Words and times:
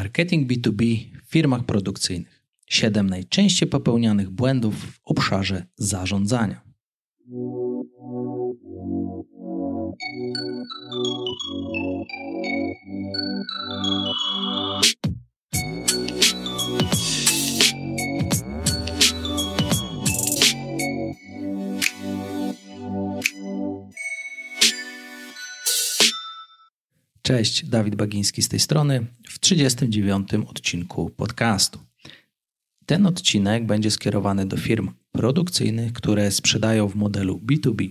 Marketing 0.00 0.48
B2B 0.50 0.82
w 1.26 1.30
firmach 1.30 1.64
produkcyjnych. 1.64 2.44
7 2.66 3.10
najczęściej 3.10 3.68
popełnianych 3.68 4.30
błędów 4.30 4.74
w 4.74 5.00
obszarze 5.04 5.66
zarządzania. 5.76 6.60
Cześć, 27.30 27.64
Dawid 27.66 27.94
Bagiński 27.94 28.42
z 28.42 28.48
tej 28.48 28.60
strony 28.60 29.06
w 29.28 29.38
39. 29.38 30.28
odcinku 30.48 31.10
podcastu. 31.10 31.78
Ten 32.86 33.06
odcinek 33.06 33.66
będzie 33.66 33.90
skierowany 33.90 34.46
do 34.46 34.56
firm 34.56 34.90
produkcyjnych, 35.12 35.92
które 35.92 36.30
sprzedają 36.30 36.88
w 36.88 36.94
modelu 36.94 37.40
B2B, 37.46 37.90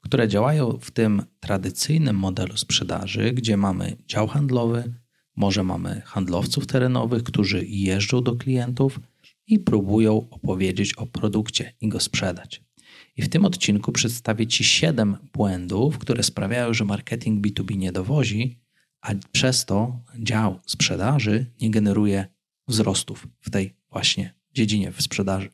które 0.00 0.28
działają 0.28 0.78
w 0.80 0.90
tym 0.90 1.22
tradycyjnym 1.40 2.16
modelu 2.16 2.56
sprzedaży, 2.56 3.32
gdzie 3.32 3.56
mamy 3.56 3.96
dział 4.08 4.26
handlowy, 4.26 4.94
może 5.36 5.64
mamy 5.64 6.02
handlowców 6.04 6.66
terenowych, 6.66 7.22
którzy 7.22 7.64
jeżdżą 7.66 8.22
do 8.22 8.36
klientów 8.36 9.00
i 9.46 9.58
próbują 9.58 10.28
opowiedzieć 10.30 10.94
o 10.94 11.06
produkcie 11.06 11.74
i 11.80 11.88
go 11.88 12.00
sprzedać. 12.00 12.62
I 13.16 13.22
w 13.22 13.28
tym 13.28 13.44
odcinku 13.44 13.92
przedstawię 13.92 14.46
Ci 14.46 14.64
7 14.64 15.16
błędów, 15.32 15.98
które 15.98 16.22
sprawiają, 16.22 16.74
że 16.74 16.84
marketing 16.84 17.46
B2B 17.46 17.76
nie 17.76 17.92
dowozi, 17.92 18.61
a 19.02 19.12
przez 19.32 19.64
to 19.64 20.00
dział 20.18 20.60
sprzedaży 20.66 21.46
nie 21.60 21.70
generuje 21.70 22.26
wzrostów 22.68 23.28
w 23.40 23.50
tej 23.50 23.74
właśnie 23.90 24.34
dziedzinie 24.54 24.92
w 24.92 25.02
sprzedaży. 25.02 25.50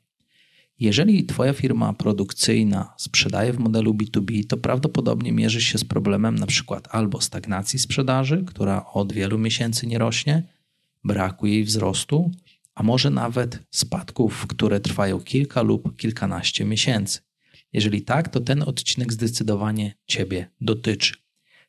Jeżeli 0.81 1.27
Twoja 1.27 1.53
firma 1.53 1.93
produkcyjna 1.93 2.95
sprzedaje 2.97 3.53
w 3.53 3.59
modelu 3.59 3.95
B2B, 3.95 4.47
to 4.47 4.57
prawdopodobnie 4.57 5.33
mierzysz 5.33 5.65
się 5.65 5.79
z 5.79 5.85
problemem 5.85 6.37
przykład 6.47 6.89
albo 6.91 7.21
stagnacji 7.21 7.79
sprzedaży, 7.79 8.45
która 8.47 8.87
od 8.93 9.13
wielu 9.13 9.39
miesięcy 9.39 9.87
nie 9.87 9.99
rośnie, 9.99 10.43
braku 11.05 11.47
jej 11.47 11.65
wzrostu, 11.65 12.31
a 12.75 12.83
może 12.83 13.11
nawet 13.11 13.59
spadków, 13.71 14.47
które 14.47 14.81
trwają 14.81 15.21
kilka 15.21 15.63
lub 15.63 15.97
kilkanaście 15.97 16.65
miesięcy. 16.65 17.21
Jeżeli 17.73 18.03
tak, 18.03 18.29
to 18.29 18.41
ten 18.41 18.63
odcinek 18.63 19.13
zdecydowanie 19.13 19.95
Ciebie 20.07 20.51
dotyczy. 20.61 21.28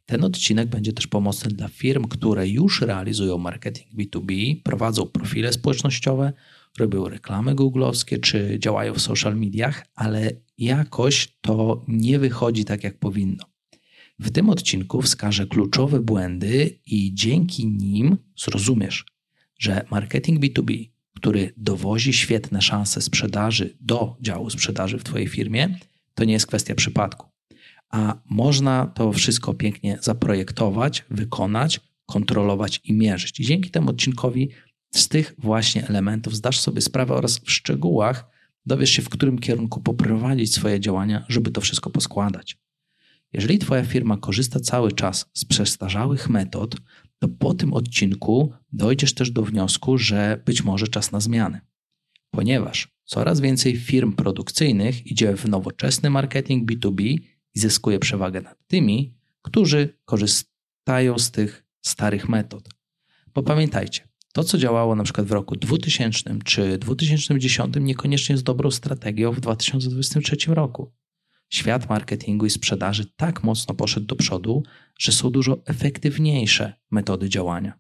Ten 0.10 0.24
odcinek 0.24 0.70
będzie 0.70 0.94
też 0.94 1.08
pomocny 1.08 1.52
dla 1.52 1.68
firm, 1.68 2.04
które 2.04 2.48
już 2.48 2.82
realizują 2.82 3.38
marketing 3.38 3.88
B2B, 3.94 4.62
prowadzą 4.64 5.06
profile 5.06 5.54
społecznościowe, 5.54 6.34
robią 6.80 7.10
reklamy 7.10 7.56
googlowskie 7.56 8.18
czy 8.18 8.60
działają 8.60 8.94
w 8.94 9.02
social 9.02 9.36
mediach, 9.38 9.86
ale 9.96 10.32
jakoś 10.58 11.38
to 11.42 11.86
nie 11.88 12.20
wychodzi 12.20 12.66
tak, 12.66 12.84
jak 12.84 13.00
powinno. 13.00 13.44
W 14.20 14.32
tym 14.32 14.50
odcinku 14.50 15.02
wskażę 15.02 15.48
kluczowe 15.48 16.00
błędy 16.00 16.80
i 16.86 17.14
dzięki 17.14 17.68
nim 17.68 18.18
zrozumiesz, 18.38 19.06
że 19.60 19.86
marketing 19.92 20.44
B2B, 20.44 20.90
który 21.16 21.54
dowozi 21.58 22.14
świetne 22.14 22.62
szanse 22.62 23.02
sprzedaży 23.02 23.78
do 23.82 24.18
działu 24.22 24.50
sprzedaży 24.50 24.98
w 24.98 25.04
Twojej 25.04 25.28
firmie, 25.28 25.80
to 26.16 26.24
nie 26.24 26.34
jest 26.34 26.48
kwestia 26.48 26.76
przypadku 26.76 27.29
a 27.90 28.16
można 28.30 28.86
to 28.88 29.14
wszystko 29.14 29.54
pięknie 29.54 29.98
zaprojektować, 30.02 31.06
wykonać, 31.10 31.80
kontrolować 32.06 32.82
i 32.84 32.94
mierzyć. 32.94 33.40
I 33.40 33.44
dzięki 33.44 33.72
temu 33.72 33.90
odcinkowi 33.90 34.50
z 34.92 35.08
tych 35.08 35.36
właśnie 35.38 35.88
elementów 35.88 36.36
zdasz 36.36 36.60
sobie 36.60 36.82
sprawę 36.82 37.16
oraz 37.16 37.40
w 37.40 37.52
szczegółach 37.52 38.26
dowiesz 38.66 38.90
się, 38.90 39.02
w 39.02 39.10
którym 39.10 39.40
kierunku 39.40 39.82
poprowadzić 39.82 40.54
swoje 40.54 40.80
działania, 40.80 41.26
żeby 41.28 41.52
to 41.52 41.62
wszystko 41.62 41.90
poskładać. 41.90 42.58
Jeżeli 43.34 43.60
Twoja 43.60 43.84
firma 43.84 44.18
korzysta 44.18 44.60
cały 44.60 44.92
czas 44.92 45.30
z 45.34 45.46
przestarzałych 45.46 46.30
metod, 46.30 46.76
to 47.20 47.28
po 47.28 47.54
tym 47.54 47.74
odcinku 47.74 48.54
dojdziesz 48.72 49.14
też 49.14 49.32
do 49.32 49.44
wniosku, 49.44 49.98
że 49.98 50.42
być 50.46 50.64
może 50.64 50.88
czas 50.88 51.12
na 51.12 51.20
zmiany. 51.20 51.62
Ponieważ 52.32 52.88
coraz 53.06 53.40
więcej 53.40 53.78
firm 53.78 54.14
produkcyjnych 54.14 55.08
idzie 55.08 55.38
w 55.38 55.50
nowoczesny 55.50 56.10
marketing 56.10 56.72
B2B 56.72 57.18
zyskuje 57.60 58.00
przewagę 58.00 58.42
nad 58.42 58.68
tymi, 58.68 59.14
którzy 59.42 59.98
korzystają 60.06 61.20
z 61.20 61.32
tych 61.32 61.66
starych 61.82 62.30
metod. 62.30 62.70
Bo 63.34 63.44
pamiętajcie, 63.44 64.08
to 64.34 64.44
co 64.44 64.58
działało 64.58 64.96
na 64.96 65.04
przykład 65.04 65.28
w 65.28 65.32
roku 65.32 65.56
2000 65.56 66.40
czy 66.46 66.78
2010 66.78 67.76
niekoniecznie 67.82 68.34
jest 68.34 68.46
dobrą 68.46 68.72
strategią 68.72 69.32
w 69.32 69.40
2023 69.40 70.36
roku. 70.48 70.92
Świat 71.50 71.90
marketingu 71.90 72.46
i 72.46 72.50
sprzedaży 72.50 73.06
tak 73.16 73.44
mocno 73.44 73.76
poszedł 73.76 74.06
do 74.06 74.16
przodu, 74.16 74.64
że 75.00 75.12
są 75.12 75.30
dużo 75.30 75.62
efektywniejsze 75.66 76.74
metody 76.92 77.30
działania. 77.30 77.80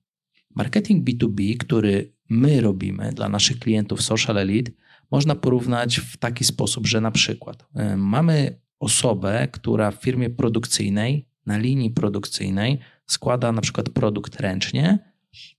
Marketing 0.55 1.09
B2B, 1.09 1.57
który 1.57 2.13
my 2.29 2.61
robimy 2.61 3.11
dla 3.13 3.29
naszych 3.29 3.59
klientów 3.59 4.01
Social 4.01 4.37
Elite, 4.37 4.71
można 5.11 5.35
porównać 5.35 5.99
w 5.99 6.17
taki 6.17 6.43
sposób, 6.43 6.87
że 6.87 7.01
na 7.01 7.11
przykład 7.11 7.65
y, 7.93 7.97
mamy 7.97 8.59
osobę, 8.79 9.47
która 9.51 9.91
w 9.91 9.95
firmie 9.95 10.29
produkcyjnej, 10.29 11.29
na 11.45 11.57
linii 11.57 11.91
produkcyjnej 11.91 12.79
składa 13.07 13.51
na 13.51 13.61
przykład 13.61 13.89
produkt 13.89 14.39
ręcznie. 14.39 14.99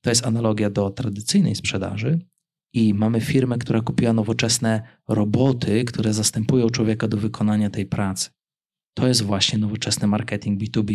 To 0.01 0.11
jest 0.11 0.27
analogia 0.27 0.71
do 0.71 0.91
tradycyjnej 0.91 1.55
sprzedaży. 1.55 2.19
I 2.73 2.95
mamy 2.95 3.21
firmę, 3.21 3.59
która 3.59 3.81
kupiła 3.81 4.13
nowoczesne 4.13 4.83
roboty, 5.09 5.85
które 5.85 6.13
zastępują 6.13 6.71
człowieka 6.71 7.09
do 7.09 7.17
wykonania 7.17 7.71
tej 7.71 7.87
pracy. 7.87 8.31
To 8.95 9.09
jest 9.09 9.23
właśnie 9.23 9.59
nowoczesny 9.59 10.07
marketing 10.07 10.61
B2B. 10.61 10.93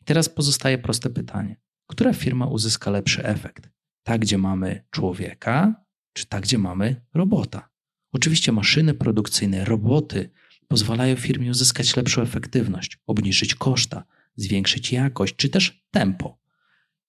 I 0.00 0.04
teraz 0.04 0.28
pozostaje 0.28 0.78
proste 0.78 1.10
pytanie: 1.10 1.56
która 1.86 2.12
firma 2.12 2.46
uzyska 2.46 2.90
lepszy 2.90 3.24
efekt? 3.24 3.70
Ta, 4.02 4.18
gdzie 4.18 4.38
mamy 4.38 4.84
człowieka, 4.90 5.84
czy 6.12 6.26
ta, 6.26 6.40
gdzie 6.40 6.58
mamy 6.58 7.06
robota? 7.14 7.70
Oczywiście 8.12 8.52
maszyny 8.52 8.94
produkcyjne, 8.94 9.64
roboty 9.64 10.30
pozwalają 10.70 11.16
firmie 11.16 11.50
uzyskać 11.50 11.96
lepszą 11.96 12.22
efektywność, 12.22 12.98
obniżyć 13.06 13.54
koszta, 13.54 14.04
zwiększyć 14.36 14.92
jakość 14.92 15.36
czy 15.36 15.48
też 15.48 15.84
tempo. 15.90 16.38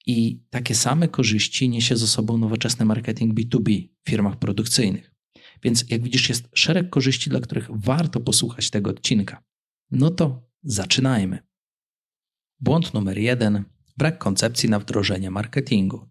I 0.05 0.43
takie 0.49 0.75
same 0.75 1.07
korzyści 1.07 1.69
niesie 1.69 1.97
ze 1.97 2.07
sobą 2.07 2.37
nowoczesny 2.37 2.85
marketing 2.85 3.39
B2B 3.39 3.89
w 4.03 4.09
firmach 4.09 4.39
produkcyjnych. 4.39 5.11
Więc 5.63 5.85
jak 5.89 6.03
widzisz, 6.03 6.29
jest 6.29 6.49
szereg 6.53 6.89
korzyści, 6.89 7.29
dla 7.29 7.39
których 7.39 7.67
warto 7.69 8.19
posłuchać 8.19 8.69
tego 8.69 8.89
odcinka. 8.89 9.43
No 9.91 10.09
to 10.09 10.49
zaczynajmy. 10.63 11.39
Błąd 12.59 12.93
numer 12.93 13.17
jeden: 13.17 13.63
brak 13.97 14.17
koncepcji 14.17 14.69
na 14.69 14.79
wdrożenie 14.79 15.31
marketingu. 15.31 16.10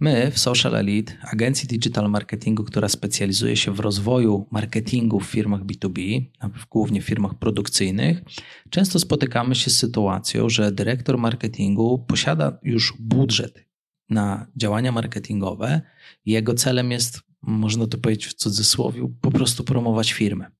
My 0.00 0.30
w 0.30 0.38
Social 0.38 0.74
Elite, 0.74 1.12
agencji 1.22 1.68
digital 1.68 2.10
marketingu, 2.10 2.64
która 2.64 2.88
specjalizuje 2.88 3.56
się 3.56 3.74
w 3.74 3.80
rozwoju 3.80 4.46
marketingu 4.50 5.20
w 5.20 5.26
firmach 5.26 5.64
B2B, 5.64 6.24
głównie 6.70 7.02
w 7.02 7.04
firmach 7.04 7.34
produkcyjnych, 7.34 8.22
często 8.70 8.98
spotykamy 8.98 9.54
się 9.54 9.70
z 9.70 9.78
sytuacją, 9.78 10.48
że 10.48 10.72
dyrektor 10.72 11.18
marketingu 11.18 12.04
posiada 12.08 12.58
już 12.62 12.94
budżet 13.00 13.64
na 14.10 14.46
działania 14.56 14.92
marketingowe 14.92 15.80
jego 16.26 16.54
celem 16.54 16.90
jest, 16.90 17.20
można 17.42 17.86
to 17.86 17.98
powiedzieć 17.98 18.26
w 18.26 18.34
cudzysłowie, 18.34 19.08
po 19.20 19.30
prostu 19.30 19.64
promować 19.64 20.12
firmę. 20.12 20.50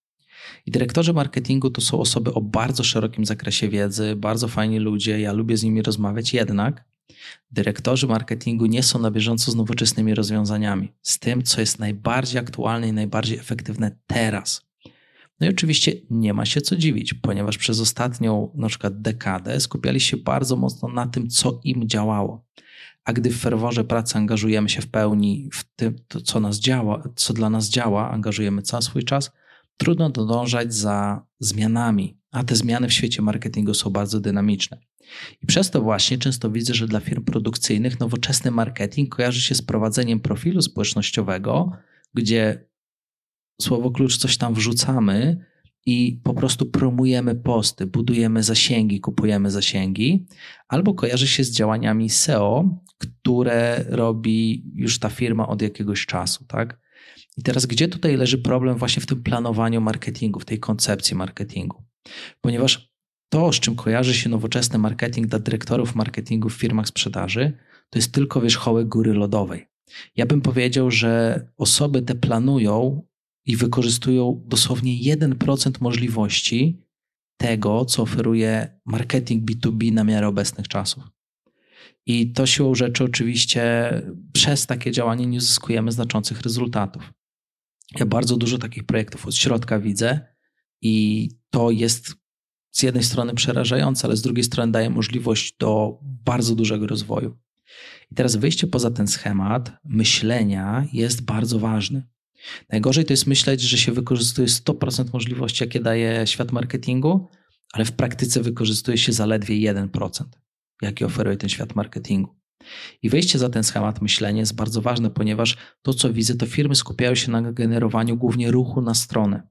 I 0.66 0.70
dyrektorzy 0.70 1.12
marketingu 1.12 1.70
to 1.70 1.81
są 1.81 1.99
osoby 1.99 2.34
o 2.34 2.41
bardzo 2.41 2.84
szerokim 2.84 3.25
zakresie 3.25 3.69
wiedzy, 3.69 4.16
bardzo 4.16 4.49
fajni 4.49 4.78
ludzie, 4.78 5.20
ja 5.20 5.32
lubię 5.32 5.56
z 5.56 5.62
nimi 5.62 5.82
rozmawiać, 5.82 6.34
jednak 6.34 6.88
Dyrektorzy 7.50 8.06
marketingu 8.06 8.66
nie 8.66 8.82
są 8.82 8.98
na 8.98 9.10
bieżąco 9.10 9.50
z 9.50 9.54
nowoczesnymi 9.54 10.14
rozwiązaniami, 10.14 10.93
z 11.02 11.19
tym, 11.19 11.43
co 11.43 11.60
jest 11.60 11.78
najbardziej 11.78 12.40
aktualne 12.40 12.88
i 12.88 12.93
najbardziej 12.93 13.38
efektywne 13.38 13.99
teraz. 14.06 14.69
No 15.40 15.46
i 15.46 15.50
oczywiście 15.50 15.93
nie 16.10 16.34
ma 16.34 16.46
się 16.46 16.60
co 16.60 16.76
dziwić, 16.76 17.14
ponieważ 17.14 17.58
przez 17.58 17.81
ostatnią 17.81 18.52
na 18.55 18.69
przykład 18.69 19.00
dekadę 19.00 19.60
skupiali 19.60 20.00
się 20.00 20.16
bardzo 20.16 20.56
mocno 20.56 20.88
na 20.88 21.06
tym, 21.06 21.28
co 21.28 21.60
im 21.64 21.88
działało. 21.88 22.44
A 23.05 23.12
gdy 23.12 23.31
w 23.31 23.40
ferworze 23.40 23.84
pracy 23.84 24.19
angażujemy 24.19 24.69
się 24.69 24.82
w 24.82 24.90
pełni 24.90 25.49
w 25.52 25.64
tym, 25.76 25.96
co 26.25 26.40
nas 26.40 26.58
działa, 26.58 27.02
co 27.16 27.34
dla 27.34 27.50
nas 27.50 27.69
działa, 27.69 28.11
angażujemy 28.11 28.62
cały 28.62 28.82
swój 28.82 29.04
czas, 29.04 29.31
trudno 29.78 30.10
dążać 30.10 30.75
za 30.75 31.26
zmianami, 31.40 32.19
a 32.30 32.44
te 32.44 32.56
zmiany 32.56 32.88
w 32.88 32.92
świecie 32.92 33.22
marketingu 33.22 33.75
są 33.75 33.90
bardzo 33.90 34.20
dynamiczne. 34.20 34.78
I 35.42 35.46
przez 35.46 35.70
to 35.70 35.82
właśnie 35.82 36.19
często 36.19 36.50
widzę, 36.50 36.75
że 36.75 36.86
dla 36.86 37.00
firm 37.00 37.25
produkcyjnych 37.25 38.00
nowoczesny 38.00 38.50
marketing 38.50 39.14
kojarzy 39.14 39.40
się 39.40 39.54
z 39.54 39.62
prowadzeniem 39.62 40.20
profilu 40.20 40.62
społecznościowego, 40.62 41.72
gdzie 42.14 42.69
słowo 43.60 43.90
klucz 43.90 44.16
coś 44.16 44.36
tam 44.36 44.54
wrzucamy 44.54 45.46
i 45.86 46.20
po 46.25 46.34
prostu 46.34 46.66
promujemy 46.66 47.34
posty, 47.34 47.86
budujemy 47.86 48.42
zasięgi, 48.42 49.00
kupujemy 49.00 49.50
zasięgi, 49.50 50.26
albo 50.69 50.94
kojarzy 50.94 51.28
się 51.28 51.44
z 51.44 51.50
działaniami 51.50 52.10
SEO, 52.10 52.82
które 52.98 53.84
robi 53.88 54.64
już 54.75 54.98
ta 54.98 55.08
firma 55.08 55.48
od 55.48 55.62
jakiegoś 55.62 56.06
czasu, 56.06 56.44
tak? 56.44 56.80
I 57.38 57.43
teraz 57.43 57.67
gdzie 57.67 57.88
tutaj 57.88 58.17
leży 58.17 58.38
problem 58.38 58.79
właśnie 58.79 59.02
w 59.02 59.06
tym 59.06 59.23
planowaniu 59.23 59.81
marketingu, 59.81 60.40
w 60.40 60.44
tej 60.44 60.58
koncepcji 60.61 61.17
marketingu? 61.17 61.82
Ponieważ 62.40 62.93
to, 63.29 63.52
z 63.52 63.61
czym 63.61 63.76
kojarzy 63.76 64.14
się 64.14 64.29
nowoczesny 64.29 64.79
marketing 64.79 65.26
dla 65.26 65.38
dyrektorów 65.38 65.94
marketingu 65.94 66.49
w 66.49 66.55
firmach 66.55 66.88
sprzedaży, 66.88 67.52
to 67.90 67.99
jest 67.99 68.12
tylko 68.12 68.40
wierzchołek 68.40 68.88
góry 68.88 69.14
lodowej. 69.14 69.67
Ja 70.17 70.26
bym 70.26 70.40
powiedział, 70.40 70.90
że 70.90 71.43
osoby 71.56 72.02
te 72.02 72.14
planują 72.14 73.02
i 73.46 73.56
wykorzystują 73.56 74.43
dosłownie 74.46 75.17
1% 75.17 75.81
możliwości 75.81 76.82
tego, 77.37 77.85
co 77.85 78.02
oferuje 78.02 78.81
marketing 78.87 79.50
B2B 79.50 79.93
na 79.93 80.05
miarę 80.05 80.29
obecnych 80.29 80.69
czasów. 80.69 81.05
I 82.06 82.32
to 82.32 82.46
siłą 82.46 82.75
rzeczy 82.75 83.05
oczywiście 83.05 83.93
przez 84.32 84.67
takie 84.67 84.93
działanie 84.93 85.26
nie 85.26 85.38
uzyskujemy 85.38 85.93
znaczących 85.93 86.40
rezultatów. 86.40 87.18
Ja 87.94 88.06
bardzo 88.06 88.37
dużo 88.37 88.58
takich 88.58 88.85
projektów 88.85 89.26
od 89.26 89.35
środka 89.35 89.81
widzę 89.81 90.20
i 90.82 91.29
to 91.50 91.70
jest 91.70 92.14
z 92.70 92.82
jednej 92.82 93.05
strony 93.05 93.35
przerażające, 93.35 94.06
ale 94.06 94.17
z 94.17 94.23
drugiej 94.23 94.44
strony 94.44 94.73
daje 94.73 94.90
możliwość 94.90 95.56
do 95.58 95.99
bardzo 96.02 96.55
dużego 96.55 96.87
rozwoju. 96.87 97.37
I 98.11 98.14
teraz 98.14 98.37
wyjście 98.37 98.67
poza 98.67 98.90
ten 98.90 99.06
schemat 99.06 99.73
myślenia 99.85 100.87
jest 100.93 101.23
bardzo 101.25 101.58
ważne. 101.58 102.02
Najgorzej 102.73 103.05
to 103.05 103.12
jest 103.12 103.26
myśleć, 103.26 103.61
że 103.61 103.79
się 103.79 103.93
wykorzystuje 103.93 104.49
100% 104.49 105.12
możliwości, 105.12 105.64
jakie 105.64 105.81
daje 105.81 106.26
świat 106.26 106.52
marketingu, 106.52 107.29
ale 107.73 107.85
w 107.85 107.93
praktyce 107.93 108.43
wykorzystuje 108.43 108.99
się 108.99 109.12
zaledwie 109.12 109.73
1%, 109.73 110.25
jaki 110.82 111.05
oferuje 111.05 111.37
ten 111.37 111.49
świat 111.49 111.75
marketingu. 111.75 112.38
I 113.02 113.08
wejście 113.08 113.38
za 113.38 113.49
ten 113.49 113.64
schemat 113.64 114.02
myślenia 114.02 114.40
jest 114.40 114.55
bardzo 114.55 114.82
ważne, 114.82 115.10
ponieważ 115.10 115.56
to, 115.82 115.94
co 115.94 116.12
widzę, 116.12 116.34
to 116.34 116.46
firmy 116.46 116.75
skupiają 116.75 117.14
się 117.14 117.31
na 117.32 117.52
generowaniu 117.52 118.16
głównie 118.16 118.50
ruchu 118.50 118.81
na 118.81 118.94
stronę, 118.94 119.43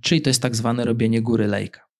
czyli 0.00 0.22
to 0.22 0.30
jest 0.30 0.42
tak 0.42 0.56
zwane 0.56 0.84
robienie 0.84 1.22
góry 1.22 1.46
lejka. 1.46 1.90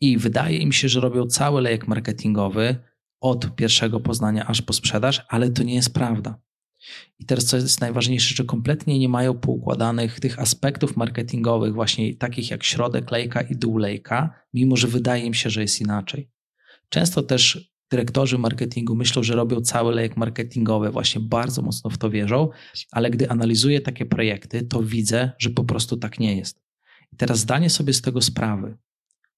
I 0.00 0.18
wydaje 0.18 0.58
im 0.58 0.72
się, 0.72 0.88
że 0.88 1.00
robią 1.00 1.26
cały 1.26 1.62
lejek 1.62 1.88
marketingowy 1.88 2.76
od 3.20 3.56
pierwszego 3.56 4.00
poznania 4.00 4.46
aż 4.46 4.62
po 4.62 4.72
sprzedaż, 4.72 5.22
ale 5.28 5.50
to 5.50 5.62
nie 5.62 5.74
jest 5.74 5.94
prawda. 5.94 6.40
I 7.18 7.26
teraz, 7.26 7.44
co 7.44 7.56
jest 7.56 7.80
najważniejsze, 7.80 8.34
że 8.34 8.44
kompletnie 8.44 8.98
nie 8.98 9.08
mają 9.08 9.34
poukładanych 9.34 10.20
tych 10.20 10.38
aspektów 10.38 10.96
marketingowych, 10.96 11.74
właśnie 11.74 12.14
takich 12.14 12.50
jak 12.50 12.64
środek 12.64 13.10
lejka 13.10 13.40
i 13.40 13.56
dół 13.56 13.78
lejka, 13.78 14.34
mimo 14.54 14.76
że 14.76 14.88
wydaje 14.88 15.24
im 15.24 15.34
się, 15.34 15.50
że 15.50 15.62
jest 15.62 15.80
inaczej. 15.80 16.30
Często 16.88 17.22
też 17.22 17.73
dyrektorzy 17.94 18.38
marketingu 18.38 18.94
myślą, 18.94 19.22
że 19.22 19.34
robią 19.34 19.60
cały 19.60 19.94
lejek 19.94 20.16
marketingowy, 20.16 20.90
właśnie 20.90 21.20
bardzo 21.20 21.62
mocno 21.62 21.90
w 21.90 21.98
to 21.98 22.10
wierzą, 22.10 22.48
ale 22.90 23.10
gdy 23.10 23.30
analizuję 23.30 23.80
takie 23.80 24.06
projekty, 24.06 24.62
to 24.62 24.82
widzę, 24.82 25.30
że 25.38 25.50
po 25.50 25.64
prostu 25.64 25.96
tak 25.96 26.18
nie 26.18 26.36
jest. 26.36 26.62
I 27.12 27.16
teraz 27.16 27.38
zdanie 27.38 27.70
sobie 27.70 27.92
z 27.92 28.02
tego 28.02 28.20
sprawy, 28.20 28.76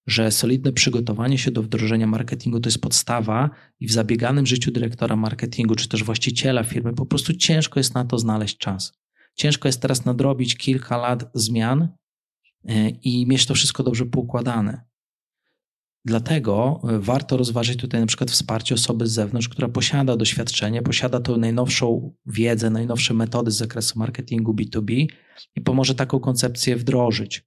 że 0.07 0.31
solidne 0.31 0.73
przygotowanie 0.73 1.39
się 1.39 1.51
do 1.51 1.63
wdrożenia 1.63 2.07
marketingu 2.07 2.61
to 2.61 2.69
jest 2.69 2.81
podstawa 2.81 3.51
i 3.81 3.87
w 3.87 3.93
zabieganym 3.93 4.47
życiu 4.47 4.71
dyrektora 4.71 5.17
marketingu 5.17 5.75
czy 5.75 5.89
też 5.89 6.05
właściciela 6.05 6.65
firmy 6.65 6.93
po 6.93 7.07
prostu 7.07 7.35
ciężko 7.35 7.81
jest 7.81 7.95
na 7.95 8.05
to 8.05 8.19
znaleźć 8.19 8.59
czas. 8.59 8.93
Ciężko 9.35 9.69
jest 9.69 9.83
teraz 9.83 10.05
nadrobić 10.05 10.57
kilka 10.57 10.97
lat 10.97 11.31
zmian 11.35 11.89
e, 12.69 12.89
i 12.89 13.27
mieć 13.27 13.47
to 13.47 13.55
wszystko 13.55 13.83
dobrze 13.83 14.07
poukładane. 14.07 14.86
Dlatego 16.07 16.81
e, 16.89 16.99
warto 16.99 17.37
rozważyć 17.37 17.81
tutaj 17.81 18.01
na 18.01 18.07
przykład 18.07 18.31
wsparcie 18.31 18.75
osoby 18.75 19.07
z 19.07 19.13
zewnątrz, 19.13 19.49
która 19.49 19.69
posiada 19.69 20.17
doświadczenie, 20.17 20.83
posiada 20.83 21.21
tą 21.21 21.37
najnowszą 21.37 22.15
wiedzę, 22.27 22.71
najnowsze 22.71 23.15
metody 23.15 23.51
z 23.51 23.57
zakresu 23.57 23.99
marketingu 23.99 24.55
B2B 24.55 25.07
i 25.57 25.61
pomoże 25.61 25.95
taką 25.95 26.21
koncepcję 26.21 26.77
wdrożyć. 26.77 27.45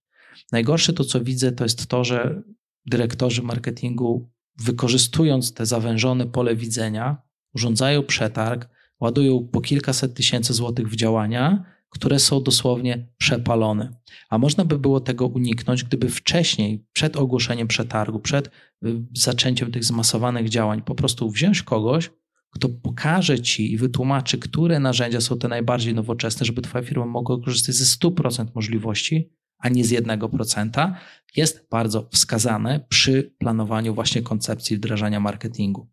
Najgorsze 0.51 0.93
to, 0.93 1.03
co 1.03 1.21
widzę, 1.21 1.51
to 1.51 1.63
jest 1.65 1.87
to, 1.87 2.03
że 2.03 2.43
dyrektorzy 2.85 3.43
marketingu, 3.43 4.29
wykorzystując 4.57 5.53
te 5.53 5.65
zawężone 5.65 6.27
pole 6.27 6.55
widzenia, 6.55 7.21
urządzają 7.55 8.03
przetarg, 8.03 8.69
ładują 8.99 9.47
po 9.51 9.61
kilkaset 9.61 10.13
tysięcy 10.13 10.53
złotych 10.53 10.89
w 10.89 10.95
działania, 10.95 11.65
które 11.89 12.19
są 12.19 12.43
dosłownie 12.43 13.07
przepalone. 13.17 13.93
A 14.29 14.37
można 14.37 14.65
by 14.65 14.79
było 14.79 14.99
tego 14.99 15.27
uniknąć, 15.27 15.83
gdyby 15.83 16.09
wcześniej, 16.09 16.85
przed 16.93 17.17
ogłoszeniem 17.17 17.67
przetargu, 17.67 18.19
przed 18.19 18.47
y, 18.47 18.51
zaczęciem 19.13 19.71
tych 19.71 19.83
zmasowanych 19.83 20.49
działań, 20.49 20.81
po 20.81 20.95
prostu 20.95 21.29
wziąć 21.29 21.63
kogoś, 21.63 22.09
kto 22.51 22.69
pokaże 22.69 23.41
ci 23.41 23.73
i 23.73 23.77
wytłumaczy, 23.77 24.37
które 24.37 24.79
narzędzia 24.79 25.21
są 25.21 25.37
te 25.37 25.47
najbardziej 25.47 25.93
nowoczesne, 25.93 26.45
żeby 26.45 26.61
twoja 26.61 26.83
firma 26.83 27.05
mogła 27.05 27.41
korzystać 27.41 27.75
ze 27.75 27.85
100% 27.85 28.47
możliwości, 28.55 29.29
a 29.59 29.69
nie 29.69 29.85
z 29.85 29.91
1%, 29.91 30.93
jest 31.35 31.67
bardzo 31.71 32.09
wskazane 32.11 32.85
przy 32.89 33.35
planowaniu 33.37 33.93
właśnie 33.93 34.21
koncepcji 34.21 34.77
wdrażania 34.77 35.19
marketingu. 35.19 35.89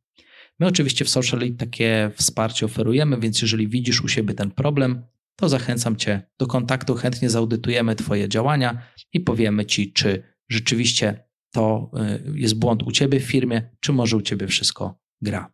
My 0.58 0.66
oczywiście 0.66 1.04
w 1.04 1.08
Social 1.08 1.40
Lead 1.40 1.56
takie 1.56 2.10
wsparcie 2.14 2.66
oferujemy, 2.66 3.20
więc 3.20 3.43
jeżeli 3.43 3.69
widzisz 3.69 4.02
u 4.04 4.08
siebie 4.08 4.34
ten 4.34 4.50
problem, 4.50 5.02
to 5.37 5.49
zachęcam 5.49 5.97
Cię 5.97 6.23
do 6.38 6.47
kontaktu. 6.47 6.94
Chętnie 6.94 7.31
zaudytujemy 7.31 7.97
Twoje 7.97 8.29
działania 8.29 8.83
i 9.12 9.21
powiemy 9.21 9.67
Ci, 9.67 9.93
czy 9.93 10.23
rzeczywiście 10.49 11.25
to 11.50 11.91
y, 12.35 12.38
jest 12.38 12.59
błąd 12.59 12.83
u 12.83 12.93
Ciebie 12.93 13.21
w 13.21 13.25
firmie, 13.25 13.71
czy 13.81 13.93
może 13.93 14.17
u 14.17 14.23
Ciebie 14.23 14.47
wszystko 14.47 15.00
gra. 15.21 15.53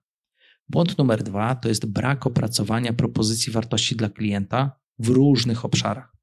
Błąd 0.69 0.99
numer 0.99 1.23
dwa 1.23 1.55
to 1.55 1.69
jest 1.69 1.87
brak 1.87 2.27
opracowania 2.27 2.93
propozycji 2.93 3.53
wartości 3.53 3.97
dla 3.97 4.09
klienta 4.09 4.81
w 4.99 5.09
różnych 5.09 5.65
obszarach. 5.65 6.17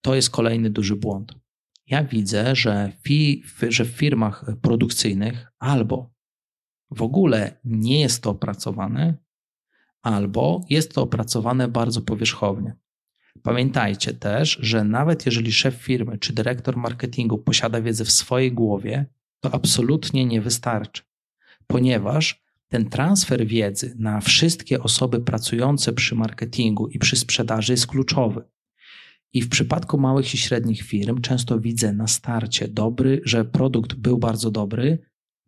To 0.00 0.14
jest 0.14 0.30
kolejny 0.30 0.70
duży 0.70 0.96
błąd. 0.96 1.34
Ja 1.86 2.04
widzę, 2.04 2.56
że, 2.56 2.92
fi, 3.04 3.42
że 3.68 3.84
w 3.84 3.88
firmach 3.88 4.44
produkcyjnych 4.62 5.46
albo 5.58 6.14
w 6.90 7.02
ogóle 7.02 7.60
nie 7.64 8.00
jest 8.00 8.22
to 8.22 8.30
opracowane, 8.30 9.16
albo 10.02 10.60
jest 10.70 10.94
to 10.94 11.02
opracowane 11.02 11.68
bardzo 11.68 12.02
powierzchownie. 12.02 12.76
Pamiętajcie 13.42 14.14
też, 14.14 14.58
że 14.60 14.84
nawet 14.84 15.26
jeżeli 15.26 15.52
szef 15.52 15.74
firmy 15.74 16.18
czy 16.18 16.32
dyrektor 16.32 16.76
marketingu 16.76 17.38
posiada 17.38 17.80
wiedzę 17.80 18.04
w 18.04 18.10
swojej 18.10 18.52
głowie, 18.52 19.06
to 19.40 19.54
absolutnie 19.54 20.26
nie 20.26 20.40
wystarczy, 20.40 21.02
ponieważ 21.66 22.42
ten 22.68 22.90
transfer 22.90 23.46
wiedzy 23.46 23.94
na 23.98 24.20
wszystkie 24.20 24.82
osoby 24.82 25.20
pracujące 25.20 25.92
przy 25.92 26.14
marketingu 26.14 26.88
i 26.88 26.98
przy 26.98 27.16
sprzedaży 27.16 27.72
jest 27.72 27.86
kluczowy. 27.86 28.42
I 29.32 29.42
w 29.42 29.48
przypadku 29.48 29.98
małych 29.98 30.34
i 30.34 30.38
średnich 30.38 30.82
firm 30.82 31.20
często 31.20 31.60
widzę 31.60 31.92
na 31.92 32.06
starcie 32.06 32.68
dobry, 32.68 33.20
że 33.24 33.44
produkt 33.44 33.94
był 33.94 34.18
bardzo 34.18 34.50
dobry, 34.50 34.98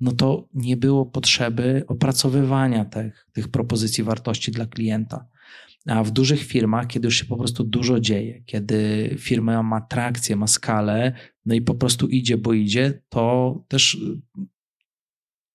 no 0.00 0.12
to 0.12 0.48
nie 0.54 0.76
było 0.76 1.06
potrzeby 1.06 1.84
opracowywania 1.86 2.84
tych, 2.84 3.26
tych 3.32 3.48
propozycji 3.48 4.04
wartości 4.04 4.52
dla 4.52 4.66
klienta. 4.66 5.28
A 5.88 6.04
w 6.04 6.10
dużych 6.10 6.42
firmach, 6.42 6.86
kiedy 6.86 7.06
już 7.06 7.16
się 7.16 7.24
po 7.24 7.36
prostu 7.36 7.64
dużo 7.64 8.00
dzieje, 8.00 8.42
kiedy 8.46 9.10
firma 9.18 9.62
ma 9.62 9.80
trakcję, 9.80 10.36
ma 10.36 10.46
skalę, 10.46 11.12
no 11.46 11.54
i 11.54 11.62
po 11.62 11.74
prostu 11.74 12.08
idzie, 12.08 12.38
bo 12.38 12.52
idzie, 12.52 13.02
to 13.08 13.64
też 13.68 13.98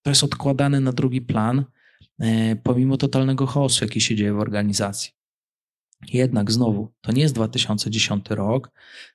to 0.02 0.12
jest 0.12 0.24
odkładane 0.24 0.80
na 0.80 0.92
drugi 0.92 1.22
plan, 1.22 1.66
e, 2.20 2.56
pomimo 2.56 2.98
totalnego 2.98 3.46
chaosu, 3.46 3.86
jaki 3.86 4.02
się 4.02 4.16
dzieje 4.16 4.34
w 4.34 4.40
organizacji. 4.40 5.12
Jednak 6.14 6.52
znowu, 6.52 6.94
to 7.02 7.12
nie 7.12 7.22
jest 7.22 7.36
2010 7.36 8.26
rok, 8.30 8.72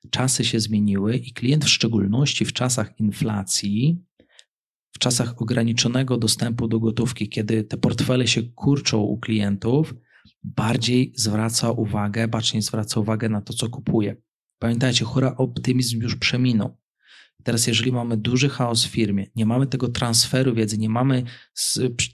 czasy 0.09 0.45
się 0.45 0.59
zmieniły 0.59 1.17
i 1.17 1.33
klient 1.33 1.65
w 1.65 1.69
szczególności 1.69 2.45
w 2.45 2.53
czasach 2.53 2.99
inflacji, 2.99 4.03
w 4.91 4.99
czasach 4.99 5.41
ograniczonego 5.41 6.17
dostępu 6.17 6.67
do 6.67 6.79
gotówki, 6.79 7.29
kiedy 7.29 7.63
te 7.63 7.77
portfele 7.77 8.27
się 8.27 8.43
kurczą 8.43 9.01
u 9.01 9.17
klientów, 9.17 9.93
bardziej 10.43 11.13
zwraca 11.15 11.71
uwagę, 11.71 12.27
bacznie 12.27 12.61
zwraca 12.61 12.99
uwagę 12.99 13.29
na 13.29 13.41
to, 13.41 13.53
co 13.53 13.69
kupuje. 13.69 14.15
Pamiętajcie, 14.59 15.05
hura 15.05 15.35
optymizm 15.37 16.01
już 16.01 16.15
przeminął. 16.15 16.77
Teraz, 17.43 17.67
jeżeli 17.67 17.91
mamy 17.91 18.17
duży 18.17 18.49
chaos 18.49 18.85
w 18.85 18.89
firmie, 18.89 19.27
nie 19.35 19.45
mamy 19.45 19.67
tego 19.67 19.87
transferu 19.89 20.53
wiedzy, 20.53 20.77
nie 20.77 20.89
mamy 20.89 21.23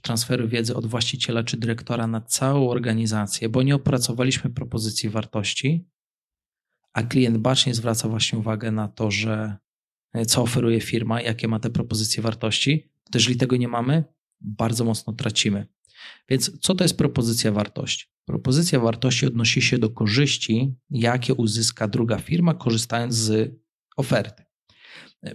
transferu 0.02 0.48
wiedzy 0.48 0.76
od 0.76 0.86
właściciela 0.86 1.44
czy 1.44 1.58
dyrektora 1.58 2.08
na 2.08 2.22
całą 2.22 2.70
organizację, 2.70 3.50
bo 3.50 3.64
nie 3.64 3.76
opracowaliśmy 3.76 4.50
propozycji 4.50 5.10
wartości, 5.10 5.88
a 6.94 7.04
klient 7.04 7.38
bacznie 7.38 7.74
zwraca 7.74 8.10
właśnie 8.10 8.40
uwagę 8.40 8.72
na 8.72 8.88
to, 8.88 9.12
że 9.12 9.58
e, 10.14 10.26
co 10.26 10.42
oferuje 10.42 10.82
firma, 10.82 11.22
jakie 11.22 11.48
ma 11.48 11.60
te 11.60 11.70
propozycje 11.70 12.24
wartości, 12.24 12.92
to 13.12 13.18
jeżeli 13.18 13.38
tego 13.38 13.58
nie 13.58 13.68
mamy, 13.68 14.04
bardzo 14.42 14.86
mocno 14.86 15.14
tracimy. 15.14 15.68
Więc 16.30 16.60
co 16.60 16.76
to 16.76 16.84
jest 16.84 16.98
propozycja 16.98 17.52
wartości? 17.52 18.06
Propozycja 18.26 18.80
wartości 18.80 19.26
odnosi 19.26 19.62
się 19.62 19.78
do 19.78 19.90
korzyści, 19.90 20.76
jakie 20.90 21.34
uzyska 21.34 21.88
druga 21.88 22.18
firma, 22.18 22.54
korzystając 22.54 23.16
z 23.16 23.56
oferty. 23.98 24.44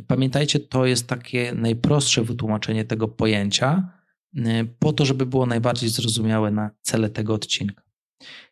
Pamiętajcie, 0.06 0.60
to 0.60 0.86
jest 0.86 1.06
takie 1.06 1.52
najprostsze 1.54 2.24
wytłumaczenie 2.24 2.84
tego 2.84 3.08
pojęcia, 3.08 3.92
po 4.78 4.92
to, 4.92 5.04
żeby 5.04 5.26
było 5.26 5.46
najbardziej 5.46 5.88
zrozumiałe 5.88 6.50
na 6.50 6.70
cele 6.82 7.10
tego 7.10 7.34
odcinka. 7.34 7.82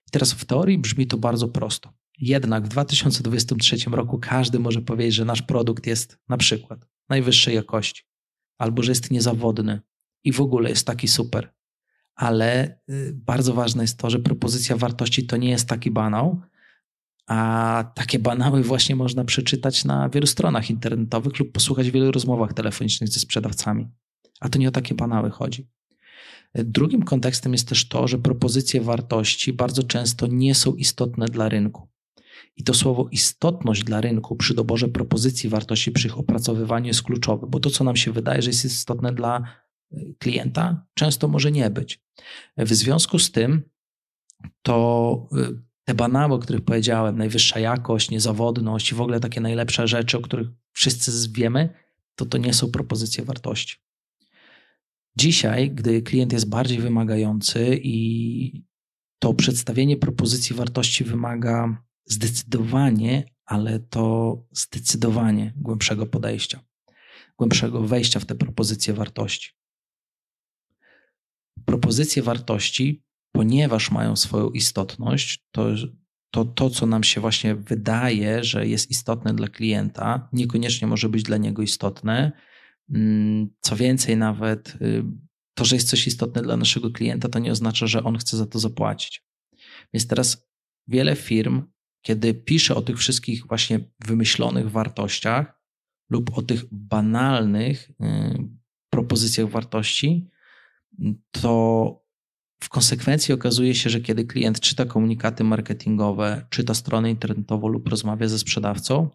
I 0.08 0.10
teraz 0.10 0.32
w 0.32 0.44
teorii 0.44 0.78
brzmi 0.78 1.06
to 1.06 1.18
bardzo 1.18 1.48
prosto. 1.48 1.92
Jednak 2.18 2.64
w 2.64 2.68
2023 2.68 3.76
roku 3.90 4.18
każdy 4.18 4.58
może 4.58 4.82
powiedzieć, 4.82 5.14
że 5.14 5.24
nasz 5.24 5.42
produkt 5.42 5.86
jest 5.86 6.18
na 6.28 6.36
przykład 6.36 6.86
najwyższej 7.08 7.54
jakości, 7.54 8.02
albo 8.58 8.82
że 8.82 8.90
jest 8.90 9.10
niezawodny 9.10 9.80
i 10.24 10.32
w 10.32 10.40
ogóle 10.40 10.70
jest 10.70 10.86
taki 10.86 11.08
super. 11.08 11.54
Ale 12.14 12.78
y, 12.90 13.12
bardzo 13.14 13.54
ważne 13.54 13.82
jest 13.82 13.98
to, 13.98 14.10
że 14.10 14.18
propozycja 14.18 14.76
wartości 14.76 15.26
to 15.26 15.36
nie 15.36 15.50
jest 15.50 15.68
taki 15.68 15.90
banał, 15.90 16.40
a 17.26 17.92
takie 17.94 18.18
banały 18.18 18.62
właśnie 18.62 18.96
można 18.96 19.24
przeczytać 19.24 19.84
na 19.84 20.08
wielu 20.08 20.26
stronach 20.26 20.70
internetowych 20.70 21.38
lub 21.38 21.52
posłuchać 21.52 21.90
w 21.90 21.92
wielu 21.92 22.12
rozmowach 22.12 22.52
telefonicznych 22.52 23.10
ze 23.10 23.20
sprzedawcami. 23.20 23.88
A 24.40 24.48
to 24.48 24.58
nie 24.58 24.68
o 24.68 24.70
takie 24.70 24.94
banały 24.94 25.30
chodzi. 25.30 25.68
Drugim 26.54 27.02
kontekstem 27.02 27.52
jest 27.52 27.68
też 27.68 27.88
to, 27.88 28.08
że 28.08 28.18
propozycje 28.18 28.80
wartości 28.80 29.52
bardzo 29.52 29.82
często 29.82 30.26
nie 30.26 30.54
są 30.54 30.74
istotne 30.74 31.26
dla 31.26 31.48
rynku. 31.48 31.88
I 32.56 32.64
to 32.64 32.74
słowo 32.74 33.08
istotność 33.10 33.84
dla 33.84 34.00
rynku 34.00 34.36
przy 34.36 34.54
doborze 34.54 34.88
propozycji 34.88 35.48
wartości, 35.48 35.92
przy 35.92 36.08
ich 36.08 36.18
opracowywaniu 36.18 36.86
jest 36.86 37.02
kluczowe, 37.02 37.46
bo 37.50 37.60
to, 37.60 37.70
co 37.70 37.84
nam 37.84 37.96
się 37.96 38.12
wydaje, 38.12 38.42
że 38.42 38.50
jest 38.50 38.64
istotne 38.64 39.12
dla 39.12 39.42
e, 39.92 39.96
klienta, 40.18 40.86
często 40.94 41.28
może 41.28 41.52
nie 41.52 41.70
być. 41.70 42.03
W 42.56 42.74
związku 42.74 43.18
z 43.18 43.30
tym, 43.30 43.62
to 44.62 45.28
e, 45.32 45.48
te 45.84 45.94
banały, 45.94 46.34
o 46.34 46.38
których 46.38 46.64
powiedziałem, 46.64 47.18
najwyższa 47.18 47.60
jakość, 47.60 48.10
niezawodność 48.10 48.92
i 48.92 48.94
w 48.94 49.00
ogóle 49.00 49.20
takie 49.20 49.40
najlepsze 49.40 49.88
rzeczy, 49.88 50.18
o 50.18 50.20
których 50.20 50.48
wszyscy 50.72 51.28
wiemy, 51.32 51.74
to 52.14 52.26
to 52.26 52.38
nie 52.38 52.54
są 52.54 52.70
propozycje 52.70 53.24
wartości. 53.24 53.76
Dzisiaj, 55.16 55.70
gdy 55.70 56.02
klient 56.02 56.32
jest 56.32 56.48
bardziej 56.48 56.78
wymagający 56.78 57.80
i 57.82 58.64
to 59.18 59.34
przedstawienie 59.34 59.96
propozycji 59.96 60.56
wartości 60.56 61.04
wymaga 61.04 61.82
zdecydowanie, 62.04 63.24
ale 63.44 63.80
to 63.80 64.36
zdecydowanie 64.52 65.52
głębszego 65.56 66.06
podejścia, 66.06 66.60
głębszego 67.38 67.80
wejścia 67.82 68.20
w 68.20 68.24
te 68.24 68.34
propozycje 68.34 68.94
wartości. 68.94 69.63
Propozycje 71.64 72.22
wartości, 72.22 73.02
ponieważ 73.32 73.90
mają 73.90 74.16
swoją 74.16 74.50
istotność, 74.50 75.44
to, 75.50 75.68
to 76.30 76.44
to, 76.44 76.70
co 76.70 76.86
nam 76.86 77.04
się 77.04 77.20
właśnie 77.20 77.54
wydaje, 77.54 78.44
że 78.44 78.66
jest 78.66 78.90
istotne 78.90 79.34
dla 79.34 79.48
klienta, 79.48 80.28
niekoniecznie 80.32 80.88
może 80.88 81.08
być 81.08 81.22
dla 81.22 81.36
niego 81.36 81.62
istotne. 81.62 82.32
Mm, 82.90 83.48
co 83.60 83.76
więcej, 83.76 84.16
nawet 84.16 84.76
y, 84.82 85.04
to, 85.54 85.64
że 85.64 85.76
jest 85.76 85.88
coś 85.88 86.06
istotne 86.06 86.42
dla 86.42 86.56
naszego 86.56 86.90
klienta, 86.90 87.28
to 87.28 87.38
nie 87.38 87.52
oznacza, 87.52 87.86
że 87.86 88.04
on 88.04 88.18
chce 88.18 88.36
za 88.36 88.46
to 88.46 88.58
zapłacić. 88.58 89.24
Więc 89.92 90.06
teraz 90.06 90.48
wiele 90.88 91.16
firm 91.16 91.62
kiedy 92.04 92.34
piszę 92.34 92.74
o 92.74 92.82
tych 92.82 92.98
wszystkich 92.98 93.46
właśnie 93.46 93.80
wymyślonych 94.06 94.70
wartościach 94.70 95.60
lub 96.10 96.38
o 96.38 96.42
tych 96.42 96.64
banalnych 96.72 97.90
y, 97.90 97.94
propozycjach 98.90 99.48
wartości, 99.48 100.28
to 101.30 102.04
w 102.60 102.68
konsekwencji 102.68 103.34
okazuje 103.34 103.74
się, 103.74 103.90
że 103.90 104.00
kiedy 104.00 104.24
klient 104.24 104.60
czyta 104.60 104.84
komunikaty 104.84 105.44
marketingowe, 105.44 106.46
czyta 106.50 106.74
stronę 106.74 107.10
internetową 107.10 107.68
lub 107.68 107.88
rozmawia 107.88 108.28
ze 108.28 108.38
sprzedawcą, 108.38 109.10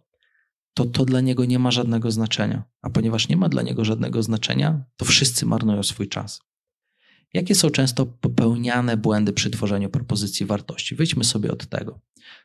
to 0.74 0.86
to 0.86 1.06
dla 1.06 1.22
niego 1.22 1.46
nie 1.46 1.60
ma 1.60 1.72
żadnego 1.72 2.12
znaczenia. 2.12 2.64
A 2.82 2.90
ponieważ 2.90 3.30
nie 3.30 3.38
ma 3.38 3.50
dla 3.50 3.62
niego 3.62 3.86
żadnego 3.86 4.24
znaczenia, 4.24 4.86
to 4.98 5.06
wszyscy 5.06 5.46
marnują 5.46 5.84
swój 5.84 6.10
czas. 6.10 6.42
Jakie 7.34 7.56
są 7.56 7.70
często 7.70 8.06
popełniane 8.06 8.98
błędy 8.98 9.34
przy 9.34 9.50
tworzeniu 9.50 9.90
propozycji 9.90 10.46
wartości? 10.46 10.96
Wyjdźmy 10.96 11.24
sobie 11.24 11.52
od 11.52 11.68
tego. 11.68 12.00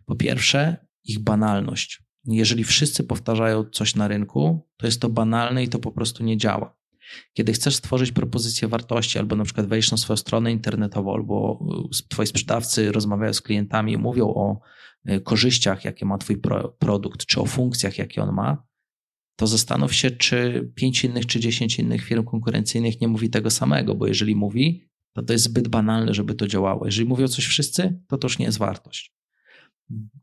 Po 0.05 0.17
pierwsze, 0.17 0.87
ich 1.05 1.19
banalność. 1.19 2.03
Jeżeli 2.25 2.64
wszyscy 2.64 3.05
powtarzają 3.05 3.64
coś 3.64 3.95
na 3.95 4.09
rynku, 4.09 4.69
to 4.76 4.87
jest 4.87 5.00
to 5.00 5.09
banalne 5.09 5.62
i 5.62 5.69
to 5.69 5.79
po 5.79 5.93
prostu 5.93 6.25
nie 6.25 6.37
działa. 6.37 6.76
Kiedy 7.33 7.53
chcesz 7.53 7.77
stworzyć 7.77 8.13
propozycję 8.13 8.69
wartości, 8.69 9.19
albo 9.19 9.37
na 9.37 9.45
przykład 9.45 9.67
wejść 9.67 9.91
na 9.91 9.97
swoją 9.97 10.17
stronę 10.17 10.53
internetową, 10.53 11.15
albo 11.15 11.67
twoi 12.09 12.27
sprzedawcy 12.27 12.93
rozmawiają 12.93 13.33
z 13.33 13.41
klientami 13.41 13.93
i 13.93 13.99
mówią 13.99 14.27
o 14.27 14.61
e, 15.05 15.21
korzyściach, 15.21 15.85
jakie 15.85 16.07
ma 16.07 16.19
twój 16.19 16.41
produkt, 16.79 17.27
czy 17.27 17.41
o 17.41 17.47
funkcjach, 17.47 17.99
jakie 17.99 18.23
on 18.23 18.35
ma, 18.35 18.67
to 19.37 19.47
zastanów 19.47 19.95
się, 19.95 20.11
czy 20.11 20.71
pięć 20.75 21.05
innych, 21.05 21.27
czy 21.27 21.41
dziesięć 21.41 21.79
innych 21.79 22.05
firm 22.05 22.25
konkurencyjnych 22.25 23.01
nie 23.01 23.09
mówi 23.09 23.31
tego 23.31 23.51
samego, 23.51 23.95
bo 23.95 24.07
jeżeli 24.07 24.37
mówi, 24.37 24.89
to 25.13 25.23
to 25.23 25.33
jest 25.33 25.45
zbyt 25.45 25.69
banalne, 25.69 26.15
żeby 26.15 26.35
to 26.35 26.47
działało. 26.47 26.87
Jeżeli 26.87 27.09
mówią 27.09 27.29
coś 27.29 27.47
wszyscy, 27.47 28.01
to 28.09 28.19
to 28.19 28.27
już 28.27 28.39
nie 28.39 28.47
jest 28.47 28.59
wartość. 28.59 29.15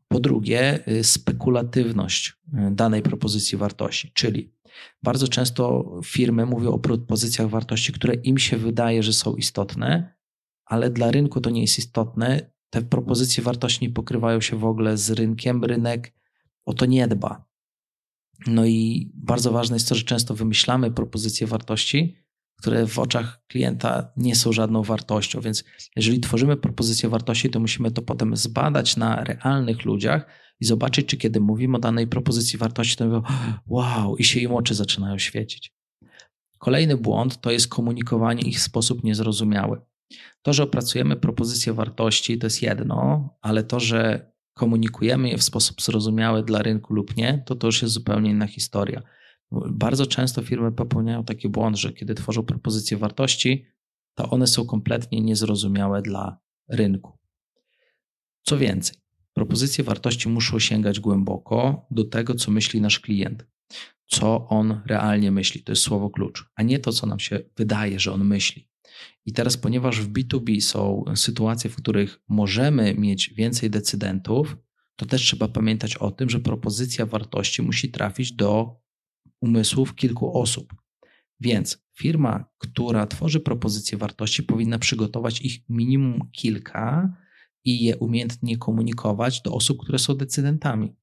Po 0.08 0.20
drugie, 0.20 0.88
y, 0.88 1.04
spekulatywność 1.04 2.28
y, 2.28 2.34
danej 2.70 3.02
propozycji 3.02 3.58
wartości, 3.58 4.10
czyli 4.14 4.54
bardzo 5.02 5.28
często 5.28 5.84
firmy 6.04 6.46
mówią 6.46 6.70
o 6.70 6.78
propozycjach 6.78 7.48
wartości, 7.48 7.92
które 7.92 8.14
im 8.14 8.38
się 8.38 8.56
wydaje, 8.56 9.02
że 9.02 9.12
są 9.12 9.36
istotne, 9.36 10.14
ale 10.64 10.90
dla 10.90 11.10
rynku 11.10 11.40
to 11.40 11.50
nie 11.50 11.60
jest 11.60 11.78
istotne. 11.78 12.52
Te 12.70 12.82
propozycje 12.82 13.42
wartości 13.42 13.84
nie 13.84 13.92
pokrywają 13.92 14.40
się 14.40 14.58
w 14.58 14.64
ogóle 14.64 14.96
z 14.96 15.10
rynkiem, 15.10 15.64
rynek 15.64 16.14
o 16.64 16.74
to 16.74 16.86
nie 16.86 17.08
dba. 17.08 17.44
No 18.46 18.66
i 18.66 19.10
bardzo 19.14 19.52
ważne 19.52 19.76
jest 19.76 19.88
to, 19.88 19.94
że 19.94 20.02
często 20.02 20.34
wymyślamy 20.34 20.90
propozycje 20.90 21.46
wartości, 21.46 22.16
które 22.62 22.86
w 22.86 22.98
oczach 22.98 23.44
klienta 23.46 24.12
nie 24.16 24.36
są 24.36 24.52
żadną 24.52 24.82
wartością. 24.82 25.40
Więc 25.40 25.64
jeżeli 25.96 26.20
tworzymy 26.20 26.56
propozycję 26.56 27.08
wartości, 27.08 27.50
to 27.50 27.60
musimy 27.60 27.90
to 27.90 28.02
potem 28.02 28.36
zbadać 28.36 28.96
na 28.96 29.24
realnych 29.24 29.84
ludziach 29.84 30.26
i 30.62 30.64
zobaczyć, 30.64 31.06
czy 31.06 31.16
kiedy 31.16 31.40
mówimy 31.40 31.76
o 31.76 31.80
danej 31.80 32.06
propozycji 32.06 32.58
wartości, 32.58 32.96
to 32.96 33.04
mówią, 33.04 33.22
wow, 33.66 34.16
i 34.16 34.24
się 34.24 34.40
im 34.40 34.54
oczy 34.54 34.74
zaczynają 34.74 35.18
świecić. 35.18 35.72
Kolejny 36.58 36.96
błąd 36.96 37.40
to 37.40 37.50
jest 37.50 37.68
komunikowanie 37.68 38.42
ich 38.42 38.58
w 38.58 38.62
sposób 38.62 39.04
niezrozumiały. 39.04 39.80
To, 40.42 40.52
że 40.52 40.62
opracujemy 40.62 41.16
propozycję 41.16 41.72
wartości, 41.72 42.38
to 42.38 42.46
jest 42.46 42.62
jedno, 42.62 43.28
ale 43.40 43.64
to, 43.64 43.80
że 43.80 44.32
komunikujemy 44.54 45.28
je 45.28 45.38
w 45.38 45.42
sposób 45.42 45.82
zrozumiały 45.82 46.44
dla 46.44 46.62
rynku 46.62 46.94
lub 46.94 47.16
nie, 47.16 47.42
to 47.46 47.54
to 47.54 47.66
już 47.66 47.82
jest 47.82 47.94
zupełnie 47.94 48.30
inna 48.30 48.46
historia. 48.46 49.02
Bardzo 49.70 50.06
często 50.06 50.42
firmy 50.42 50.72
popełniają 50.72 51.24
taki 51.24 51.48
błąd, 51.48 51.76
że 51.76 51.92
kiedy 51.92 52.14
tworzą 52.14 52.42
propozycje 52.42 52.96
wartości, 52.96 53.66
to 54.14 54.30
one 54.30 54.46
są 54.46 54.66
kompletnie 54.66 55.20
niezrozumiałe 55.20 56.02
dla 56.02 56.38
rynku. 56.68 57.18
Co 58.42 58.58
więcej, 58.58 59.01
propozycje 59.34 59.84
wartości 59.84 60.28
muszą 60.28 60.58
sięgać 60.58 61.00
głęboko 61.00 61.86
do 61.90 62.04
tego, 62.04 62.34
co 62.34 62.50
myśli 62.50 62.80
nasz 62.80 63.00
klient, 63.00 63.46
co 64.06 64.48
on 64.48 64.80
realnie 64.86 65.30
myśli. 65.30 65.62
To 65.62 65.72
jest 65.72 65.82
słowo 65.82 66.10
klucz, 66.10 66.50
a 66.56 66.62
nie 66.62 66.78
to, 66.78 66.92
co 66.92 67.06
nam 67.06 67.18
się 67.18 67.40
wydaje, 67.56 68.00
że 68.00 68.12
on 68.12 68.24
myśli. 68.24 68.68
I 69.26 69.32
teraz, 69.32 69.56
ponieważ 69.56 70.00
w 70.00 70.12
B2B 70.12 70.60
są 70.60 71.04
sytuacje, 71.14 71.70
w 71.70 71.76
których 71.76 72.20
możemy 72.28 72.94
mieć 72.94 73.30
więcej 73.34 73.70
decydentów, 73.70 74.56
to 74.96 75.06
też 75.06 75.22
trzeba 75.22 75.48
pamiętać 75.48 75.96
o 75.96 76.10
tym, 76.10 76.30
że 76.30 76.40
propozycja 76.40 77.06
wartości 77.06 77.62
musi 77.62 77.90
trafić 77.90 78.32
do 78.32 78.80
umysłów 79.40 79.94
kilku 79.94 80.38
osób. 80.40 80.74
Więc 81.40 81.84
firma, 81.98 82.44
która 82.58 83.06
tworzy 83.06 83.40
propozycje 83.40 83.98
wartości, 83.98 84.42
powinna 84.42 84.78
przygotować 84.78 85.40
ich 85.40 85.60
minimum 85.68 86.30
kilka 86.32 87.16
i 87.64 87.84
je 87.84 87.96
umiejętnie 87.96 88.56
komunikować 88.56 89.42
do 89.42 89.52
osób, 89.52 89.82
które 89.82 89.98
są 89.98 90.14
decydentami. 90.14 90.96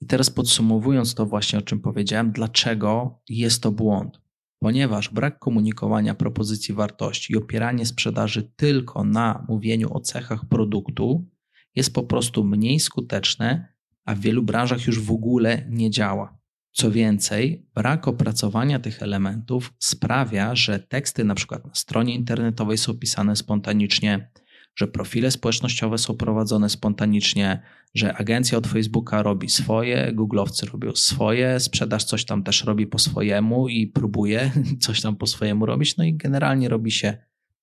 I 0.00 0.06
teraz 0.06 0.30
podsumowując 0.30 1.14
to 1.14 1.26
właśnie, 1.26 1.58
o 1.58 1.62
czym 1.62 1.80
powiedziałem, 1.80 2.32
dlaczego 2.32 3.20
jest 3.28 3.62
to 3.62 3.72
błąd? 3.72 4.20
Ponieważ 4.58 5.08
brak 5.08 5.38
komunikowania 5.38 6.14
propozycji 6.14 6.74
wartości 6.74 7.32
i 7.32 7.36
opieranie 7.36 7.86
sprzedaży 7.86 8.52
tylko 8.56 9.04
na 9.04 9.44
mówieniu 9.48 9.94
o 9.94 10.00
cechach 10.00 10.44
produktu 10.48 11.28
jest 11.74 11.94
po 11.94 12.02
prostu 12.02 12.44
mniej 12.44 12.80
skuteczne, 12.80 13.74
a 14.04 14.14
w 14.14 14.20
wielu 14.20 14.42
branżach 14.42 14.86
już 14.86 15.00
w 15.00 15.10
ogóle 15.10 15.66
nie 15.70 15.90
działa. 15.90 16.38
Co 16.72 16.90
więcej, 16.90 17.66
brak 17.74 18.08
opracowania 18.08 18.78
tych 18.78 19.02
elementów 19.02 19.74
sprawia, 19.78 20.54
że 20.54 20.78
teksty 20.78 21.24
na 21.24 21.34
przykład 21.34 21.66
na 21.66 21.74
stronie 21.74 22.14
internetowej 22.14 22.78
są 22.78 22.94
pisane 22.94 23.36
spontanicznie, 23.36 24.30
że 24.78 24.86
profile 24.86 25.30
społecznościowe 25.30 25.98
są 25.98 26.16
prowadzone 26.16 26.68
spontanicznie, 26.68 27.62
że 27.94 28.14
agencja 28.14 28.58
od 28.58 28.66
Facebooka 28.66 29.22
robi 29.22 29.48
swoje, 29.48 30.12
googlowcy 30.12 30.66
robią 30.66 30.94
swoje, 30.94 31.60
sprzedaż 31.60 32.04
coś 32.04 32.24
tam 32.24 32.42
też 32.42 32.64
robi 32.64 32.86
po 32.86 32.98
swojemu 32.98 33.68
i 33.68 33.86
próbuje 33.86 34.50
coś 34.84 35.00
tam 35.00 35.16
po 35.16 35.26
swojemu 35.26 35.66
robić, 35.66 35.96
no 35.96 36.04
i 36.04 36.14
generalnie 36.14 36.68
robi 36.68 36.90
się 36.90 37.18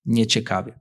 nieciekawie. 0.06 0.80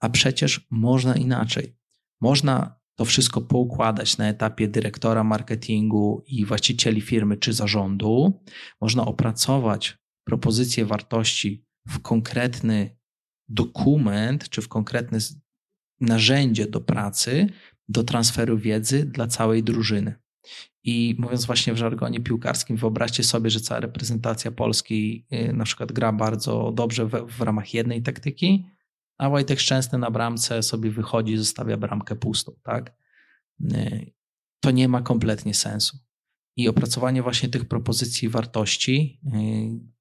A 0.00 0.08
przecież 0.08 0.66
można 0.70 1.14
inaczej. 1.14 1.76
Można 2.20 2.80
to 2.94 3.04
wszystko 3.04 3.40
poukładać 3.40 4.18
na 4.18 4.28
etapie 4.28 4.68
dyrektora 4.68 5.24
marketingu 5.24 6.24
i 6.26 6.44
właścicieli 6.44 7.00
firmy 7.00 7.36
czy 7.36 7.52
zarządu. 7.52 8.42
Można 8.80 9.04
opracować 9.06 9.98
propozycję 10.24 10.84
wartości 10.84 11.66
w 11.88 11.98
konkretny 11.98 12.99
dokument 13.50 14.48
czy 14.48 14.62
w 14.62 14.68
konkretne 14.68 15.18
narzędzie 16.00 16.66
do 16.66 16.80
pracy, 16.80 17.46
do 17.88 18.04
transferu 18.04 18.58
wiedzy 18.58 19.04
dla 19.04 19.26
całej 19.26 19.62
drużyny. 19.62 20.14
I 20.84 21.16
mówiąc 21.18 21.44
właśnie 21.44 21.72
w 21.72 21.76
żargonie 21.76 22.20
piłkarskim, 22.20 22.76
wyobraźcie 22.76 23.24
sobie, 23.24 23.50
że 23.50 23.60
cała 23.60 23.80
reprezentacja 23.80 24.50
Polski 24.50 25.26
y, 25.32 25.52
na 25.52 25.64
przykład 25.64 25.92
gra 25.92 26.12
bardzo 26.12 26.72
dobrze 26.72 27.06
w, 27.06 27.10
w 27.10 27.40
ramach 27.40 27.74
jednej 27.74 28.02
taktyki, 28.02 28.66
a 29.18 29.30
Wojtek 29.30 29.60
Szczęsny 29.60 29.98
na 29.98 30.10
bramce 30.10 30.62
sobie 30.62 30.90
wychodzi, 30.90 31.36
zostawia 31.36 31.76
bramkę 31.76 32.16
pustą, 32.16 32.52
tak? 32.62 32.96
Y, 33.60 34.12
to 34.60 34.70
nie 34.70 34.88
ma 34.88 35.02
kompletnie 35.02 35.54
sensu. 35.54 35.98
I 36.56 36.68
opracowanie 36.68 37.22
właśnie 37.22 37.48
tych 37.48 37.64
propozycji 37.64 38.28
wartości 38.28 39.20
y, 39.26 39.30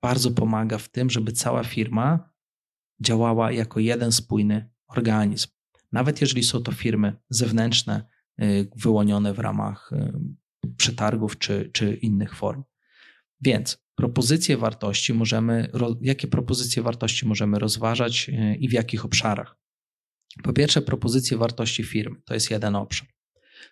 bardzo 0.01 0.31
pomaga 0.31 0.77
w 0.77 0.89
tym, 0.89 1.09
żeby 1.09 1.31
cała 1.31 1.63
firma 1.63 2.29
działała 3.01 3.51
jako 3.51 3.79
jeden 3.79 4.11
spójny 4.11 4.69
organizm. 4.87 5.47
Nawet 5.91 6.21
jeżeli 6.21 6.43
są 6.43 6.61
to 6.61 6.71
firmy 6.71 7.15
zewnętrzne, 7.29 8.03
wyłonione 8.75 9.33
w 9.33 9.39
ramach 9.39 9.91
przetargów 10.77 11.37
czy, 11.37 11.69
czy 11.73 11.93
innych 11.93 12.35
form. 12.35 12.63
Więc 13.41 13.77
propozycje 13.95 14.57
wartości 14.57 15.13
możemy, 15.13 15.71
jakie 16.01 16.27
propozycje 16.27 16.83
wartości 16.83 17.27
możemy 17.27 17.59
rozważać 17.59 18.29
e, 18.29 18.55
i 18.55 18.69
w 18.69 18.71
jakich 18.71 19.05
obszarach? 19.05 19.57
Po 20.43 20.53
pierwsze, 20.53 20.81
propozycje 20.81 21.37
wartości 21.37 21.83
firmy 21.83 22.15
to 22.25 22.33
jest 22.33 22.51
jeden 22.51 22.75
obszar. 22.75 23.07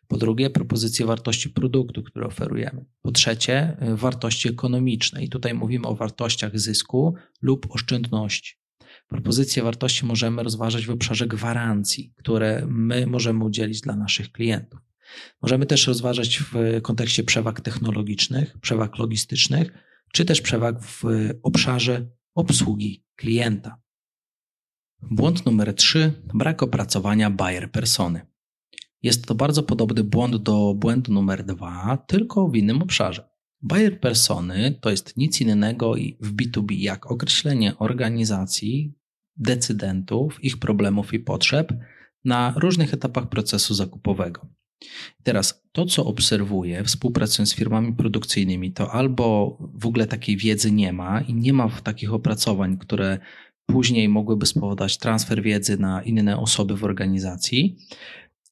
Po 0.07 0.17
drugie, 0.17 0.50
propozycje 0.50 1.05
wartości 1.05 1.50
produktu, 1.50 2.03
które 2.03 2.25
oferujemy. 2.25 2.86
Po 3.01 3.12
trzecie, 3.12 3.77
wartości 3.96 4.50
ekonomiczne. 4.50 5.24
I 5.24 5.29
tutaj 5.29 5.53
mówimy 5.53 5.88
o 5.88 5.96
wartościach 5.96 6.60
zysku 6.60 7.15
lub 7.41 7.75
oszczędności. 7.75 8.55
Propozycje 9.07 9.63
wartości 9.63 10.05
możemy 10.05 10.43
rozważać 10.43 10.85
w 10.85 10.89
obszarze 10.89 11.27
gwarancji, 11.27 12.13
które 12.15 12.65
my 12.69 13.07
możemy 13.07 13.43
udzielić 13.43 13.81
dla 13.81 13.95
naszych 13.95 14.31
klientów. 14.31 14.79
Możemy 15.41 15.65
też 15.65 15.87
rozważać 15.87 16.37
w 16.39 16.81
kontekście 16.81 17.23
przewag 17.23 17.61
technologicznych, 17.61 18.57
przewag 18.59 18.97
logistycznych, 18.97 19.71
czy 20.13 20.25
też 20.25 20.41
przewag 20.41 20.83
w 20.83 21.03
obszarze 21.43 22.09
obsługi 22.35 23.05
klienta. 23.15 23.81
Błąd 25.01 25.45
numer 25.45 25.73
3 25.73 26.13
brak 26.33 26.63
opracowania 26.63 27.29
buyer 27.29 27.71
persony. 27.71 28.21
Jest 29.03 29.25
to 29.25 29.35
bardzo 29.35 29.63
podobny 29.63 30.03
błąd 30.03 30.35
do 30.35 30.73
błędu 30.73 31.13
numer 31.13 31.45
2, 31.45 31.97
tylko 32.07 32.47
w 32.47 32.55
innym 32.55 32.81
obszarze. 32.81 33.29
Buyer 33.61 33.99
persony 33.99 34.79
to 34.81 34.89
jest 34.89 35.17
nic 35.17 35.41
innego 35.41 35.93
w 36.19 36.35
B2B 36.35 36.71
jak 36.71 37.11
określenie 37.11 37.77
organizacji, 37.77 38.93
decydentów, 39.38 40.44
ich 40.44 40.58
problemów 40.58 41.13
i 41.13 41.20
potrzeb 41.20 41.74
na 42.25 42.53
różnych 42.58 42.94
etapach 42.94 43.29
procesu 43.29 43.74
zakupowego. 43.74 44.48
Teraz 45.24 45.63
to, 45.72 45.86
co 45.86 46.06
obserwuję, 46.06 46.84
współpracując 46.84 47.50
z 47.50 47.56
firmami 47.56 47.94
produkcyjnymi, 47.94 48.72
to 48.72 48.91
albo 48.91 49.58
w 49.74 49.86
ogóle 49.86 50.08
takiej 50.08 50.38
wiedzy 50.38 50.72
nie 50.72 50.94
ma 50.94 51.22
i 51.22 51.34
nie 51.34 51.53
ma 51.53 51.70
takich 51.70 52.13
opracowań, 52.13 52.77
które 52.77 53.20
później 53.65 54.10
mogłyby 54.10 54.46
spowodować 54.46 54.98
transfer 54.98 55.41
wiedzy 55.41 55.77
na 55.77 56.03
inne 56.03 56.39
osoby 56.39 56.77
w 56.77 56.84
organizacji. 56.84 57.77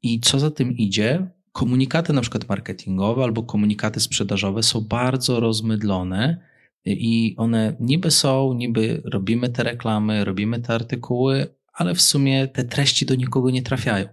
I 0.04 0.20
co 0.20 0.40
za 0.40 0.52
tym 0.52 0.78
idzie, 0.78 1.28
komunikaty 1.52 2.14
na 2.14 2.22
przykład 2.22 2.50
marketingowe 2.50 3.24
albo 3.24 3.44
komunikaty 3.44 4.00
sprzedażowe 4.00 4.64
są 4.64 4.82
bardzo 4.82 5.40
rozmydlone 5.40 6.55
i 6.86 7.36
one 7.38 7.76
niby 7.80 8.12
są, 8.12 8.54
niby 8.54 9.02
robimy 9.06 9.50
te 9.50 9.64
reklamy, 9.64 10.26
robimy 10.26 10.60
te 10.60 10.74
artykuły, 10.74 11.48
ale 11.74 11.96
w 11.96 12.02
sumie 12.02 12.48
te 12.48 12.64
treści 12.64 13.06
do 13.06 13.16
nikogo 13.16 13.50
nie 13.50 13.62
trafiają 13.62 14.08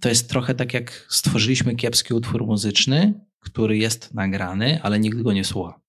to 0.00 0.08
jest 0.08 0.28
trochę 0.28 0.54
tak, 0.54 0.74
jak 0.74 1.06
stworzyliśmy 1.08 1.76
kiepski 1.76 2.14
utwór 2.14 2.46
muzyczny, 2.46 3.14
który 3.40 3.76
jest 3.76 4.14
nagrany, 4.14 4.82
ale 4.82 4.98
nikt 4.98 5.22
go 5.22 5.32
nie 5.32 5.44
słucha. 5.44 5.80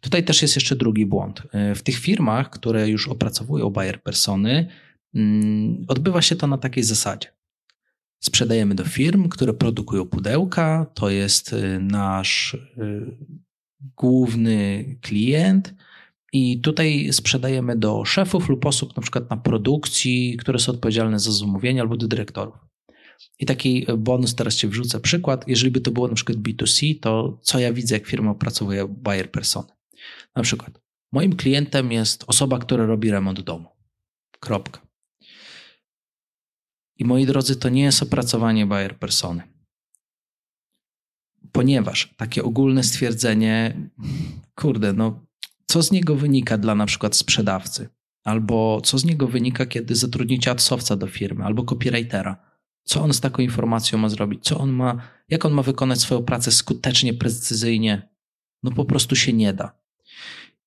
Tutaj 0.00 0.24
też 0.24 0.42
jest 0.42 0.54
jeszcze 0.54 0.76
drugi 0.76 1.06
błąd. 1.06 1.42
W 1.74 1.82
tych 1.82 1.98
firmach, 1.98 2.50
które 2.50 2.88
już 2.88 3.08
opracowują 3.08 3.70
buyer 3.70 4.02
persony, 4.02 4.68
mm, 5.14 5.84
odbywa 5.88 6.22
się 6.22 6.36
to 6.36 6.46
na 6.46 6.58
takiej 6.58 6.84
zasadzie. 6.84 7.28
Sprzedajemy 8.20 8.74
do 8.74 8.84
firm, 8.84 9.28
które 9.28 9.54
produkują 9.54 10.06
pudełka, 10.06 10.86
to 10.94 11.10
jest 11.10 11.52
y, 11.52 11.78
nasz 11.80 12.54
y, 12.54 13.16
główny 14.02 14.84
klient. 15.00 15.74
I 16.32 16.60
tutaj 16.60 17.12
sprzedajemy 17.12 17.76
do 17.76 18.04
szefów 18.04 18.48
lub 18.48 18.66
osób 18.66 18.96
na 18.96 19.02
przykład 19.02 19.30
na 19.30 19.36
produkcji, 19.36 20.36
które 20.36 20.58
są 20.58 20.72
odpowiedzialne 20.72 21.18
za 21.18 21.32
zamówienie 21.32 21.80
albo 21.80 21.96
do 21.96 22.08
dyrektorów. 22.08 22.54
I 23.38 23.46
taki 23.46 23.86
bonus, 23.98 24.34
teraz 24.34 24.56
Cię 24.56 24.68
wrzucę 24.68 25.00
przykład. 25.00 25.48
Jeżeli 25.48 25.70
by 25.70 25.80
to 25.80 25.90
było 25.90 26.08
na 26.08 26.14
przykład 26.14 26.38
B2C, 26.38 27.00
to 27.00 27.38
co 27.42 27.58
ja 27.58 27.72
widzę, 27.72 27.94
jak 27.94 28.06
firma 28.06 28.30
opracowuje 28.30 28.88
buyer 28.88 29.30
persony? 29.30 29.68
Na 30.36 30.42
przykład, 30.42 30.80
moim 31.12 31.36
klientem 31.36 31.92
jest 31.92 32.24
osoba, 32.26 32.58
która 32.58 32.86
robi 32.86 33.10
remont 33.10 33.40
domu. 33.40 33.68
Kropka. 34.40 34.80
I 36.98 37.04
moi 37.04 37.26
drodzy, 37.26 37.56
to 37.56 37.68
nie 37.68 37.82
jest 37.82 38.02
opracowanie 38.02 38.66
buyer 38.66 38.98
persony. 38.98 39.51
Ponieważ 41.52 42.14
takie 42.16 42.42
ogólne 42.42 42.82
stwierdzenie, 42.82 43.90
kurde, 44.54 44.92
no, 44.92 45.26
co 45.66 45.82
z 45.82 45.90
niego 45.92 46.16
wynika 46.16 46.58
dla 46.58 46.74
na 46.74 46.86
przykład 46.86 47.16
sprzedawcy? 47.16 47.88
Albo 48.24 48.80
co 48.84 48.98
z 48.98 49.04
niego 49.04 49.28
wynika, 49.28 49.66
kiedy 49.66 49.94
zatrudnicie 49.94 50.50
adsowca 50.50 50.96
do 50.96 51.06
firmy, 51.06 51.44
albo 51.44 51.64
copywritera? 51.64 52.36
Co 52.84 53.02
on 53.02 53.12
z 53.12 53.20
taką 53.20 53.42
informacją 53.42 53.98
ma 53.98 54.08
zrobić? 54.08 54.44
Co 54.44 54.58
on 54.58 54.70
ma, 54.70 55.02
jak 55.28 55.44
on 55.44 55.52
ma 55.52 55.62
wykonać 55.62 56.00
swoją 56.00 56.22
pracę 56.22 56.52
skutecznie, 56.52 57.14
precyzyjnie? 57.14 58.08
No 58.62 58.70
po 58.70 58.84
prostu 58.84 59.16
się 59.16 59.32
nie 59.32 59.52
da. 59.52 59.72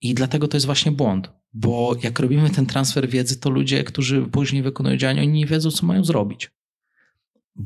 I 0.02 0.14
dlatego 0.14 0.48
to 0.48 0.58
jest 0.58 0.66
właśnie 0.66 0.92
błąd, 0.92 1.30
bo 1.54 1.96
jak 2.04 2.20
robimy 2.20 2.50
ten 2.50 2.66
transfer 2.66 3.10
wiedzy, 3.10 3.40
to 3.40 3.50
ludzie, 3.50 3.84
którzy 3.84 4.22
później 4.22 4.64
wykonują 4.64 4.98
działania, 4.98 5.22
oni 5.22 5.32
nie 5.32 5.46
wiedzą, 5.46 5.72
co 5.72 5.86
mają 5.86 6.04
zrobić, 6.04 6.52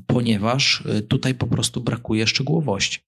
ponieważ 0.08 0.82
y, 0.82 1.02
tutaj 1.02 1.36
po 1.36 1.48
prostu 1.48 1.82
brakuje 1.82 2.28
szczegółowości. 2.28 3.00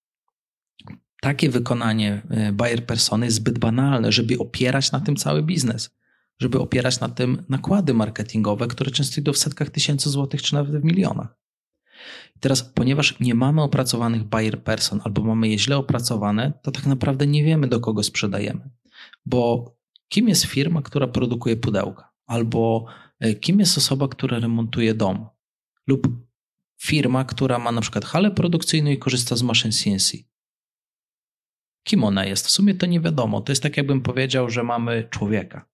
Takie 1.21 1.49
wykonanie 1.49 2.21
y, 2.49 2.51
buyer 2.53 2.85
persony 2.85 3.25
jest 3.25 3.37
zbyt 3.37 3.59
banalne, 3.59 4.11
żeby 4.11 4.37
opierać 4.37 4.91
na 4.91 4.99
tym 4.99 5.15
cały 5.15 5.43
biznes 5.43 5.89
żeby 6.41 6.59
opierać 6.59 6.99
na 6.99 7.09
tym 7.09 7.43
nakłady 7.49 7.93
marketingowe, 7.93 8.67
które 8.67 8.91
często 8.91 9.21
idą 9.21 9.33
w 9.33 9.37
setkach 9.37 9.69
tysięcy 9.69 10.09
złotych, 10.09 10.41
czy 10.41 10.53
nawet 10.53 10.81
w 10.81 10.83
milionach. 10.83 11.35
I 12.35 12.39
teraz, 12.39 12.63
ponieważ 12.63 13.19
nie 13.19 13.35
mamy 13.35 13.61
opracowanych 13.61 14.23
buyer 14.23 14.63
person 14.63 15.01
albo 15.03 15.23
mamy 15.23 15.47
je 15.47 15.59
źle 15.59 15.77
opracowane, 15.77 16.53
to 16.61 16.71
tak 16.71 16.85
naprawdę 16.85 17.27
nie 17.27 17.43
wiemy, 17.43 17.67
do 17.67 17.79
kogo 17.79 18.03
sprzedajemy. 18.03 18.69
Bo 19.25 19.71
kim 20.07 20.29
jest 20.29 20.45
firma, 20.45 20.81
która 20.81 21.07
produkuje 21.07 21.57
pudełka? 21.57 22.11
Albo 22.25 22.85
e, 23.19 23.35
kim 23.35 23.59
jest 23.59 23.77
osoba, 23.77 24.07
która 24.07 24.39
remontuje 24.39 24.93
dom? 24.93 25.27
Lub 25.87 26.07
firma, 26.77 27.25
która 27.25 27.59
ma 27.59 27.71
na 27.71 27.81
przykład 27.81 28.05
halę 28.05 28.31
produkcyjną 28.31 28.91
i 28.91 28.97
korzysta 28.97 29.35
z 29.35 29.41
maszyn 29.41 29.71
CNC. 29.71 30.30
Kim 31.83 32.03
ona 32.03 32.25
jest? 32.25 32.47
W 32.47 32.49
sumie 32.49 32.75
to 32.75 32.85
nie 32.85 32.99
wiadomo. 32.99 33.41
To 33.41 33.51
jest 33.51 33.63
tak, 33.63 33.77
jakbym 33.77 34.01
powiedział, 34.01 34.49
że 34.49 34.63
mamy 34.63 35.07
człowieka. 35.09 35.69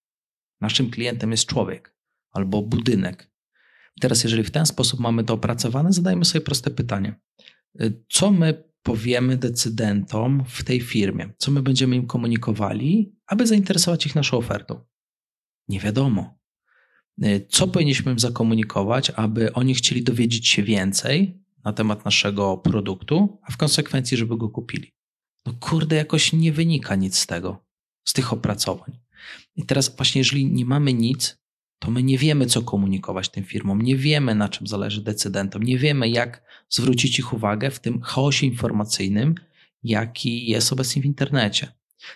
Naszym 0.61 0.89
klientem 0.89 1.31
jest 1.31 1.45
człowiek 1.45 1.95
albo 2.31 2.61
budynek. 2.61 3.31
Teraz, 4.01 4.23
jeżeli 4.23 4.43
w 4.43 4.51
ten 4.51 4.65
sposób 4.65 4.99
mamy 4.99 5.23
to 5.23 5.33
opracowane, 5.33 5.93
zadajmy 5.93 6.25
sobie 6.25 6.41
proste 6.41 6.71
pytanie. 6.71 7.19
Co 8.09 8.31
my 8.31 8.63
powiemy 8.83 9.37
decydentom 9.37 10.43
w 10.47 10.63
tej 10.63 10.81
firmie? 10.81 11.29
Co 11.37 11.51
my 11.51 11.61
będziemy 11.61 11.95
im 11.95 12.07
komunikowali, 12.07 13.15
aby 13.27 13.47
zainteresować 13.47 14.05
ich 14.05 14.15
naszą 14.15 14.37
ofertą? 14.37 14.85
Nie 15.67 15.79
wiadomo. 15.79 16.39
Co 17.49 17.67
powinniśmy 17.67 18.11
im 18.11 18.19
zakomunikować, 18.19 19.09
aby 19.09 19.53
oni 19.53 19.75
chcieli 19.75 20.03
dowiedzieć 20.03 20.47
się 20.47 20.63
więcej 20.63 21.43
na 21.63 21.73
temat 21.73 22.05
naszego 22.05 22.57
produktu, 22.57 23.39
a 23.43 23.51
w 23.51 23.57
konsekwencji, 23.57 24.17
żeby 24.17 24.37
go 24.37 24.49
kupili? 24.49 24.96
No 25.47 25.53
kurde, 25.59 25.95
jakoś 25.95 26.33
nie 26.33 26.51
wynika 26.51 26.95
nic 26.95 27.17
z 27.17 27.27
tego, 27.27 27.65
z 28.07 28.13
tych 28.13 28.33
opracowań. 28.33 28.99
I 29.55 29.65
teraz 29.65 29.95
właśnie, 29.95 30.19
jeżeli 30.19 30.45
nie 30.51 30.65
mamy 30.65 30.93
nic, 30.93 31.37
to 31.79 31.91
my 31.91 32.03
nie 32.03 32.17
wiemy, 32.17 32.45
co 32.45 32.61
komunikować 32.61 33.29
tym 33.29 33.43
firmom, 33.43 33.81
nie 33.81 33.95
wiemy, 33.95 34.35
na 34.35 34.49
czym 34.49 34.67
zależy 34.67 35.01
decydentom, 35.01 35.63
nie 35.63 35.77
wiemy, 35.77 36.09
jak 36.09 36.43
zwrócić 36.69 37.19
ich 37.19 37.33
uwagę 37.33 37.71
w 37.71 37.79
tym 37.79 38.01
chaosie 38.01 38.45
informacyjnym, 38.45 39.35
jaki 39.83 40.47
jest 40.49 40.73
obecnie 40.73 41.01
w 41.01 41.05
internecie. 41.05 41.67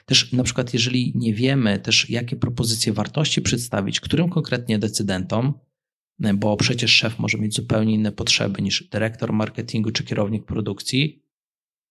Też 0.05 0.31
na 0.31 0.43
przykład, 0.43 0.73
jeżeli 0.73 1.13
nie 1.15 1.33
wiemy 1.33 1.79
też, 1.79 2.09
jakie 2.09 2.35
propozycje 2.35 2.93
wartości 2.93 3.41
przedstawić, 3.41 3.99
którym 3.99 4.29
konkretnie 4.29 4.79
decydentom, 4.79 5.53
bo 6.33 6.57
przecież 6.57 6.91
szef 6.91 7.19
może 7.19 7.37
mieć 7.37 7.55
zupełnie 7.55 7.93
inne 7.93 8.11
potrzeby 8.11 8.61
niż 8.61 8.83
dyrektor 8.83 9.33
marketingu 9.33 9.91
czy 9.91 10.03
kierownik 10.03 10.45
produkcji, 10.45 11.20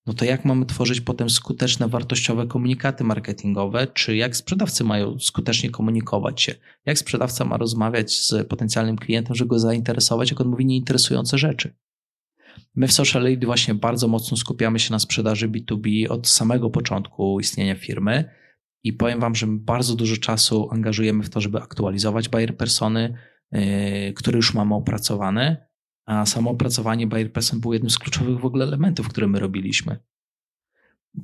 no 0.07 0.15
to 0.15 0.25
jak 0.25 0.45
mamy 0.45 0.67
tworzyć 0.67 1.01
potem 1.01 1.31
skuteczne, 1.31 1.89
wartościowe 1.89 2.47
komunikaty 2.47 3.05
marketingowe, 3.05 3.87
czy 3.87 4.17
jak 4.17 4.37
sprzedawcy 4.37 4.85
mają 4.85 5.19
skutecznie 5.19 5.71
komunikować 5.71 6.43
się, 6.43 6.55
jak 6.87 6.99
sprzedawca 6.99 7.45
ma 7.45 7.57
rozmawiać 7.57 8.13
z 8.13 8.49
potencjalnym 8.49 8.97
klientem, 8.97 9.37
żeby 9.37 9.49
go 9.49 9.59
zainteresować, 9.59 10.31
jak 10.31 10.41
on 10.41 10.49
mówi 10.49 10.67
nieinteresujące 10.67 11.39
rzeczy. 11.39 11.75
My 12.75 12.89
w 12.89 12.93
Social 12.93 13.23
Lead 13.23 13.45
właśnie 13.45 13.75
bardzo 13.75 14.09
mocno 14.09 14.37
skupiamy 14.37 14.79
się 14.79 14.93
na 14.93 14.99
sprzedaży 14.99 15.49
B2B 15.49 16.09
od 16.09 16.29
samego 16.29 16.71
początku 16.71 17.41
istnienia 17.41 17.75
firmy 17.75 18.31
i 18.85 18.93
powiem 18.93 19.21
Wam, 19.21 19.35
że 19.35 19.47
bardzo 19.49 19.97
dużo 19.97 20.17
czasu 20.17 20.69
angażujemy 20.73 21.23
w 21.23 21.31
to, 21.31 21.41
żeby 21.41 21.59
aktualizować 21.59 22.29
buyer 22.29 22.57
persony, 22.57 23.15
yy, 23.53 24.13
które 24.13 24.37
już 24.37 24.55
mamy 24.55 24.75
opracowane, 24.75 25.70
a 26.11 26.27
samo 26.27 26.51
opracowanie 26.51 27.07
buyer 27.07 27.33
person 27.33 27.61
było 27.61 27.75
jednym 27.75 27.90
z 27.90 27.99
kluczowych 27.99 28.40
w 28.40 28.44
ogóle 28.44 28.64
elementów, 28.64 29.09
które 29.09 29.27
my 29.27 29.38
robiliśmy. 29.38 29.99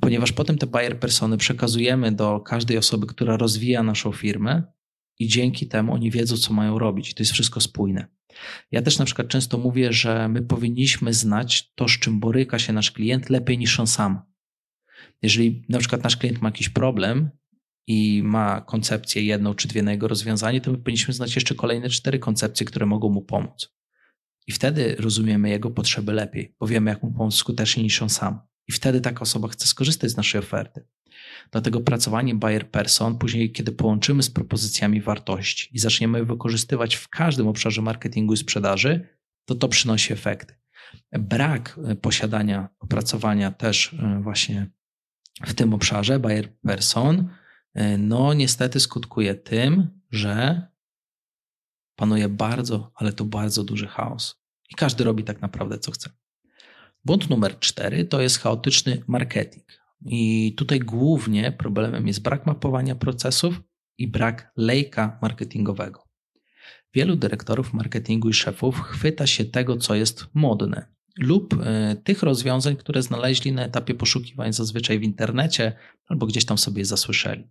Ponieważ 0.01 0.31
potem 0.31 0.57
te 0.57 0.67
buyer 0.67 0.99
persony 0.99 1.37
przekazujemy 1.37 2.11
do 2.11 2.39
każdej 2.39 2.77
osoby, 2.77 3.07
która 3.07 3.37
rozwija 3.37 3.83
naszą 3.83 4.11
firmę 4.11 4.63
i 5.19 5.27
dzięki 5.27 5.67
temu 5.67 5.93
oni 5.93 6.11
wiedzą, 6.11 6.37
co 6.37 6.53
mają 6.53 6.79
robić. 6.79 7.13
To 7.13 7.23
jest 7.23 7.31
wszystko 7.31 7.61
spójne. 7.61 8.07
Ja 8.71 8.81
też 8.81 8.99
na 8.99 9.05
przykład 9.05 9.27
często 9.27 9.57
mówię, 9.57 9.93
że 9.93 10.27
my 10.27 10.41
powinniśmy 10.41 11.13
znać 11.13 11.73
to, 11.75 11.87
z 11.87 11.91
czym 11.99 12.19
boryka 12.19 12.59
się 12.59 12.73
nasz 12.73 12.91
klient 12.91 13.29
lepiej 13.29 13.57
niż 13.57 13.79
on 13.79 13.87
sam. 13.87 14.21
Jeżeli 15.21 15.65
na 15.69 15.79
przykład 15.79 16.03
nasz 16.03 16.17
klient 16.17 16.41
ma 16.41 16.47
jakiś 16.47 16.69
problem 16.69 17.29
i 17.87 18.21
ma 18.23 18.61
koncepcję 18.61 19.23
jedną 19.23 19.53
czy 19.53 19.67
dwie 19.67 19.83
na 19.83 19.91
jego 19.91 20.07
rozwiązanie, 20.07 20.61
to 20.61 20.71
my 20.71 20.77
powinniśmy 20.77 21.13
znać 21.13 21.35
jeszcze 21.35 21.55
kolejne 21.55 21.89
cztery 21.89 22.19
koncepcje, 22.19 22.65
które 22.65 22.85
mogą 22.85 23.09
mu 23.09 23.21
pomóc. 23.21 23.77
I 24.47 24.51
wtedy 24.51 24.95
rozumiemy 24.99 25.49
jego 25.49 25.71
potrzeby 25.71 26.13
lepiej, 26.13 26.55
bo 26.59 26.67
wiemy, 26.67 26.91
jak 26.91 27.03
mu 27.03 27.11
pomóc 27.11 27.35
skuteczniej 27.35 27.83
niż 27.83 28.01
on 28.01 28.09
sam. 28.09 28.39
I 28.67 28.71
wtedy 28.71 29.01
taka 29.01 29.21
osoba 29.21 29.47
chce 29.47 29.67
skorzystać 29.67 30.11
z 30.11 30.17
naszej 30.17 30.39
oferty. 30.39 30.87
Dlatego 31.51 31.81
pracowanie 31.81 32.35
buyer 32.35 32.71
person, 32.71 33.17
później, 33.17 33.51
kiedy 33.51 33.71
połączymy 33.71 34.23
z 34.23 34.29
propozycjami 34.29 35.01
wartości 35.01 35.69
i 35.75 35.79
zaczniemy 35.79 36.25
wykorzystywać 36.25 36.95
w 36.95 37.07
każdym 37.07 37.47
obszarze 37.47 37.81
marketingu 37.81 38.33
i 38.33 38.37
sprzedaży, 38.37 39.07
to 39.45 39.55
to 39.55 39.67
przynosi 39.67 40.13
efekty. 40.13 40.55
Brak 41.11 41.79
e, 41.85 41.95
posiadania 41.95 42.69
opracowania 42.79 43.51
też 43.51 43.93
e, 43.93 44.19
właśnie 44.21 44.67
w 45.45 45.53
tym 45.53 45.73
obszarze 45.73 46.19
buyer 46.19 46.57
person, 46.59 47.29
e, 47.73 47.97
no 47.97 48.33
niestety 48.33 48.79
skutkuje 48.79 49.35
tym, 49.35 49.87
że 50.11 50.67
panuje 51.97 52.29
bardzo, 52.29 52.91
ale 52.95 53.13
to 53.13 53.25
bardzo 53.25 53.63
duży 53.63 53.87
chaos. 53.87 54.35
I 54.69 54.75
każdy 54.75 55.03
robi 55.03 55.23
tak 55.23 55.41
naprawdę 55.41 55.79
co 55.79 55.91
chce. 55.91 56.09
Błąd 57.05 57.29
numer 57.29 57.59
cztery 57.59 58.05
to 58.05 58.21
jest 58.21 58.39
chaotyczny 58.39 59.03
marketing. 59.07 59.65
I 60.05 60.53
tutaj 60.57 60.79
głównie 60.79 61.51
problemem 61.51 62.07
jest 62.07 62.21
brak 62.21 62.45
mapowania 62.45 62.95
procesów 62.95 63.61
i 63.97 64.07
brak 64.07 64.51
lejka 64.57 65.19
marketingowego. 65.21 66.03
Wielu 66.93 67.15
dyrektorów 67.15 67.73
marketingu 67.73 68.29
i 68.29 68.33
szefów 68.33 68.79
chwyta 68.81 69.27
się 69.27 69.45
tego, 69.45 69.77
co 69.77 69.95
jest 69.95 70.27
modne, 70.33 70.87
lub 71.19 71.53
e, 71.53 71.95
tych 72.03 72.23
rozwiązań, 72.23 72.75
które 72.75 73.01
znaleźli 73.01 73.51
na 73.51 73.65
etapie 73.65 73.93
poszukiwań 73.93 74.53
zazwyczaj 74.53 74.99
w 74.99 75.03
internecie 75.03 75.73
albo 76.07 76.25
gdzieś 76.25 76.45
tam 76.45 76.57
sobie 76.57 76.85
zasłyszeli. 76.85 77.49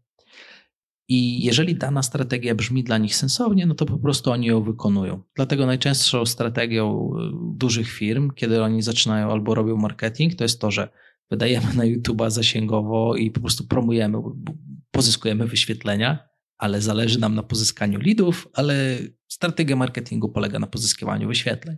I 1.08 1.44
jeżeli 1.44 1.74
dana 1.74 2.02
strategia 2.02 2.54
brzmi 2.54 2.84
dla 2.84 2.98
nich 2.98 3.16
sensownie, 3.16 3.66
no 3.66 3.74
to 3.74 3.86
po 3.86 3.98
prostu 3.98 4.30
oni 4.30 4.46
ją 4.46 4.62
wykonują. 4.62 5.22
Dlatego 5.34 5.66
najczęstszą 5.66 6.26
strategią 6.26 7.10
e, 7.10 7.30
dużych 7.56 7.90
firm, 7.90 8.30
kiedy 8.30 8.62
oni 8.62 8.82
zaczynają 8.82 9.32
albo 9.32 9.54
robią 9.54 9.76
marketing, 9.76 10.34
to 10.34 10.44
jest 10.44 10.60
to, 10.60 10.70
że 10.70 10.88
wydajemy 11.30 11.74
na 11.74 11.84
YouTube'a 11.84 12.30
zasięgowo 12.30 13.16
i 13.16 13.30
po 13.30 13.40
prostu 13.40 13.66
promujemy, 13.66 14.18
pozyskujemy 14.90 15.46
wyświetlenia, 15.46 16.28
ale 16.58 16.80
zależy 16.80 17.20
nam 17.20 17.34
na 17.34 17.42
pozyskaniu 17.42 17.98
leadów, 17.98 18.48
ale 18.52 18.98
strategia 19.28 19.76
marketingu 19.76 20.28
polega 20.28 20.58
na 20.58 20.66
pozyskiwaniu 20.66 21.28
wyświetleń. 21.28 21.76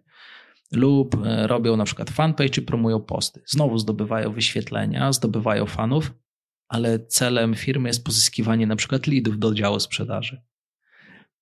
Lub 0.73 1.27
e, 1.27 1.47
robią 1.47 1.77
na 1.77 1.85
przykład 1.85 2.11
fanpage 2.11 2.61
i 2.61 2.63
promują 2.63 3.01
posty. 3.01 3.43
Znowu 3.47 3.79
zdobywają 3.79 4.33
wyświetlenia, 4.33 5.13
zdobywają 5.13 5.67
fanów, 5.67 6.13
ale 6.69 7.07
celem 7.07 7.55
firmy 7.55 7.89
jest 7.89 8.05
pozyskiwanie 8.05 8.67
na 8.67 8.77
przykład 8.77 9.07
leadów 9.07 9.39
do 9.39 9.55
działu 9.55 9.81
sprzedaży. 9.81 10.43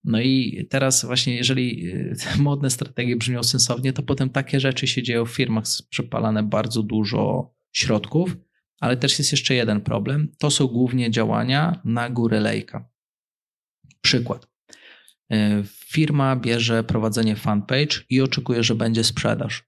No 0.05 0.21
i 0.21 0.67
teraz 0.71 1.05
właśnie, 1.05 1.37
jeżeli 1.37 1.93
te 2.25 2.37
modne 2.43 2.71
strategie 2.71 3.17
brzmią 3.17 3.43
sensownie, 3.43 3.93
to 3.93 4.03
potem 4.03 4.31
takie 4.31 4.61
rzeczy 4.61 4.87
się 4.87 5.03
dzieją 5.03 5.25
w 5.25 5.31
firmach, 5.31 5.65
przepalane 5.91 6.43
bardzo 6.43 6.83
dużo 6.83 7.55
środków, 7.73 8.37
ale 8.81 8.97
też 8.97 9.19
jest 9.19 9.33
jeszcze 9.33 9.55
jeden 9.55 9.81
problem. 9.81 10.33
To 10.39 10.51
są 10.51 10.67
głównie 10.67 11.11
działania 11.11 11.81
na 11.85 12.11
górę 12.11 12.41
lejka. 12.41 12.89
Przykład. 14.01 14.49
E, 15.33 15.63
firma 15.67 16.37
bierze 16.37 16.85
prowadzenie 16.85 17.37
fanpage 17.37 18.05
i 18.11 18.21
oczekuje, 18.21 18.63
że 18.63 18.75
będzie 18.75 19.05
sprzedaż. 19.05 19.65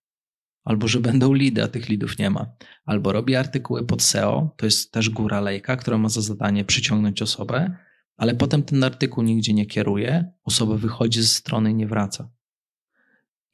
Albo 0.68 0.88
że 0.88 1.00
będą 1.00 1.33
lidy, 1.33 1.62
a 1.64 1.68
tych 1.68 1.88
lidów 1.88 2.18
nie 2.18 2.31
ma. 2.31 2.46
Albo 2.85 3.12
robi 3.12 3.37
artykuły 3.37 3.87
pod 3.87 4.02
SEO, 4.02 4.54
to 4.57 4.66
jest 4.66 4.92
też 4.92 5.11
góra 5.11 5.40
lejka, 5.40 5.76
która 5.76 5.98
ma 5.98 6.09
za 6.09 6.20
zadanie 6.20 6.64
przyciągnąć 6.64 7.22
osobę, 7.22 7.76
ale 8.16 8.35
potem 8.35 8.62
ten 8.62 8.85
artykuł 8.85 9.24
nigdzie 9.24 9.52
nie 9.52 9.66
kieruje, 9.66 10.33
osoba 10.44 10.76
wychodzi 10.76 11.20
ze 11.20 11.28
strony 11.28 11.70
i 11.70 11.74
nie 11.74 11.87
wraca. 11.87 12.31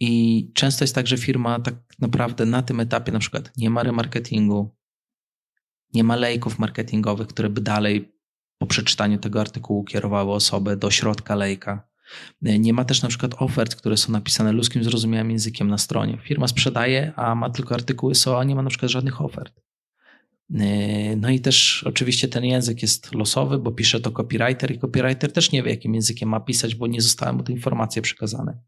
I 0.00 0.52
często 0.54 0.84
jest 0.84 0.94
tak, 0.94 1.06
że 1.06 1.16
firma 1.16 1.60
tak 1.60 1.74
naprawdę 1.98 2.46
na 2.46 2.62
tym 2.62 2.80
etapie 2.80 3.12
na 3.12 3.18
przykład 3.18 3.52
nie 3.56 3.70
ma 3.70 3.82
remarketingu, 3.82 4.76
nie 5.94 6.04
ma 6.04 6.16
lejków 6.16 6.58
marketingowych, 6.58 7.26
które 7.26 7.50
by 7.50 7.60
dalej 7.60 8.18
po 8.58 8.66
przeczytaniu 8.66 9.18
tego 9.18 9.40
artykułu 9.40 9.84
kierowały 9.84 10.32
osobę 10.32 10.76
do 10.76 10.90
środka 10.90 11.34
lejka. 11.34 11.88
Nie 12.42 12.72
ma 12.72 12.84
też 12.84 13.02
na 13.02 13.08
przykład 13.08 13.34
ofert, 13.38 13.74
które 13.74 13.96
są 13.96 14.12
napisane 14.12 14.52
ludzkim 14.52 14.84
zrozumiałym 14.84 15.30
językiem 15.30 15.68
na 15.68 15.78
stronie. 15.78 16.18
Firma 16.22 16.48
sprzedaje, 16.48 17.12
a 17.16 17.34
ma 17.34 17.50
tylko 17.50 17.74
artykuły 17.74 18.14
SEO, 18.14 18.40
a 18.40 18.44
nie 18.44 18.54
ma 18.54 18.62
na 18.62 18.70
przykład 18.70 18.90
żadnych 18.90 19.20
ofert. 19.20 19.60
No 21.16 21.30
i 21.30 21.40
też 21.40 21.84
oczywiście 21.86 22.28
ten 22.28 22.44
język 22.44 22.82
jest 22.82 23.14
losowy, 23.14 23.58
bo 23.58 23.72
pisze 23.72 24.00
to 24.00 24.10
copywriter 24.10 24.70
i 24.70 24.78
copywriter 24.78 25.32
też 25.32 25.52
nie 25.52 25.62
wie, 25.62 25.70
jakim 25.70 25.94
językiem 25.94 26.28
ma 26.28 26.40
pisać, 26.40 26.74
bo 26.74 26.86
nie 26.86 27.00
zostały 27.00 27.32
mu 27.32 27.42
te 27.42 27.52
informacje 27.52 28.02
przekazane. 28.02 28.58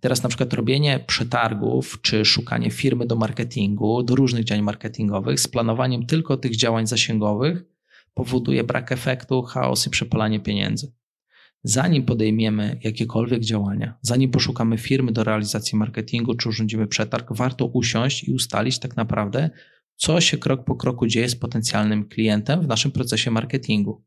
Teraz 0.00 0.22
na 0.22 0.28
przykład 0.28 0.52
robienie 0.52 1.04
przetargów 1.06 1.98
czy 2.02 2.24
szukanie 2.24 2.70
firmy 2.70 3.06
do 3.06 3.16
marketingu, 3.16 4.02
do 4.02 4.14
różnych 4.14 4.44
działań 4.44 4.64
marketingowych 4.64 5.40
z 5.40 5.48
planowaniem 5.48 6.06
tylko 6.06 6.36
tych 6.36 6.56
działań 6.56 6.86
zasięgowych 6.86 7.64
powoduje 8.14 8.64
brak 8.64 8.92
efektu, 8.92 9.42
chaos 9.42 9.86
i 9.86 9.90
przepalanie 9.90 10.40
pieniędzy. 10.40 10.92
Zanim 11.64 12.04
podejmiemy 12.04 12.80
jakiekolwiek 12.84 13.40
działania, 13.40 13.98
zanim 14.02 14.30
poszukamy 14.30 14.78
firmy 14.78 15.12
do 15.12 15.24
realizacji 15.24 15.78
marketingu 15.78 16.34
czy 16.34 16.48
urządzimy 16.48 16.86
przetarg, 16.86 17.32
warto 17.32 17.66
usiąść 17.66 18.24
i 18.24 18.32
ustalić 18.32 18.78
tak 18.78 18.96
naprawdę, 18.96 19.50
co 19.96 20.20
się 20.20 20.38
krok 20.38 20.64
po 20.64 20.76
kroku 20.76 21.06
dzieje 21.06 21.28
z 21.28 21.36
potencjalnym 21.36 22.08
klientem 22.08 22.60
w 22.60 22.66
naszym 22.66 22.90
procesie 22.90 23.30
marketingu. 23.30 24.04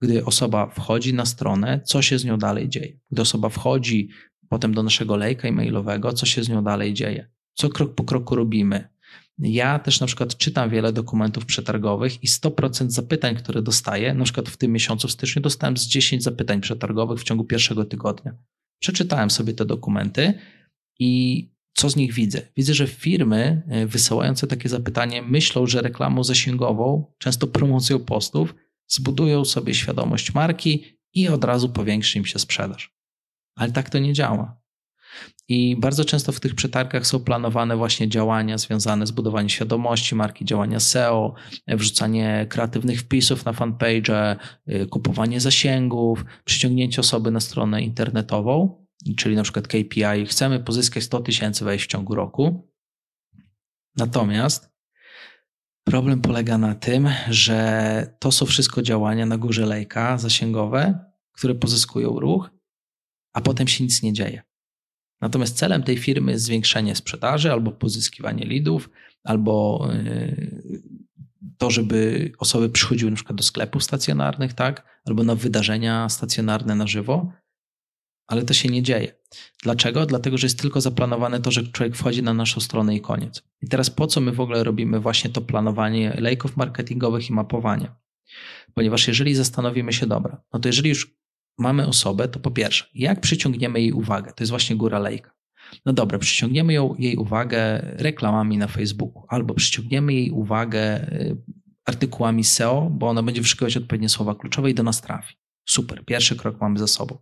Gdy 0.00 0.24
osoba 0.24 0.66
wchodzi 0.66 1.14
na 1.14 1.26
stronę, 1.26 1.80
co 1.84 2.02
się 2.02 2.18
z 2.18 2.24
nią 2.24 2.38
dalej 2.38 2.68
dzieje? 2.68 2.98
Gdy 3.10 3.22
osoba 3.22 3.48
wchodzi 3.48 4.08
potem 4.48 4.74
do 4.74 4.82
naszego 4.82 5.16
lejka 5.16 5.48
e-mailowego, 5.48 6.12
co 6.12 6.26
się 6.26 6.44
z 6.44 6.48
nią 6.48 6.64
dalej 6.64 6.94
dzieje, 6.94 7.30
co 7.54 7.68
krok 7.68 7.94
po 7.94 8.04
kroku 8.04 8.34
robimy. 8.34 8.88
Ja 9.42 9.78
też 9.78 10.00
na 10.00 10.06
przykład 10.06 10.36
czytam 10.36 10.70
wiele 10.70 10.92
dokumentów 10.92 11.46
przetargowych 11.46 12.24
i 12.24 12.26
100% 12.26 12.90
zapytań, 12.90 13.36
które 13.36 13.62
dostaję, 13.62 14.14
na 14.14 14.24
przykład 14.24 14.48
w 14.48 14.56
tym 14.56 14.72
miesiącu 14.72 15.08
w 15.08 15.12
styczniu 15.12 15.42
dostałem 15.42 15.76
z 15.76 15.86
10 15.86 16.22
zapytań 16.22 16.60
przetargowych 16.60 17.20
w 17.20 17.24
ciągu 17.24 17.44
pierwszego 17.44 17.84
tygodnia. 17.84 18.34
Przeczytałem 18.80 19.30
sobie 19.30 19.52
te 19.52 19.64
dokumenty 19.64 20.34
i 20.98 21.50
co 21.74 21.90
z 21.90 21.96
nich 21.96 22.12
widzę? 22.12 22.42
Widzę, 22.56 22.74
że 22.74 22.86
firmy 22.86 23.62
e, 23.68 23.86
wysyłające 23.86 24.46
takie 24.46 24.68
zapytanie 24.68 25.22
myślą, 25.22 25.66
że 25.66 25.82
reklamą 25.82 26.24
zasięgową, 26.24 27.12
często 27.18 27.46
promocją 27.46 27.98
postów, 27.98 28.54
zbudują 28.88 29.44
sobie 29.44 29.74
świadomość 29.74 30.34
marki 30.34 30.84
i 31.14 31.28
od 31.28 31.44
razu 31.44 31.68
powiększy 31.68 32.18
im 32.18 32.24
się 32.26 32.38
sprzedaż. 32.38 32.96
Ale 33.56 33.72
tak 33.72 33.90
to 33.90 33.98
nie 33.98 34.12
działa. 34.12 34.59
I 35.48 35.76
bardzo 35.76 36.04
często 36.04 36.32
w 36.32 36.40
tych 36.40 36.54
przetargach 36.54 37.06
są 37.06 37.20
planowane 37.20 37.76
właśnie 37.76 38.08
działania 38.08 38.58
związane 38.58 39.06
z 39.06 39.10
budowaniem 39.10 39.48
świadomości 39.48 40.14
marki, 40.14 40.44
działania 40.44 40.80
SEO, 40.80 41.34
wrzucanie 41.68 42.46
kreatywnych 42.48 43.00
wpisów 43.00 43.44
na 43.44 43.52
fanpage, 43.52 44.36
y, 44.68 44.86
kupowanie 44.86 45.40
zasięgów, 45.40 46.24
przyciągnięcie 46.44 47.00
osoby 47.00 47.30
na 47.30 47.40
stronę 47.40 47.82
internetową, 47.82 48.84
czyli 49.16 49.36
na 49.36 49.42
przykład 49.42 49.68
KPI, 49.68 50.26
chcemy 50.26 50.60
pozyskać 50.60 51.04
100 51.04 51.20
tysięcy 51.20 51.64
wejść 51.64 51.84
w 51.84 51.88
ciągu 51.88 52.14
roku. 52.14 52.70
Natomiast 53.96 54.70
problem 55.84 56.20
polega 56.20 56.58
na 56.58 56.74
tym, 56.74 57.08
że 57.30 58.16
to 58.18 58.32
są 58.32 58.46
wszystko 58.46 58.82
działania 58.82 59.26
na 59.26 59.38
górze 59.38 59.66
lejka 59.66 60.18
zasięgowe, 60.18 61.04
które 61.32 61.54
pozyskują 61.54 62.20
ruch, 62.20 62.50
a 63.32 63.40
potem 63.40 63.68
się 63.68 63.84
nic 63.84 64.02
nie 64.02 64.12
dzieje. 64.12 64.49
Natomiast 65.20 65.56
celem 65.56 65.82
tej 65.82 65.96
firmy 65.96 66.32
jest 66.32 66.44
zwiększenie 66.44 66.96
sprzedaży 66.96 67.52
albo 67.52 67.72
pozyskiwanie 67.72 68.44
lidów, 68.44 68.90
albo 69.24 69.86
y, 69.94 70.82
to, 71.58 71.70
żeby 71.70 72.32
osoby 72.38 72.68
przychodziły 72.68 73.10
na 73.10 73.14
przykład 73.14 73.36
do 73.36 73.42
sklepów 73.42 73.84
stacjonarnych, 73.84 74.52
tak? 74.52 75.00
Albo 75.04 75.24
na 75.24 75.34
wydarzenia 75.34 76.08
stacjonarne 76.08 76.74
na 76.74 76.86
żywo, 76.86 77.32
ale 78.26 78.42
to 78.42 78.54
się 78.54 78.68
nie 78.68 78.82
dzieje. 78.82 79.12
Dlaczego? 79.62 80.06
Dlatego, 80.06 80.38
że 80.38 80.46
jest 80.46 80.60
tylko 80.60 80.80
zaplanowane 80.80 81.40
to, 81.40 81.50
że 81.50 81.62
człowiek 81.62 81.96
wchodzi 81.96 82.22
na 82.22 82.34
naszą 82.34 82.60
stronę 82.60 82.96
i 82.96 83.00
koniec. 83.00 83.42
I 83.62 83.68
teraz 83.68 83.90
po 83.90 84.06
co 84.06 84.20
my 84.20 84.32
w 84.32 84.40
ogóle 84.40 84.64
robimy 84.64 85.00
właśnie 85.00 85.30
to 85.30 85.40
planowanie 85.40 86.16
lejków 86.18 86.56
marketingowych 86.56 87.30
i 87.30 87.32
mapowanie? 87.32 87.90
Ponieważ 88.74 89.08
jeżeli 89.08 89.34
zastanowimy 89.34 89.92
się, 89.92 90.06
dobra, 90.06 90.42
no 90.52 90.60
to 90.60 90.68
jeżeli 90.68 90.88
już 90.88 91.19
mamy 91.58 91.86
osobę, 91.86 92.28
to 92.28 92.40
po 92.40 92.50
pierwsze, 92.50 92.86
jak 92.94 93.20
przyciągniemy 93.20 93.80
jej 93.80 93.92
uwagę? 93.92 94.32
To 94.32 94.42
jest 94.44 94.50
właśnie 94.50 94.76
góra 94.76 94.98
lejka. 94.98 95.30
No 95.86 95.92
dobra, 95.92 96.18
przyciągniemy 96.18 96.72
ją, 96.72 96.94
jej 96.98 97.16
uwagę 97.16 97.80
reklamami 97.98 98.58
na 98.58 98.68
Facebooku, 98.68 99.24
albo 99.28 99.54
przyciągniemy 99.54 100.12
jej 100.12 100.30
uwagę 100.30 101.12
y, 101.12 101.36
artykułami 101.84 102.44
SEO, 102.44 102.90
bo 102.90 103.08
ona 103.08 103.22
będzie 103.22 103.40
wyszukiwać 103.40 103.76
odpowiednie 103.76 104.08
słowa 104.08 104.34
kluczowe 104.34 104.70
i 104.70 104.74
do 104.74 104.82
nas 104.82 105.00
trafi. 105.00 105.34
Super, 105.68 106.04
pierwszy 106.04 106.36
krok 106.36 106.60
mamy 106.60 106.78
za 106.78 106.86
sobą. 106.86 107.18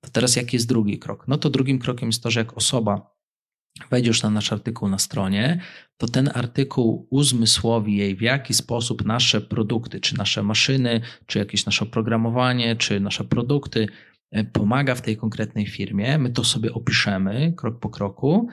To 0.00 0.10
teraz 0.10 0.36
jaki 0.36 0.56
jest 0.56 0.68
drugi 0.68 0.98
krok? 0.98 1.28
No 1.28 1.38
to 1.38 1.50
drugim 1.50 1.78
krokiem 1.78 2.08
jest 2.08 2.22
to, 2.22 2.30
że 2.30 2.40
jak 2.40 2.56
osoba 2.56 3.10
wejdzie 3.90 4.08
już 4.08 4.22
na 4.22 4.30
nasz 4.30 4.52
artykuł 4.52 4.88
na 4.88 4.98
stronie, 4.98 5.60
to 5.96 6.08
ten 6.08 6.30
artykuł 6.34 7.06
uzmysłowi 7.10 7.96
jej, 7.96 8.16
w 8.16 8.20
jaki 8.20 8.54
sposób 8.54 9.04
nasze 9.04 9.40
produkty, 9.40 10.00
czy 10.00 10.18
nasze 10.18 10.42
maszyny, 10.42 11.00
czy 11.26 11.38
jakieś 11.38 11.66
nasze 11.66 11.84
oprogramowanie, 11.84 12.76
czy 12.76 13.00
nasze 13.00 13.24
produkty 13.24 13.86
e, 14.30 14.44
pomaga 14.44 14.94
w 14.94 15.02
tej 15.02 15.16
konkretnej 15.16 15.66
firmie. 15.66 16.18
My 16.18 16.30
to 16.30 16.44
sobie 16.44 16.72
opiszemy 16.72 17.52
krok 17.56 17.80
po 17.80 17.88
kroku. 17.88 18.48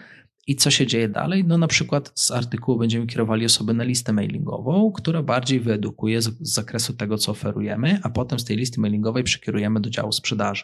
I 0.47 0.55
co 0.55 0.71
się 0.71 0.87
dzieje 0.87 1.09
dalej? 1.09 1.43
No 1.45 1.57
na 1.57 1.67
przykład 1.67 2.11
z 2.15 2.31
artykułu 2.31 2.77
będziemy 2.77 3.07
kierowali 3.07 3.45
osobę 3.45 3.73
na 3.73 3.83
listę 3.83 4.13
mailingową, 4.13 4.91
która 4.91 5.23
bardziej 5.23 5.59
wyedukuje 5.59 6.21
z, 6.21 6.25
z 6.25 6.53
zakresu 6.53 6.93
tego, 6.93 7.17
co 7.17 7.31
oferujemy, 7.31 7.99
a 8.03 8.09
potem 8.09 8.39
z 8.39 8.45
tej 8.45 8.57
listy 8.57 8.81
mailingowej 8.81 9.23
przekierujemy 9.23 9.79
do 9.79 9.89
działu 9.89 10.11
sprzedaży, 10.11 10.63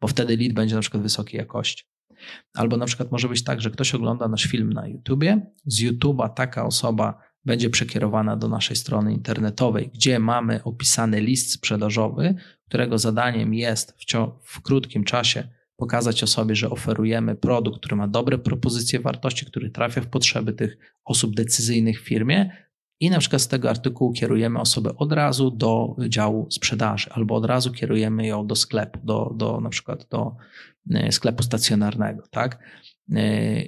bo 0.00 0.08
wtedy 0.08 0.36
lead 0.36 0.52
będzie 0.52 0.74
na 0.74 0.80
przykład 0.80 1.02
wysokiej 1.02 1.38
jakości. 1.38 1.95
Albo 2.54 2.76
na 2.76 2.86
przykład 2.86 3.12
może 3.12 3.28
być 3.28 3.44
tak, 3.44 3.60
że 3.60 3.70
ktoś 3.70 3.94
ogląda 3.94 4.28
nasz 4.28 4.44
film 4.44 4.72
na 4.72 4.88
YouTubie, 4.88 5.52
z 5.66 5.82
YouTube'a 5.82 6.34
taka 6.34 6.66
osoba 6.66 7.22
będzie 7.44 7.70
przekierowana 7.70 8.36
do 8.36 8.48
naszej 8.48 8.76
strony 8.76 9.12
internetowej, 9.12 9.90
gdzie 9.94 10.18
mamy 10.18 10.62
opisany 10.64 11.20
list 11.20 11.52
sprzedażowy, 11.52 12.34
którego 12.68 12.98
zadaniem 12.98 13.54
jest 13.54 13.92
w, 13.92 14.04
w 14.42 14.62
krótkim 14.62 15.04
czasie 15.04 15.48
pokazać 15.76 16.22
osobie, 16.22 16.54
że 16.54 16.70
oferujemy 16.70 17.34
produkt, 17.34 17.78
który 17.78 17.96
ma 17.96 18.08
dobre 18.08 18.38
propozycje 18.38 19.00
wartości, 19.00 19.46
który 19.46 19.70
trafia 19.70 20.00
w 20.00 20.06
potrzeby 20.06 20.52
tych 20.52 20.78
osób 21.04 21.34
decyzyjnych 21.34 22.00
w 22.00 22.04
firmie, 22.04 22.65
i 23.00 23.10
na 23.10 23.18
przykład 23.18 23.42
z 23.42 23.48
tego 23.48 23.70
artykułu 23.70 24.12
kierujemy 24.12 24.60
osobę 24.60 24.96
od 24.96 25.12
razu 25.12 25.50
do 25.50 25.96
działu 26.08 26.50
sprzedaży, 26.50 27.10
albo 27.12 27.34
od 27.34 27.44
razu 27.44 27.72
kierujemy 27.72 28.26
ją 28.26 28.46
do 28.46 28.56
sklepu, 28.56 28.98
do, 29.04 29.32
do 29.36 29.60
na 29.60 29.70
przykład 29.70 30.08
do 30.08 30.36
e, 30.90 31.12
sklepu 31.12 31.42
stacjonarnego, 31.42 32.22
tak? 32.30 32.58
E, 33.12 33.62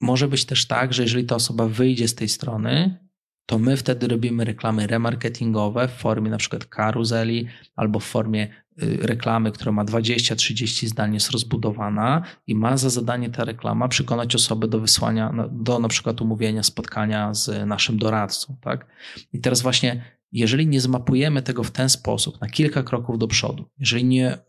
może 0.00 0.28
być 0.28 0.44
też 0.44 0.66
tak, 0.66 0.92
że 0.92 1.02
jeżeli 1.02 1.24
ta 1.24 1.34
osoba 1.34 1.68
wyjdzie 1.68 2.08
z 2.08 2.14
tej 2.14 2.28
strony, 2.28 3.03
to 3.46 3.58
my 3.58 3.76
wtedy 3.76 4.08
robimy 4.08 4.44
reklamy 4.44 4.86
remarketingowe 4.86 5.88
w 5.88 5.92
formie 5.92 6.30
na 6.30 6.36
przykład 6.36 6.66
karuzeli 6.66 7.46
albo 7.76 8.00
w 8.00 8.04
formie 8.04 8.48
y, 8.82 8.98
reklamy, 9.02 9.52
która 9.52 9.72
ma 9.72 9.84
20-30 9.84 10.86
zdań, 10.86 11.14
jest 11.14 11.30
rozbudowana 11.30 12.22
i 12.46 12.54
ma 12.54 12.76
za 12.76 12.90
zadanie 12.90 13.30
ta 13.30 13.44
reklama 13.44 13.88
przekonać 13.88 14.34
osobę 14.34 14.68
do 14.68 14.80
wysłania, 14.80 15.48
do 15.52 15.78
na 15.78 15.88
przykład 15.88 16.20
umówienia 16.20 16.62
spotkania 16.62 17.34
z 17.34 17.68
naszym 17.68 17.98
doradcą. 17.98 18.56
Tak? 18.60 18.86
I 19.32 19.40
teraz 19.40 19.62
właśnie, 19.62 20.04
jeżeli 20.32 20.66
nie 20.66 20.80
zmapujemy 20.80 21.42
tego 21.42 21.64
w 21.64 21.70
ten 21.70 21.88
sposób, 21.88 22.40
na 22.40 22.48
kilka 22.48 22.82
kroków 22.82 23.18
do 23.18 23.26
przodu, 23.26 23.70
jeżeli 23.78 24.04
nie 24.04 24.34
y, 24.34 24.40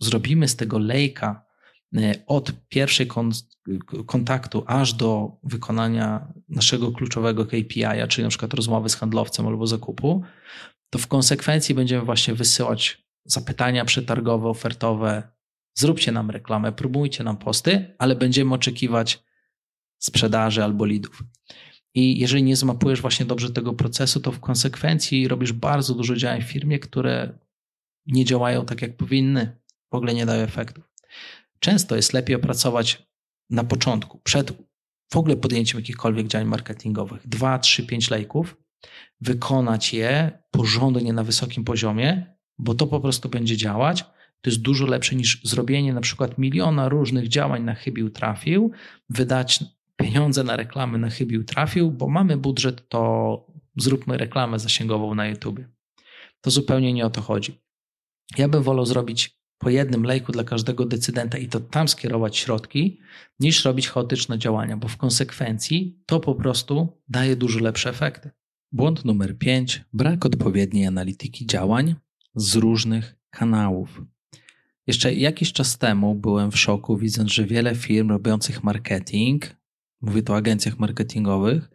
zrobimy 0.00 0.48
z 0.48 0.56
tego 0.56 0.78
lejka 0.78 1.49
od 2.26 2.52
pierwszej 2.68 3.08
kontaktu 4.06 4.64
aż 4.66 4.92
do 4.94 5.38
wykonania 5.42 6.32
naszego 6.48 6.92
kluczowego 6.92 7.46
KPI, 7.46 8.08
czyli 8.08 8.22
na 8.22 8.28
przykład 8.28 8.54
rozmowy 8.54 8.88
z 8.88 8.96
handlowcem 8.96 9.46
albo 9.46 9.66
zakupu, 9.66 10.22
to 10.90 10.98
w 10.98 11.06
konsekwencji 11.06 11.74
będziemy 11.74 12.04
właśnie 12.04 12.34
wysyłać 12.34 13.04
zapytania 13.24 13.84
przetargowe, 13.84 14.48
ofertowe. 14.48 15.22
Zróbcie 15.74 16.12
nam 16.12 16.30
reklamę, 16.30 16.72
próbujcie 16.72 17.24
nam 17.24 17.36
posty, 17.36 17.94
ale 17.98 18.16
będziemy 18.16 18.54
oczekiwać 18.54 19.22
sprzedaży 19.98 20.64
albo 20.64 20.84
lidów. 20.86 21.22
I 21.94 22.18
jeżeli 22.18 22.42
nie 22.42 22.56
zmapujesz 22.56 23.00
właśnie 23.00 23.26
dobrze 23.26 23.50
tego 23.50 23.72
procesu, 23.72 24.20
to 24.20 24.32
w 24.32 24.40
konsekwencji 24.40 25.28
robisz 25.28 25.52
bardzo 25.52 25.94
dużo 25.94 26.16
działań 26.16 26.42
w 26.42 26.44
firmie, 26.44 26.78
które 26.78 27.38
nie 28.06 28.24
działają 28.24 28.64
tak, 28.66 28.82
jak 28.82 28.96
powinny, 28.96 29.60
w 29.92 29.94
ogóle 29.94 30.14
nie 30.14 30.26
dają 30.26 30.42
efektów. 30.42 30.89
Często 31.60 31.96
jest 31.96 32.12
lepiej 32.12 32.36
opracować 32.36 33.10
na 33.50 33.64
początku, 33.64 34.20
przed 34.24 34.52
w 35.12 35.16
ogóle 35.16 35.36
podjęciem 35.36 35.80
jakichkolwiek 35.80 36.26
działań 36.26 36.48
marketingowych, 36.48 37.28
2, 37.28 37.58
3, 37.58 37.86
5 37.86 38.10
lejków, 38.10 38.56
wykonać 39.20 39.94
je 39.94 40.38
porządnie 40.50 41.12
na 41.12 41.24
wysokim 41.24 41.64
poziomie, 41.64 42.36
bo 42.58 42.74
to 42.74 42.86
po 42.86 43.00
prostu 43.00 43.28
będzie 43.28 43.56
działać. 43.56 44.04
To 44.40 44.50
jest 44.50 44.62
dużo 44.62 44.86
lepsze 44.86 45.16
niż 45.16 45.40
zrobienie 45.44 45.92
na 45.92 46.00
przykład 46.00 46.38
miliona 46.38 46.88
różnych 46.88 47.28
działań 47.28 47.62
na 47.62 47.74
chybił 47.74 48.10
trafił, 48.10 48.70
wydać 49.08 49.64
pieniądze 49.96 50.44
na 50.44 50.56
reklamy 50.56 50.98
na 50.98 51.10
chybił 51.10 51.44
trafił, 51.44 51.90
bo 51.90 52.08
mamy 52.08 52.36
budżet, 52.36 52.88
to 52.88 53.46
zróbmy 53.76 54.16
reklamę 54.16 54.58
zasięgową 54.58 55.14
na 55.14 55.26
YouTube. 55.26 55.60
To 56.40 56.50
zupełnie 56.50 56.92
nie 56.92 57.06
o 57.06 57.10
to 57.10 57.20
chodzi. 57.20 57.60
Ja 58.38 58.48
bym 58.48 58.62
wolał 58.62 58.86
zrobić 58.86 59.39
po 59.60 59.70
jednym 59.70 60.02
lejku 60.02 60.32
dla 60.32 60.44
każdego 60.44 60.86
decydenta 60.86 61.38
i 61.38 61.48
to 61.48 61.60
tam 61.60 61.88
skierować 61.88 62.36
środki, 62.36 63.00
niż 63.40 63.64
robić 63.64 63.88
chaotyczne 63.88 64.38
działania, 64.38 64.76
bo 64.76 64.88
w 64.88 64.96
konsekwencji 64.96 65.98
to 66.06 66.20
po 66.20 66.34
prostu 66.34 67.02
daje 67.08 67.36
dużo 67.36 67.60
lepsze 67.60 67.90
efekty. 67.90 68.30
Błąd 68.72 69.04
numer 69.04 69.38
5. 69.38 69.84
Brak 69.92 70.26
odpowiedniej 70.26 70.86
analityki 70.86 71.46
działań 71.46 71.94
z 72.34 72.56
różnych 72.56 73.16
kanałów. 73.30 74.02
Jeszcze 74.86 75.14
jakiś 75.14 75.52
czas 75.52 75.78
temu 75.78 76.14
byłem 76.14 76.50
w 76.50 76.58
szoku, 76.58 76.96
widząc, 76.96 77.32
że 77.32 77.44
wiele 77.44 77.74
firm 77.74 78.08
robiących 78.08 78.64
marketing, 78.64 79.56
mówię 80.00 80.22
tu 80.22 80.32
o 80.32 80.36
agencjach 80.36 80.78
marketingowych, 80.78 81.70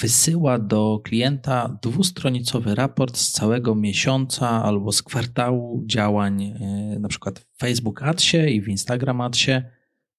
wysyła 0.00 0.58
do 0.58 1.00
klienta 1.04 1.78
dwustronicowy 1.82 2.74
raport 2.74 3.16
z 3.16 3.32
całego 3.32 3.74
miesiąca 3.74 4.48
albo 4.48 4.92
z 4.92 5.02
kwartału 5.02 5.82
działań, 5.86 6.42
y, 6.42 7.00
na 7.00 7.08
przykład 7.08 7.38
w 7.38 7.58
Facebook 7.58 8.02
Adsie 8.02 8.36
i 8.36 8.60
w 8.60 8.68
Instagram 8.68 9.20
Adsie, 9.20 9.62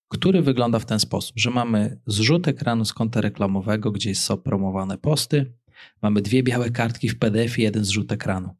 który 0.08 0.42
wygląda 0.42 0.80
w 0.80 0.86
ten 0.86 1.00
sposób, 1.00 1.34
że 1.40 1.50
mamy 1.50 2.00
zrzut 2.08 2.48
ekranu 2.48 2.86
z 2.86 2.94
konta 2.94 3.22
reklamowego, 3.22 3.92
gdzie 3.92 4.16
są 4.16 4.38
promowane 4.38 4.98
posty, 4.98 5.54
mamy 6.02 6.22
dwie 6.22 6.44
białe 6.44 6.70
kartki 6.70 7.10
w 7.10 7.20
PDF 7.20 7.60
i 7.60 7.62
jeden 7.62 7.86
zrzut 7.86 8.12
ekranu. 8.12 8.56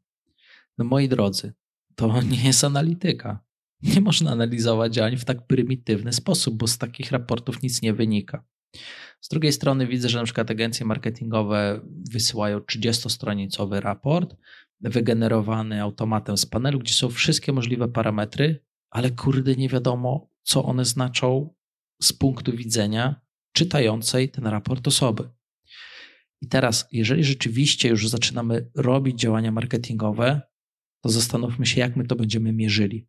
No 0.78 0.84
moi 0.84 1.08
drodzy, 1.08 1.52
to 1.94 2.22
nie 2.30 2.44
jest 2.44 2.64
analityka. 2.64 3.40
Nie 3.82 4.00
można 4.00 4.30
analizować 4.30 4.94
działań 4.94 5.16
w 5.16 5.24
tak 5.24 5.46
prymitywny 5.46 6.12
sposób, 6.12 6.54
bo 6.54 6.66
z 6.66 6.78
takich 6.78 7.12
raportów 7.12 7.62
nic 7.62 7.82
nie 7.82 7.94
wynika. 7.94 8.44
Z 9.20 9.28
drugiej 9.28 9.52
strony 9.52 9.86
widzę, 9.86 10.08
że 10.08 10.18
na 10.18 10.24
przykład 10.24 10.50
agencje 10.50 10.86
marketingowe 10.86 11.80
wysyłają 12.12 12.58
30-stronicowy 12.58 13.80
raport 13.80 14.36
wygenerowany 14.80 15.82
automatem 15.82 16.36
z 16.36 16.46
panelu, 16.46 16.78
gdzie 16.78 16.94
są 16.94 17.08
wszystkie 17.08 17.52
możliwe 17.52 17.88
parametry, 17.88 18.64
ale 18.90 19.10
kurde 19.10 19.54
nie 19.54 19.68
wiadomo, 19.68 20.30
co 20.42 20.64
one 20.64 20.84
znaczą 20.84 21.54
z 22.02 22.12
punktu 22.12 22.56
widzenia 22.56 23.20
czytającej 23.52 24.30
ten 24.30 24.46
raport 24.46 24.88
osoby. 24.88 25.30
I 26.40 26.48
teraz, 26.48 26.88
jeżeli 26.92 27.24
rzeczywiście 27.24 27.88
już 27.88 28.08
zaczynamy 28.08 28.70
robić 28.74 29.20
działania 29.20 29.52
marketingowe, 29.52 30.40
to 31.02 31.08
zastanówmy 31.08 31.66
się, 31.66 31.80
jak 31.80 31.96
my 31.96 32.06
to 32.06 32.16
będziemy 32.16 32.52
mierzyli. 32.52 33.08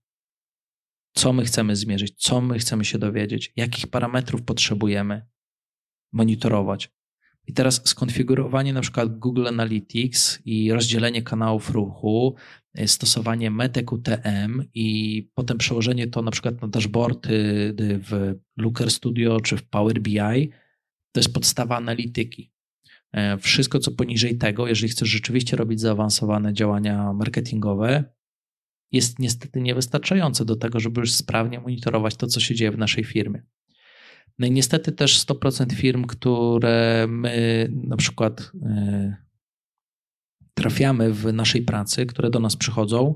Co 1.15 1.33
my 1.33 1.45
chcemy 1.45 1.75
zmierzyć, 1.75 2.15
co 2.17 2.41
my 2.41 2.59
chcemy 2.59 2.85
się 2.85 2.97
dowiedzieć, 2.97 3.53
jakich 3.55 3.87
parametrów 3.87 4.41
potrzebujemy, 4.41 5.27
monitorować. 6.11 6.91
I 7.47 7.53
teraz 7.53 7.81
skonfigurowanie 7.85 8.73
na 8.73 8.81
przykład 8.81 9.19
Google 9.19 9.47
Analytics 9.47 10.39
i 10.45 10.71
rozdzielenie 10.71 11.21
kanałów 11.21 11.69
ruchu, 11.69 12.35
e, 12.73 12.87
stosowanie 12.87 13.51
Metek 13.51 13.91
UTM 13.91 14.63
i 14.73 15.29
potem 15.33 15.57
przełożenie 15.57 16.07
to 16.07 16.21
na 16.21 16.31
przykład 16.31 16.61
na 16.61 16.67
dashboardy 16.67 17.73
w 17.77 18.35
Looker 18.57 18.91
Studio 18.91 19.39
czy 19.39 19.57
w 19.57 19.63
Power 19.63 20.01
BI, 20.01 20.49
to 21.11 21.19
jest 21.19 21.33
podstawa 21.33 21.77
analityki. 21.77 22.51
E, 23.11 23.37
wszystko, 23.37 23.79
co 23.79 23.91
poniżej 23.91 24.37
tego, 24.37 24.67
jeżeli 24.67 24.91
chcesz 24.91 25.09
rzeczywiście 25.09 25.57
robić 25.57 25.79
zaawansowane 25.79 26.53
działania 26.53 27.13
marketingowe, 27.13 28.03
jest 28.91 29.19
niestety 29.19 29.61
niewystarczające 29.61 30.45
do 30.45 30.55
tego, 30.55 30.79
żeby 30.79 31.01
już 31.01 31.13
sprawnie 31.13 31.59
monitorować 31.59 32.15
to, 32.15 32.27
co 32.27 32.39
się 32.39 32.55
dzieje 32.55 32.71
w 32.71 32.77
naszej 32.77 33.03
firmie. 33.03 33.43
No 34.39 34.47
i 34.47 34.51
niestety 34.51 34.91
też 34.91 35.25
100% 35.25 35.73
firm, 35.73 36.05
które 36.05 37.05
my 37.09 37.67
na 37.71 37.97
przykład 37.97 38.51
e, 38.63 39.15
trafiamy 40.53 41.13
w 41.13 41.33
naszej 41.33 41.61
pracy, 41.61 42.05
które 42.05 42.29
do 42.29 42.39
nas 42.39 42.55
przychodzą, 42.55 43.15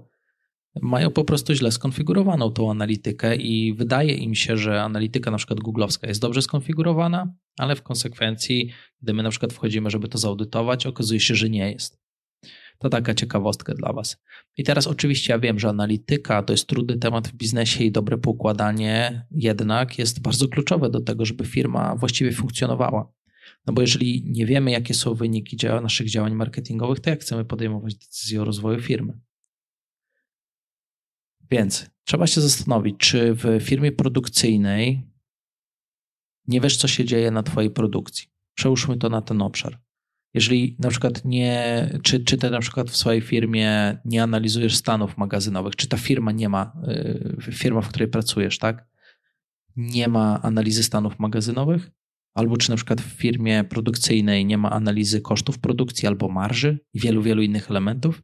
mają 0.81 1.11
po 1.11 1.23
prostu 1.23 1.53
źle 1.53 1.71
skonfigurowaną 1.71 2.51
tą 2.51 2.71
analitykę 2.71 3.35
i 3.35 3.73
wydaje 3.73 4.13
im 4.15 4.35
się, 4.35 4.57
że 4.57 4.83
analityka 4.83 5.31
na 5.31 5.37
przykład 5.37 5.59
googlowska 5.59 6.07
jest 6.07 6.21
dobrze 6.21 6.41
skonfigurowana, 6.41 7.33
ale 7.57 7.75
w 7.75 7.83
konsekwencji, 7.83 8.69
gdy 9.01 9.13
my 9.13 9.23
na 9.23 9.29
przykład 9.29 9.53
wchodzimy, 9.53 9.89
żeby 9.89 10.07
to 10.07 10.17
zaudytować, 10.17 10.85
okazuje 10.85 11.19
się, 11.19 11.35
że 11.35 11.49
nie 11.49 11.71
jest. 11.71 12.02
To 12.77 12.89
taka 12.89 13.13
ciekawostka 13.13 13.73
dla 13.73 13.93
Was. 13.93 14.17
I 14.57 14.63
teraz 14.63 14.87
oczywiście 14.87 15.33
ja 15.33 15.39
wiem, 15.39 15.59
że 15.59 15.69
analityka 15.69 16.43
to 16.43 16.53
jest 16.53 16.67
trudny 16.67 16.97
temat 16.97 17.27
w 17.27 17.33
biznesie 17.33 17.83
i 17.83 17.91
dobre 17.91 18.17
poukładanie 18.17 19.25
jednak 19.31 19.99
jest 19.99 20.21
bardzo 20.21 20.47
kluczowe 20.47 20.89
do 20.89 21.01
tego, 21.01 21.25
żeby 21.25 21.45
firma 21.45 21.95
właściwie 21.95 22.31
funkcjonowała. 22.31 23.13
No 23.67 23.73
bo 23.73 23.81
jeżeli 23.81 24.23
nie 24.25 24.45
wiemy, 24.45 24.71
jakie 24.71 24.93
są 24.93 25.13
wyniki 25.13 25.57
naszych 25.81 26.09
działań 26.09 26.33
marketingowych, 26.33 26.99
to 26.99 27.09
jak 27.09 27.21
chcemy 27.21 27.45
podejmować 27.45 27.95
decyzje 27.95 28.41
o 28.41 28.45
rozwoju 28.45 28.81
firmy? 28.81 29.19
Więc 31.51 31.89
trzeba 32.03 32.27
się 32.27 32.41
zastanowić, 32.41 32.97
czy 32.97 33.33
w 33.33 33.59
firmie 33.63 33.91
produkcyjnej 33.91 35.07
nie 36.47 36.61
wiesz, 36.61 36.77
co 36.77 36.87
się 36.87 37.05
dzieje 37.05 37.31
na 37.31 37.43
Twojej 37.43 37.71
produkcji. 37.71 38.27
Przełóżmy 38.53 38.97
to 38.97 39.09
na 39.09 39.21
ten 39.21 39.41
obszar. 39.41 39.82
Jeżeli 40.33 40.75
na 40.79 40.89
przykład 40.89 41.25
nie, 41.25 41.89
czy, 42.03 42.19
czy 42.19 42.37
ty 42.37 42.49
na 42.49 42.59
przykład 42.59 42.89
w 42.89 42.97
swojej 42.97 43.21
firmie 43.21 43.97
nie 44.05 44.23
analizujesz 44.23 44.75
stanów 44.75 45.17
magazynowych, 45.17 45.75
czy 45.75 45.87
ta 45.87 45.97
firma 45.97 46.31
nie 46.31 46.49
ma, 46.49 46.73
y, 47.47 47.51
firma, 47.51 47.81
w 47.81 47.89
której 47.89 48.07
pracujesz, 48.07 48.57
tak, 48.57 48.87
nie 49.75 50.07
ma 50.07 50.41
analizy 50.41 50.83
stanów 50.83 51.19
magazynowych, 51.19 51.91
albo 52.33 52.57
czy 52.57 52.69
na 52.69 52.75
przykład 52.75 53.01
w 53.01 53.09
firmie 53.09 53.63
produkcyjnej 53.63 54.45
nie 54.45 54.57
ma 54.57 54.71
analizy 54.71 55.21
kosztów 55.21 55.59
produkcji 55.59 56.07
albo 56.07 56.29
marży 56.29 56.79
i 56.93 56.99
wielu, 56.99 57.21
wielu 57.21 57.41
innych 57.41 57.69
elementów, 57.69 58.23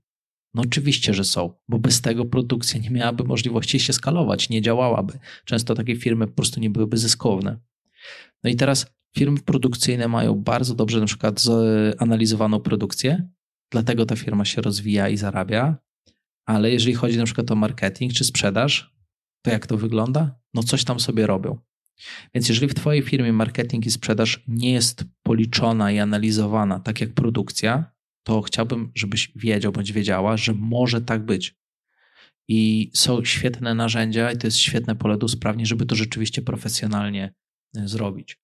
no 0.54 0.62
oczywiście, 0.62 1.14
że 1.14 1.24
są, 1.24 1.54
bo 1.68 1.80
bez 1.80 2.02
tego 2.02 2.26
produkcja 2.26 2.80
nie 2.80 2.90
miałaby 2.90 3.24
możliwości 3.24 3.80
się 3.80 3.94
skalować, 3.94 4.50
nie 4.50 4.62
działałaby. 4.62 5.20
Często 5.46 5.76
takie 5.76 5.96
firmy 5.96 6.28
po 6.28 6.34
prostu 6.34 6.60
nie 6.60 6.70
byłyby 6.70 6.98
zyskowne. 6.98 7.60
No 8.44 8.50
i 8.50 8.56
teraz 8.56 8.99
firmy 9.18 9.40
produkcyjne 9.40 10.08
mają 10.08 10.36
bardzo 10.36 10.76
dobrze 10.76 11.00
na 11.00 11.06
przykład 11.06 11.42
zanalizowaną 12.00 12.60
produkcję, 12.60 13.30
dlatego 13.72 14.06
ta 14.06 14.16
firma 14.16 14.46
się 14.46 14.62
rozwija 14.62 15.10
i 15.10 15.18
zarabia, 15.18 15.78
ale 16.46 16.72
jeżeli 16.72 16.94
chodzi 16.94 17.18
na 17.18 17.26
przykład 17.26 17.52
o 17.52 17.56
marketing 17.56 18.14
czy 18.14 18.24
sprzedaż, 18.24 18.96
to 19.42 19.52
jak 19.52 19.68
to 19.68 19.78
wygląda? 19.78 20.40
No 20.54 20.64
coś 20.64 20.84
tam 20.84 21.00
sobie 21.00 21.28
robią. 21.28 21.58
Więc 22.34 22.50
jeżeli 22.50 22.68
w 22.68 22.74
Twojej 22.74 23.02
firmie 23.02 23.34
marketing 23.34 23.86
i 23.86 23.92
sprzedaż 23.92 24.44
nie 24.48 24.72
jest 24.72 25.06
policzona 25.24 25.92
i 25.92 26.00
analizowana 26.00 26.80
tak 26.80 27.02
jak 27.02 27.14
produkcja, 27.14 27.92
to 28.24 28.42
chciałbym, 28.42 28.92
żebyś 28.96 29.32
wiedział 29.36 29.72
bądź 29.72 29.92
wiedziała, 29.92 30.38
że 30.38 30.54
może 30.54 31.02
tak 31.02 31.26
być. 31.26 31.56
I 32.48 32.92
są 32.94 33.26
świetne 33.26 33.76
narzędzia, 33.76 34.32
i 34.32 34.38
to 34.38 34.48
jest 34.48 34.58
świetne 34.58 34.96
pole 34.96 35.18
do 35.18 35.26
usprawnień, 35.26 35.66
żeby 35.66 35.86
to 35.86 35.96
rzeczywiście 35.96 36.42
profesjonalnie 36.42 37.34
e, 37.78 37.88
zrobić. 37.88 38.40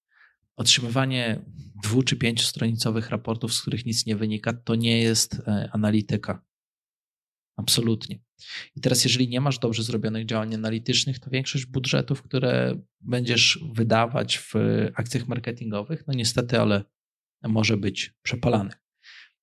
Otrzymywanie 0.57 1.41
dwu 1.83 2.03
czy 2.03 2.15
pięciostronicowych 2.15 3.09
raportów, 3.09 3.53
z 3.53 3.61
których 3.61 3.85
nic 3.85 4.05
nie 4.05 4.15
wynika, 4.15 4.53
to 4.53 4.75
nie 4.75 4.99
jest 4.99 5.39
e, 5.39 5.69
analityka. 5.73 6.45
Absolutnie. 7.57 8.19
I 8.75 8.81
teraz, 8.81 9.03
jeżeli 9.03 9.27
nie 9.27 9.41
masz 9.41 9.59
dobrze 9.59 9.83
zrobionych 9.83 10.25
działań 10.25 10.55
analitycznych, 10.55 11.19
to 11.19 11.29
większość 11.29 11.65
budżetów, 11.65 12.23
które 12.23 12.81
będziesz 13.01 13.59
wydawać 13.73 14.37
w 14.39 14.53
akcjach 14.95 15.27
marketingowych, 15.27 16.03
no 16.07 16.13
niestety, 16.13 16.59
ale 16.59 16.83
może 17.43 17.77
być 17.77 18.13
przepalanych. 18.21 18.85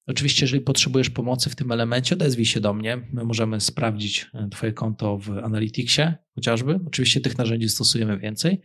Oczywiście, 0.07 0.45
jeżeli 0.45 0.63
potrzebujesz 0.63 1.11
pomocy 1.11 1.51
w 1.51 1.57
tym 1.57 1.73
elemencie, 1.73 2.15
odezwij 2.15 2.47
się 2.47 2.61
do 2.61 2.75
mnie. 2.75 3.09
My 3.13 3.25
możemy 3.25 3.61
sprawdzić 3.61 4.31
e, 4.35 4.49
Twoje 4.49 4.73
konto 4.73 5.19
w 5.19 5.31
Analyticsie 5.31 6.15
chociażby. 6.35 6.81
Oczywiście 6.87 7.21
tych 7.21 7.39
narzędzi 7.39 7.69
stosujemy 7.69 8.19
więcej, 8.19 8.61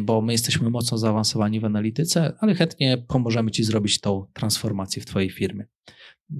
bo 0.00 0.20
my 0.20 0.32
jesteśmy 0.32 0.70
mocno 0.70 0.98
zaawansowani 0.98 1.60
w 1.60 1.64
analityce, 1.64 2.32
ale 2.40 2.54
chętnie 2.54 2.98
pomożemy 2.98 3.50
Ci 3.50 3.64
zrobić 3.64 4.00
tą 4.00 4.26
transformację 4.32 5.02
w 5.02 5.06
Twojej 5.06 5.30
firmie, 5.30 5.66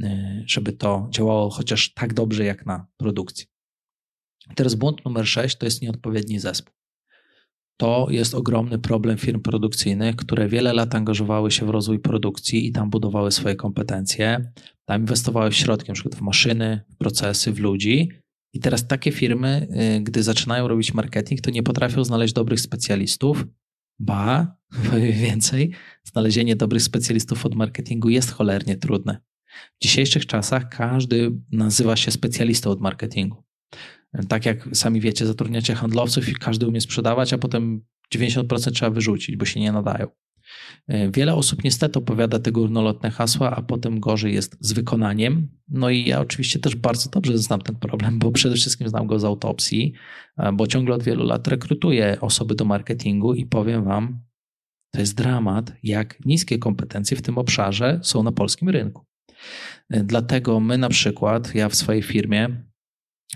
e, 0.02 0.42
żeby 0.46 0.72
to 0.72 1.08
działało 1.10 1.50
chociaż 1.50 1.94
tak 1.94 2.14
dobrze 2.14 2.44
jak 2.44 2.66
na 2.66 2.86
produkcji. 2.96 3.46
Teraz 4.54 4.74
błąd 4.74 5.04
numer 5.04 5.26
6 5.26 5.56
to 5.56 5.66
jest 5.66 5.82
nieodpowiedni 5.82 6.38
zespół 6.38 6.78
to 7.78 8.06
jest 8.10 8.34
ogromny 8.34 8.78
problem 8.78 9.18
firm 9.18 9.40
produkcyjnych, 9.40 10.16
które 10.16 10.48
wiele 10.48 10.72
lat 10.72 10.94
angażowały 10.94 11.50
się 11.50 11.66
w 11.66 11.70
rozwój 11.70 11.98
produkcji 11.98 12.66
i 12.66 12.72
tam 12.72 12.90
budowały 12.90 13.32
swoje 13.32 13.56
kompetencje, 13.56 14.52
tam 14.84 15.00
inwestowały 15.00 15.50
w 15.50 15.54
środki, 15.54 15.90
np. 15.90 16.16
w 16.16 16.20
maszyny, 16.20 16.80
w 16.90 16.96
procesy, 16.96 17.52
w 17.52 17.58
ludzi. 17.58 18.08
I 18.52 18.60
teraz 18.60 18.86
takie 18.86 19.12
firmy, 19.12 19.68
y, 19.96 20.00
gdy 20.00 20.22
zaczynają 20.22 20.68
robić 20.68 20.94
marketing, 20.94 21.40
to 21.40 21.50
nie 21.50 21.62
potrafią 21.62 22.04
znaleźć 22.04 22.34
dobrych 22.34 22.60
specjalistów, 22.60 23.46
ba, 23.98 24.56
powiem 24.90 25.12
więcej, 25.12 25.72
znalezienie 26.04 26.56
dobrych 26.56 26.82
specjalistów 26.82 27.46
od 27.46 27.54
marketingu 27.54 28.08
jest 28.08 28.30
cholernie 28.30 28.76
trudne. 28.76 29.20
W 29.80 29.82
dzisiejszych 29.82 30.26
czasach 30.26 30.68
każdy 30.68 31.30
nazywa 31.52 31.96
się 31.96 32.10
specjalistą 32.10 32.70
od 32.70 32.80
marketingu. 32.80 33.44
Tak 34.28 34.46
jak 34.46 34.68
sami 34.72 35.00
wiecie, 35.00 35.26
zatrudniacie 35.26 35.74
handlowców 35.74 36.28
i 36.28 36.34
każdy 36.34 36.66
umie 36.66 36.80
sprzedawać, 36.80 37.32
a 37.32 37.38
potem 37.38 37.84
90% 38.14 38.72
trzeba 38.72 38.90
wyrzucić, 38.90 39.36
bo 39.36 39.44
się 39.44 39.60
nie 39.60 39.72
nadają. 39.72 40.08
E, 40.88 41.10
wiele 41.10 41.34
osób 41.34 41.64
niestety 41.64 41.98
opowiada 41.98 42.38
te 42.38 42.52
górnolotne 42.52 43.10
hasła, 43.10 43.50
a 43.50 43.62
potem 43.62 44.00
gorzej 44.00 44.34
jest 44.34 44.56
z 44.60 44.72
wykonaniem. 44.72 45.48
No 45.68 45.90
i 45.90 46.04
ja 46.04 46.20
oczywiście 46.20 46.58
też 46.58 46.76
bardzo 46.76 47.10
dobrze 47.10 47.38
znam 47.38 47.60
ten 47.60 47.76
problem, 47.76 48.18
bo 48.18 48.32
przede 48.32 48.54
wszystkim 48.54 48.88
znam 48.88 49.06
go 49.06 49.18
z 49.18 49.24
autopsji, 49.24 49.92
e, 50.36 50.52
bo 50.52 50.66
ciągle 50.66 50.94
od 50.94 51.02
wielu 51.02 51.24
lat 51.24 51.48
rekrutuję 51.48 52.16
osoby 52.20 52.54
do 52.54 52.64
marketingu 52.64 53.34
i 53.34 53.46
powiem 53.46 53.84
Wam, 53.84 54.20
to 54.90 55.00
jest 55.00 55.14
dramat, 55.14 55.72
jak 55.82 56.24
niskie 56.24 56.58
kompetencje 56.58 57.16
w 57.16 57.22
tym 57.22 57.38
obszarze 57.38 58.00
są 58.02 58.22
na 58.22 58.32
polskim 58.32 58.68
rynku. 58.68 59.04
E, 59.90 60.04
dlatego 60.04 60.60
my 60.60 60.78
na 60.78 60.88
przykład, 60.88 61.54
ja 61.54 61.68
w 61.68 61.74
swojej 61.74 62.02
firmie 62.02 62.68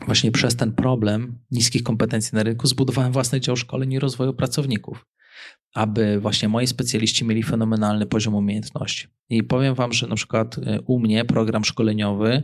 właśnie 0.07 0.33
przez 0.33 0.57
ten 0.57 0.73
problem 0.73 1.39
niskich 1.51 1.83
kompetencji 1.83 2.37
na 2.37 2.43
rynku 2.43 2.67
zbudowałem 2.67 3.13
własny 3.13 3.41
dział 3.41 3.57
szkoleń 3.57 3.93
i 3.93 3.99
rozwoju 3.99 4.35
pracowników, 4.35 5.07
aby 5.75 6.21
właśnie 6.21 6.49
moi 6.49 6.67
specjaliści 6.67 7.25
mieli 7.25 7.43
fenomenalny 7.43 8.07
poziom 8.07 8.35
umiejętności. 8.35 9.07
I 9.31 9.43
powiem 9.43 9.75
Wam, 9.75 9.93
że 9.93 10.07
na 10.07 10.15
przykład 10.15 10.59
e, 10.59 10.81
u 10.81 10.99
mnie 10.99 11.25
program 11.25 11.65
szkoleniowy, 11.65 12.43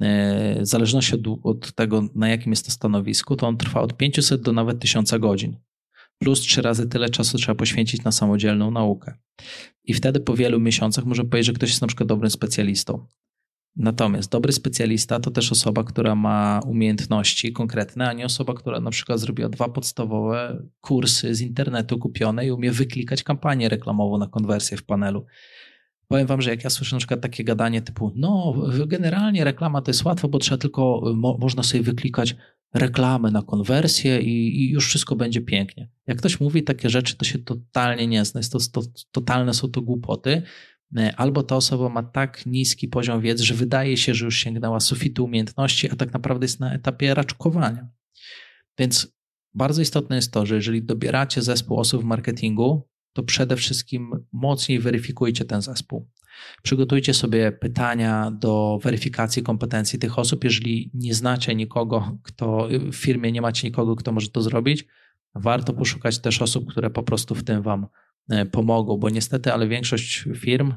e, 0.00 0.60
w 0.60 0.66
zależności 0.66 1.14
od, 1.14 1.20
od 1.42 1.72
tego, 1.72 2.08
na 2.14 2.28
jakim 2.28 2.52
jest 2.52 2.64
to 2.64 2.70
stanowisku, 2.70 3.36
to 3.36 3.46
on 3.46 3.56
trwa 3.56 3.80
od 3.80 3.96
500 3.96 4.42
do 4.42 4.52
nawet 4.52 4.78
1000 4.78 5.18
godzin. 5.18 5.56
Plus 6.18 6.40
trzy 6.40 6.62
razy 6.62 6.88
tyle 6.88 7.08
czasu 7.08 7.38
trzeba 7.38 7.54
poświęcić 7.54 8.04
na 8.04 8.12
samodzielną 8.12 8.70
naukę. 8.70 9.14
I 9.84 9.94
wtedy 9.94 10.20
po 10.20 10.34
wielu 10.34 10.60
miesiącach 10.60 11.04
może 11.04 11.24
powiedzieć, 11.24 11.46
że 11.46 11.52
ktoś 11.52 11.68
jest 11.70 11.80
na 11.80 11.88
przykład 11.88 12.08
dobrym 12.08 12.30
specjalistą. 12.30 13.06
Natomiast 13.76 14.30
dobry 14.30 14.52
specjalista 14.52 15.20
to 15.20 15.30
też 15.30 15.52
osoba, 15.52 15.84
która 15.84 16.14
ma 16.14 16.60
umiejętności 16.66 17.52
konkretne, 17.52 18.08
a 18.08 18.12
nie 18.12 18.24
osoba, 18.24 18.54
która 18.54 18.80
na 18.80 18.90
przykład 18.90 19.20
zrobiła 19.20 19.48
dwa 19.48 19.68
podstawowe 19.68 20.62
kursy 20.80 21.34
z 21.34 21.40
internetu 21.40 21.98
kupione 21.98 22.46
i 22.46 22.50
umie 22.50 22.72
wyklikać 22.72 23.22
kampanię 23.22 23.68
reklamową 23.68 24.18
na 24.18 24.26
konwersję 24.26 24.76
w 24.76 24.84
panelu. 24.84 25.26
Powiem 26.08 26.26
wam, 26.26 26.42
że 26.42 26.50
jak 26.50 26.64
ja 26.64 26.70
słyszę 26.70 26.96
na 26.96 26.98
przykład 26.98 27.20
takie 27.20 27.44
gadanie 27.44 27.82
typu, 27.82 28.12
no 28.14 28.54
generalnie 28.86 29.44
reklama 29.44 29.82
to 29.82 29.90
jest 29.90 30.04
łatwo, 30.04 30.28
bo 30.28 30.38
trzeba 30.38 30.58
tylko, 30.58 31.12
mo 31.14 31.36
można 31.40 31.62
sobie 31.62 31.82
wyklikać 31.82 32.36
reklamę 32.74 33.30
na 33.30 33.42
konwersję 33.42 34.20
i, 34.20 34.62
i, 34.62 34.70
już 34.70 34.86
wszystko 34.86 35.16
będzie 35.16 35.40
pięknie. 35.40 35.88
Jak 36.06 36.18
ktoś 36.18 36.40
mówi 36.40 36.62
takie 36.62 36.90
rzeczy, 36.90 37.16
to 37.16 37.24
się 37.24 37.38
totalnie 37.38 38.06
nie 38.06 38.24
zna. 38.24 38.40
Jest 38.40 38.52
to, 38.52 38.58
to, 38.72 38.82
totalne 39.12 39.54
są 39.54 39.68
to 39.68 39.82
głupoty, 39.82 40.42
albo 41.16 41.42
ta 41.42 41.56
osoba 41.56 41.88
ma 41.88 42.02
tak 42.02 42.46
niski 42.46 42.88
poziom 42.88 43.20
wiedzy, 43.20 43.44
że 43.44 43.54
wydaje 43.54 43.96
się, 43.96 44.14
że 44.14 44.24
już 44.24 44.38
sięgnęła 44.38 44.80
sufitu 44.80 45.24
umiejętności, 45.24 45.90
a 45.90 45.96
tak 45.96 46.12
naprawdę 46.12 46.44
jest 46.44 46.60
na 46.60 46.72
etapie 46.72 47.14
raczkowania. 47.14 47.88
Więc 48.78 49.16
bardzo 49.54 49.82
istotne 49.82 50.16
jest 50.16 50.32
to, 50.32 50.46
że 50.46 50.54
jeżeli 50.54 50.82
dobieracie 50.82 51.42
zespół 51.42 51.78
osób 51.78 52.02
w 52.02 52.04
marketingu, 52.04 52.88
to 53.12 53.22
przede 53.22 53.56
wszystkim 53.56 54.10
mocniej 54.32 54.78
weryfikujcie 54.78 55.44
ten 55.44 55.62
zespół. 55.62 56.10
Przygotujcie 56.62 57.14
sobie 57.14 57.52
pytania 57.52 58.30
do 58.30 58.78
weryfikacji 58.82 59.42
kompetencji 59.42 59.98
tych 59.98 60.18
osób. 60.18 60.44
Jeżeli 60.44 60.90
nie 60.94 61.14
znacie 61.14 61.54
nikogo, 61.54 62.18
kto 62.22 62.68
w 62.92 62.96
firmie 62.96 63.32
nie 63.32 63.40
macie 63.40 63.68
nikogo, 63.68 63.96
kto 63.96 64.12
może 64.12 64.28
to 64.28 64.42
zrobić, 64.42 64.86
warto 65.34 65.72
poszukać 65.72 66.18
też 66.18 66.42
osób, 66.42 66.70
które 66.70 66.90
po 66.90 67.02
prostu 67.02 67.34
w 67.34 67.44
tym 67.44 67.62
Wam 67.62 67.86
E, 67.86 68.05
pomogą, 68.52 68.96
bo 68.96 69.10
niestety, 69.10 69.52
ale 69.52 69.68
większość 69.68 70.24
firm 70.36 70.72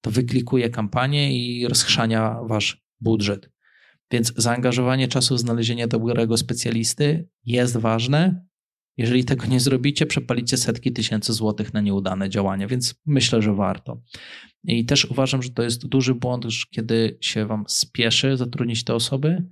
to 0.00 0.10
wyklikuje 0.10 0.70
kampanię 0.70 1.38
i 1.38 1.68
rozchrzania 1.68 2.36
wasz 2.42 2.86
budżet. 3.00 3.50
Więc 4.10 4.32
zaangażowanie 4.36 5.08
czasu 5.08 5.34
w 5.34 5.38
znalezienie 5.38 5.88
dobrego 5.88 6.36
specjalisty 6.36 7.28
jest 7.44 7.76
ważne. 7.76 8.46
Jeżeli 8.96 9.24
tego 9.24 9.46
nie 9.46 9.60
zrobicie, 9.60 10.06
przepalicie 10.06 10.56
setki 10.56 10.92
tysięcy 10.92 11.32
złotych 11.32 11.74
na 11.74 11.80
nieudane 11.80 12.28
działania, 12.28 12.66
więc 12.68 12.94
myślę, 13.06 13.42
że 13.42 13.54
warto. 13.54 14.02
I 14.64 14.84
też 14.84 15.04
uważam, 15.04 15.42
że 15.42 15.50
to 15.50 15.62
jest 15.62 15.86
duży 15.86 16.14
błąd, 16.14 16.46
kiedy 16.70 17.18
się 17.20 17.46
Wam 17.46 17.64
spieszy 17.68 18.36
zatrudnić 18.36 18.84
te 18.84 18.94
osoby. 18.94 19.44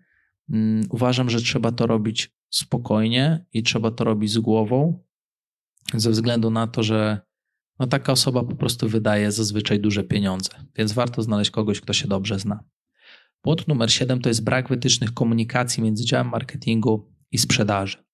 Mm, 0.51 0.87
uważam, 0.91 1.31
że 1.31 1.41
trzeba 1.41 1.73
to 1.73 1.87
robić 1.87 2.33
spokojnie 2.51 3.47
i 3.53 3.63
trzeba 3.63 3.91
to 3.91 4.05
robić 4.05 4.31
z 4.31 4.39
głową, 4.39 5.05
ze 5.95 6.11
względu 6.11 6.51
na 6.51 6.67
to, 6.67 6.83
że 6.83 7.21
no 7.79 7.87
taka 7.87 8.13
osoba 8.13 8.43
po 8.43 8.57
prostu 8.57 8.89
wydaje 8.89 9.33
zazwyczaj 9.33 9.81
duże 9.81 10.05
pieniądze, 10.05 10.51
więc 10.77 10.93
warto 10.93 11.23
znaleźć 11.23 11.51
kogoś, 11.51 11.81
kto 11.81 11.93
się 11.93 12.09
dobrze 12.09 12.39
zna. 12.39 12.65
Błąd 13.45 13.69
numer 13.69 13.93
7 13.93 14.21
to 14.21 14.29
jest 14.29 14.45
brak 14.45 14.69
wytycznych 14.69 15.15
komunikacji 15.15 15.83
między 15.83 16.05
działem 16.05 16.29
marketingu 16.29 17.13
i 17.33 17.39
sprzedaży. 17.39 18.05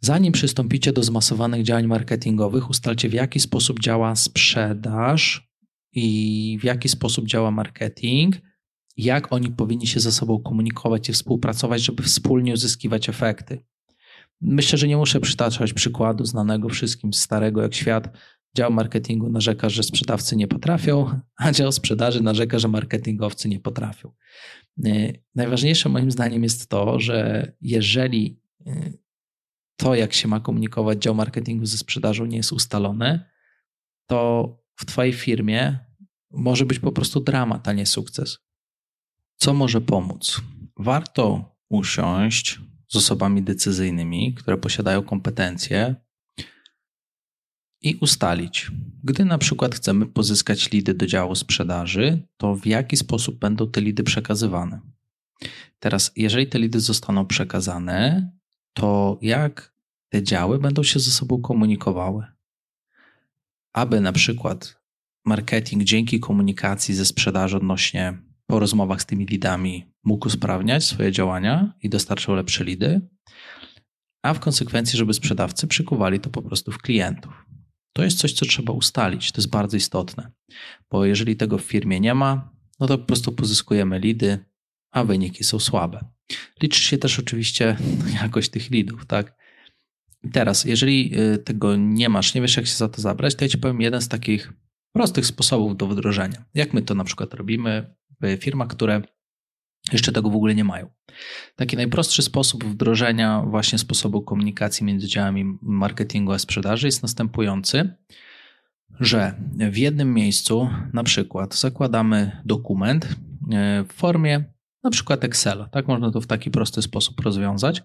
Zanim 0.00 0.32
przystąpicie 0.32 0.92
do 0.92 1.02
zmasowanych 1.02 1.62
działań 1.62 1.86
marketingowych, 1.86 2.70
ustalcie 2.70 3.08
w 3.08 3.12
jaki 3.12 3.40
sposób 3.40 3.80
działa 3.80 4.16
sprzedaż 4.16 5.50
i 5.92 6.58
w 6.60 6.64
jaki 6.64 6.88
sposób 6.88 7.26
działa 7.26 7.50
marketing, 7.50 8.36
jak 8.96 9.32
oni 9.32 9.50
powinni 9.50 9.86
się 9.86 10.00
ze 10.00 10.12
sobą 10.12 10.42
komunikować 10.42 11.08
i 11.08 11.12
współpracować, 11.12 11.82
żeby 11.82 12.02
wspólnie 12.02 12.52
uzyskiwać 12.52 13.08
efekty. 13.08 13.64
Myślę, 14.40 14.78
że 14.78 14.88
nie 14.88 14.96
muszę 14.96 15.20
przytaczać 15.20 15.72
przykładu 15.72 16.24
znanego 16.24 16.68
wszystkim 16.68 17.12
starego 17.12 17.62
jak 17.62 17.74
świat. 17.74 18.18
Dział 18.56 18.72
marketingu 18.72 19.28
narzeka, 19.28 19.68
że 19.68 19.82
sprzedawcy 19.82 20.36
nie 20.36 20.48
potrafią, 20.48 21.20
a 21.36 21.52
dział 21.52 21.72
sprzedaży 21.72 22.22
narzeka, 22.22 22.58
że 22.58 22.68
marketingowcy 22.68 23.48
nie 23.48 23.60
potrafią. 23.60 24.12
E, 24.84 25.12
najważniejsze 25.34 25.88
moim 25.88 26.10
zdaniem 26.10 26.42
jest 26.42 26.68
to, 26.68 27.00
że 27.00 27.52
jeżeli 27.60 28.40
e, 28.66 28.92
to, 29.76 29.94
jak 29.94 30.12
się 30.12 30.28
ma 30.28 30.40
komunikować 30.40 31.02
dział 31.02 31.14
marketingu 31.14 31.66
ze 31.66 31.78
sprzedażą, 31.78 32.26
nie 32.26 32.36
jest 32.36 32.52
ustalone, 32.52 33.30
to 34.06 34.48
w 34.76 34.86
Twojej 34.86 35.12
firmie 35.12 35.78
może 36.30 36.66
być 36.66 36.78
po 36.78 36.92
prostu 36.92 37.20
dramat, 37.20 37.68
a 37.68 37.72
nie 37.72 37.86
sukces. 37.86 38.38
Co 39.36 39.54
może 39.54 39.80
pomóc? 39.80 40.40
Warto 40.76 41.54
usiąść 41.68 42.60
z 42.90 42.96
osobami 42.96 43.42
decyzyjnymi, 43.42 44.34
które 44.34 44.58
posiadają 44.58 45.02
kompetencje 45.02 45.94
i 47.82 47.94
ustalić, 47.94 48.70
gdy 49.04 49.24
na 49.24 49.38
przykład 49.38 49.74
chcemy 49.74 50.06
pozyskać 50.06 50.70
lidy 50.70 50.94
do 50.94 51.06
działu 51.06 51.34
sprzedaży, 51.34 52.22
to 52.36 52.54
w 52.54 52.66
jaki 52.66 52.96
sposób 52.96 53.38
będą 53.38 53.70
te 53.70 53.80
lidy 53.80 54.02
przekazywane. 54.02 54.80
Teraz, 55.78 56.12
jeżeli 56.16 56.46
te 56.46 56.58
lidy 56.58 56.80
zostaną 56.80 57.26
przekazane, 57.26 58.30
to 58.72 59.18
jak 59.22 59.74
te 60.08 60.22
działy 60.22 60.58
będą 60.58 60.82
się 60.82 61.00
ze 61.00 61.10
sobą 61.10 61.42
komunikowały? 61.42 62.26
Aby 63.72 64.00
na 64.00 64.12
przykład 64.12 64.80
marketing 65.24 65.84
dzięki 65.84 66.20
komunikacji 66.20 66.94
ze 66.94 67.04
sprzedaży 67.04 67.56
odnośnie 67.56 68.29
po 68.50 68.58
rozmowach 68.58 69.02
z 69.02 69.06
tymi 69.06 69.26
lidami 69.26 69.92
mógł 70.04 70.26
usprawniać 70.26 70.84
swoje 70.84 71.12
działania 71.12 71.74
i 71.82 71.88
dostarczał 71.88 72.34
lepsze 72.34 72.64
lidy, 72.64 73.00
a 74.22 74.34
w 74.34 74.40
konsekwencji, 74.40 74.98
żeby 74.98 75.14
sprzedawcy 75.14 75.66
przykuwali 75.66 76.20
to 76.20 76.30
po 76.30 76.42
prostu 76.42 76.72
w 76.72 76.78
klientów. 76.78 77.46
To 77.92 78.04
jest 78.04 78.18
coś, 78.18 78.32
co 78.32 78.46
trzeba 78.46 78.72
ustalić. 78.72 79.32
To 79.32 79.40
jest 79.40 79.50
bardzo 79.50 79.76
istotne, 79.76 80.32
bo 80.90 81.04
jeżeli 81.04 81.36
tego 81.36 81.58
w 81.58 81.62
firmie 81.62 82.00
nie 82.00 82.14
ma, 82.14 82.52
no 82.80 82.86
to 82.86 82.98
po 82.98 83.04
prostu 83.04 83.32
pozyskujemy 83.32 83.98
lidy, 83.98 84.44
a 84.92 85.04
wyniki 85.04 85.44
są 85.44 85.58
słabe. 85.58 86.04
Liczy 86.62 86.80
się 86.80 86.98
też 86.98 87.18
oczywiście 87.18 87.76
jakość 88.22 88.48
tych 88.48 88.70
lidów, 88.70 89.06
tak? 89.06 89.36
Teraz, 90.32 90.64
jeżeli 90.64 91.20
y, 91.20 91.38
tego 91.38 91.76
nie 91.76 92.08
masz, 92.08 92.34
nie 92.34 92.40
wiesz, 92.40 92.56
jak 92.56 92.66
się 92.66 92.74
za 92.74 92.88
to 92.88 93.00
zabrać, 93.02 93.34
to 93.34 93.44
ja 93.44 93.48
ci 93.48 93.58
powiem 93.58 93.80
jeden 93.80 94.00
z 94.00 94.08
takich 94.08 94.52
prostych 94.92 95.26
sposobów 95.26 95.76
do 95.76 95.86
wdrożenia. 95.86 96.44
Jak 96.54 96.74
my 96.74 96.82
to 96.82 96.94
na 96.94 97.04
przykład 97.04 97.34
robimy 97.34 97.99
firmach, 98.38 98.68
które 98.68 99.02
jeszcze 99.92 100.12
tego 100.12 100.30
w 100.30 100.36
ogóle 100.36 100.54
nie 100.54 100.64
mają. 100.64 100.90
Taki 101.56 101.76
najprostszy 101.76 102.22
sposób 102.22 102.64
wdrożenia 102.64 103.42
właśnie 103.46 103.78
sposobu 103.78 104.22
komunikacji 104.22 104.86
między 104.86 105.08
działami 105.08 105.58
marketingu 105.62 106.32
a 106.32 106.38
sprzedaży 106.38 106.86
jest 106.86 107.02
następujący, 107.02 107.94
że 109.00 109.34
w 109.70 109.76
jednym 109.76 110.14
miejscu 110.14 110.70
na 110.92 111.04
przykład 111.04 111.54
zakładamy 111.54 112.42
dokument 112.44 113.04
e, 113.52 113.84
w 113.88 113.92
formie 113.92 114.44
na 114.82 114.90
przykład 114.90 115.24
Excela. 115.24 115.68
Tak 115.68 115.88
można 115.88 116.10
to 116.10 116.20
w 116.20 116.26
taki 116.26 116.50
prosty 116.50 116.82
sposób 116.82 117.20
rozwiązać 117.20 117.82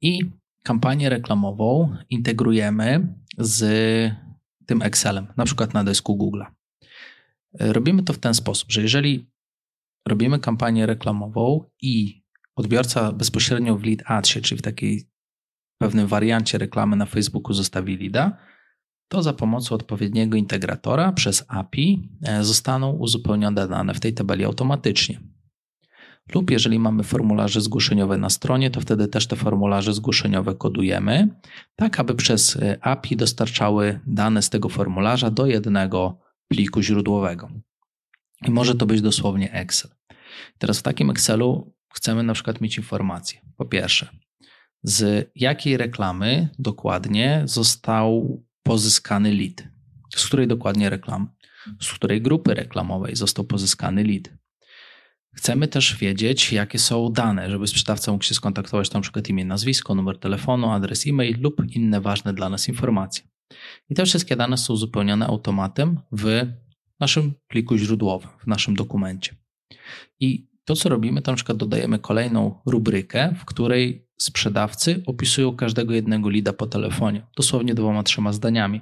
i 0.00 0.30
kampanię 0.62 1.08
reklamową 1.08 1.96
integrujemy 2.10 3.14
z 3.38 3.62
tym 4.66 4.82
Excelem, 4.82 5.26
na 5.36 5.44
przykład 5.44 5.74
na 5.74 5.84
desku 5.84 6.16
Google. 6.16 6.42
E, 7.60 7.72
robimy 7.72 8.02
to 8.02 8.12
w 8.12 8.18
ten 8.18 8.34
sposób, 8.34 8.72
że 8.72 8.82
jeżeli 8.82 9.33
robimy 10.08 10.38
kampanię 10.38 10.86
reklamową 10.86 11.70
i 11.82 12.24
odbiorca 12.56 13.12
bezpośrednio 13.12 13.76
w 13.76 13.84
lead 13.84 14.02
adsie, 14.06 14.40
czyli 14.40 14.58
w 14.58 14.62
takiej 14.62 15.10
pewnym 15.78 16.06
wariancie 16.06 16.58
reklamy 16.58 16.96
na 16.96 17.06
Facebooku 17.06 17.54
zostawi 17.54 17.96
leada, 17.96 18.36
to 19.08 19.22
za 19.22 19.32
pomocą 19.32 19.74
odpowiedniego 19.74 20.36
integratora 20.36 21.12
przez 21.12 21.44
API 21.48 22.08
e, 22.22 22.44
zostaną 22.44 22.90
uzupełnione 22.90 23.68
dane 23.68 23.94
w 23.94 24.00
tej 24.00 24.14
tabeli 24.14 24.44
automatycznie. 24.44 25.20
Lub 26.34 26.50
jeżeli 26.50 26.78
mamy 26.78 27.02
formularze 27.02 27.60
zgłoszeniowe 27.60 28.18
na 28.18 28.30
stronie, 28.30 28.70
to 28.70 28.80
wtedy 28.80 29.08
też 29.08 29.26
te 29.26 29.36
formularze 29.36 29.94
zgłoszeniowe 29.94 30.54
kodujemy, 30.54 31.28
tak 31.76 32.00
aby 32.00 32.14
przez 32.14 32.56
e, 32.56 32.84
API 32.84 33.16
dostarczały 33.16 34.00
dane 34.06 34.42
z 34.42 34.50
tego 34.50 34.68
formularza 34.68 35.30
do 35.30 35.46
jednego 35.46 36.18
pliku 36.48 36.82
źródłowego. 36.82 37.48
I 38.44 38.50
może 38.50 38.74
to 38.74 38.86
być 38.86 39.00
dosłownie 39.00 39.52
Excel. 39.52 39.90
Teraz 40.58 40.78
w 40.78 40.82
takim 40.82 41.10
Excelu 41.10 41.74
chcemy 41.94 42.22
na 42.22 42.34
przykład 42.34 42.60
mieć 42.60 42.76
informacje. 42.76 43.40
Po 43.56 43.64
pierwsze, 43.64 44.08
z 44.82 45.30
jakiej 45.34 45.76
reklamy 45.76 46.48
dokładnie 46.58 47.42
został 47.44 48.42
pozyskany 48.62 49.34
lead? 49.34 49.68
Z 50.16 50.26
której 50.26 50.46
dokładnie 50.46 50.90
reklamy? 50.90 51.26
Z 51.80 51.92
której 51.92 52.22
grupy 52.22 52.54
reklamowej 52.54 53.16
został 53.16 53.44
pozyskany 53.44 54.04
lead? 54.04 54.28
Chcemy 55.34 55.68
też 55.68 55.96
wiedzieć, 55.96 56.52
jakie 56.52 56.78
są 56.78 57.12
dane, 57.12 57.50
żeby 57.50 57.66
sprzedawca 57.66 58.12
mógł 58.12 58.24
się 58.24 58.34
skontaktować, 58.34 58.92
na 58.92 59.00
przykład 59.00 59.28
imię, 59.28 59.44
nazwisko, 59.44 59.94
numer 59.94 60.18
telefonu, 60.18 60.70
adres 60.70 61.06
e-mail 61.06 61.40
lub 61.40 61.62
inne 61.68 62.00
ważne 62.00 62.34
dla 62.34 62.48
nas 62.48 62.68
informacje. 62.68 63.24
I 63.90 63.94
te 63.94 64.04
wszystkie 64.04 64.36
dane 64.36 64.58
są 64.58 64.72
uzupełnione 64.72 65.26
automatem 65.26 66.00
w 66.12 66.46
naszym 67.00 67.34
pliku 67.48 67.76
źródłowym, 67.76 68.30
w 68.38 68.46
naszym 68.46 68.76
dokumencie. 68.76 69.34
I 70.20 70.46
to, 70.64 70.76
co 70.76 70.88
robimy, 70.88 71.22
to 71.22 71.32
na 71.32 71.36
przykład 71.36 71.58
dodajemy 71.58 71.98
kolejną 71.98 72.60
rubrykę, 72.66 73.34
w 73.38 73.44
której 73.44 74.08
sprzedawcy 74.18 75.02
opisują 75.06 75.56
każdego 75.56 75.94
jednego 75.94 76.30
lida 76.30 76.52
po 76.52 76.66
telefonie, 76.66 77.26
dosłownie 77.36 77.74
dwoma, 77.74 78.02
trzema 78.02 78.32
zdaniami. 78.32 78.80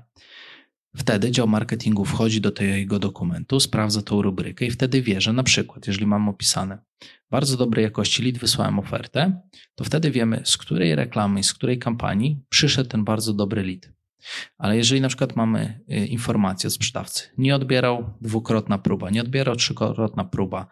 Wtedy 0.97 1.31
dział 1.31 1.49
marketingu 1.49 2.05
wchodzi 2.05 2.41
do 2.41 2.51
tego 2.51 2.99
dokumentu, 2.99 3.61
sprawdza 3.61 4.03
tą 4.03 4.23
rubrykę 4.23 4.67
i 4.67 4.71
wtedy 4.71 5.03
wie, 5.03 5.21
że 5.21 5.33
na 5.33 5.43
przykład, 5.43 5.87
jeżeli 5.87 6.07
mam 6.07 6.29
opisane 6.29 6.79
bardzo 7.31 7.57
dobrej 7.57 7.83
jakości 7.83 8.23
lead, 8.23 8.39
wysłałem 8.39 8.79
ofertę, 8.79 9.41
to 9.75 9.85
wtedy 9.85 10.11
wiemy, 10.11 10.43
z 10.45 10.57
której 10.57 10.95
reklamy 10.95 11.41
i 11.41 11.45
z 11.45 11.55
której 11.55 11.79
kampanii 11.79 12.45
przyszedł 12.49 12.91
ten 12.91 13.05
bardzo 13.05 13.35
dobry 13.35 13.63
lead. 13.63 13.93
Ale 14.59 14.77
jeżeli 14.77 15.01
na 15.01 15.09
przykład 15.09 15.37
mamy 15.37 15.81
y, 15.93 16.07
informację 16.07 16.69
od 16.69 16.75
sprzedawcy, 16.75 17.29
nie 17.39 17.55
odbierał 17.55 18.15
dwukrotna 18.21 18.79
próba, 18.79 19.11
nie 19.11 19.21
odbierał 19.21 19.57
trzykrotna 19.57 20.25
próba, 20.25 20.67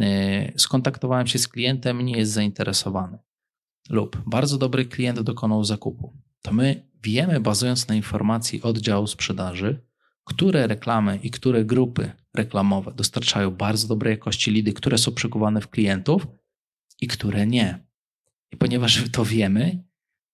y, 0.00 0.54
skontaktowałem 0.56 1.26
się 1.26 1.38
z 1.38 1.48
klientem, 1.48 2.00
nie 2.00 2.18
jest 2.18 2.32
zainteresowany, 2.32 3.18
lub 3.90 4.22
bardzo 4.26 4.58
dobry 4.58 4.84
klient 4.84 5.20
dokonał 5.20 5.64
zakupu, 5.64 6.16
to 6.42 6.52
my 6.52 6.88
wiemy, 7.02 7.40
bazując 7.40 7.88
na 7.88 7.94
informacji 7.94 8.62
oddziału 8.62 9.06
sprzedaży, 9.06 9.86
które 10.24 10.66
reklamy 10.66 11.18
i 11.22 11.30
które 11.30 11.64
grupy 11.64 12.12
reklamowe 12.34 12.92
dostarczają 12.94 13.50
bardzo 13.50 13.88
dobrej 13.88 14.10
jakości 14.10 14.50
lidy, 14.50 14.72
które 14.72 14.98
są 14.98 15.12
przekuwane 15.12 15.60
w 15.60 15.68
klientów 15.68 16.26
i 17.00 17.06
które 17.06 17.46
nie. 17.46 17.86
I 18.52 18.56
ponieważ 18.56 19.04
to 19.12 19.24
wiemy, 19.24 19.84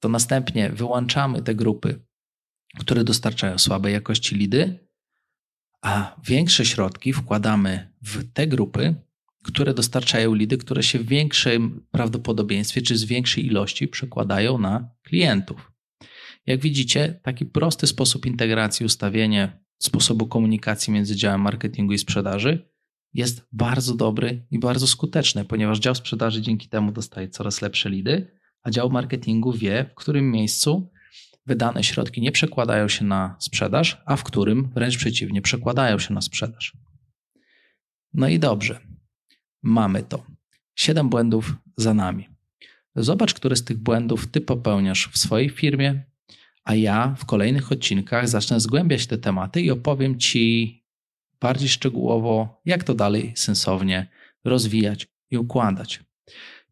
to 0.00 0.08
następnie 0.08 0.70
wyłączamy 0.70 1.42
te 1.42 1.54
grupy 1.54 2.04
które 2.78 3.04
dostarczają 3.04 3.58
słabej 3.58 3.92
jakości 3.92 4.34
lidy, 4.34 4.88
a 5.82 6.20
większe 6.26 6.64
środki 6.64 7.12
wkładamy 7.12 7.92
w 8.02 8.32
te 8.32 8.46
grupy, 8.46 8.94
które 9.42 9.74
dostarczają 9.74 10.34
lidy, 10.34 10.58
które 10.58 10.82
się 10.82 10.98
w 10.98 11.06
większym 11.06 11.86
prawdopodobieństwie 11.90 12.82
czy 12.82 12.96
z 12.96 13.04
większej 13.04 13.46
ilości 13.46 13.88
przekładają 13.88 14.58
na 14.58 14.90
klientów. 15.02 15.72
Jak 16.46 16.60
widzicie, 16.60 17.20
taki 17.22 17.46
prosty 17.46 17.86
sposób 17.86 18.26
integracji, 18.26 18.86
ustawienie 18.86 19.62
sposobu 19.78 20.26
komunikacji 20.26 20.92
między 20.92 21.16
działem 21.16 21.40
marketingu 21.40 21.92
i 21.92 21.98
sprzedaży 21.98 22.72
jest 23.14 23.46
bardzo 23.52 23.94
dobry 23.94 24.46
i 24.50 24.58
bardzo 24.58 24.86
skuteczny, 24.86 25.44
ponieważ 25.44 25.78
dział 25.78 25.94
sprzedaży 25.94 26.42
dzięki 26.42 26.68
temu 26.68 26.92
dostaje 26.92 27.28
coraz 27.28 27.62
lepsze 27.62 27.90
lidy, 27.90 28.38
a 28.62 28.70
dział 28.70 28.90
marketingu 28.90 29.52
wie, 29.52 29.90
w 29.92 29.94
którym 29.94 30.30
miejscu 30.30 30.90
wydane 31.46 31.84
środki 31.84 32.20
nie 32.20 32.32
przekładają 32.32 32.88
się 32.88 33.04
na 33.04 33.36
sprzedaż, 33.38 34.02
a 34.06 34.16
w 34.16 34.24
którym 34.24 34.70
wręcz 34.74 34.96
przeciwnie, 34.96 35.42
przekładają 35.42 35.98
się 35.98 36.14
na 36.14 36.20
sprzedaż. 36.20 36.76
No 38.14 38.28
i 38.28 38.38
dobrze, 38.38 38.80
mamy 39.62 40.02
to. 40.02 40.26
Siedem 40.74 41.08
błędów 41.08 41.54
za 41.76 41.94
nami. 41.94 42.28
Zobacz, 42.96 43.34
które 43.34 43.56
z 43.56 43.64
tych 43.64 43.78
błędów 43.78 44.26
ty 44.26 44.40
popełniasz 44.40 45.08
w 45.12 45.18
swojej 45.18 45.50
firmie, 45.50 46.04
a 46.64 46.74
ja 46.74 47.14
w 47.18 47.24
kolejnych 47.24 47.72
odcinkach 47.72 48.28
zacznę 48.28 48.60
zgłębiać 48.60 49.06
te 49.06 49.18
tematy 49.18 49.60
i 49.62 49.70
opowiem 49.70 50.18
ci 50.18 50.78
bardziej 51.40 51.68
szczegółowo, 51.68 52.60
jak 52.64 52.84
to 52.84 52.94
dalej 52.94 53.32
sensownie 53.36 54.10
rozwijać 54.44 55.06
i 55.30 55.38
układać. 55.38 56.00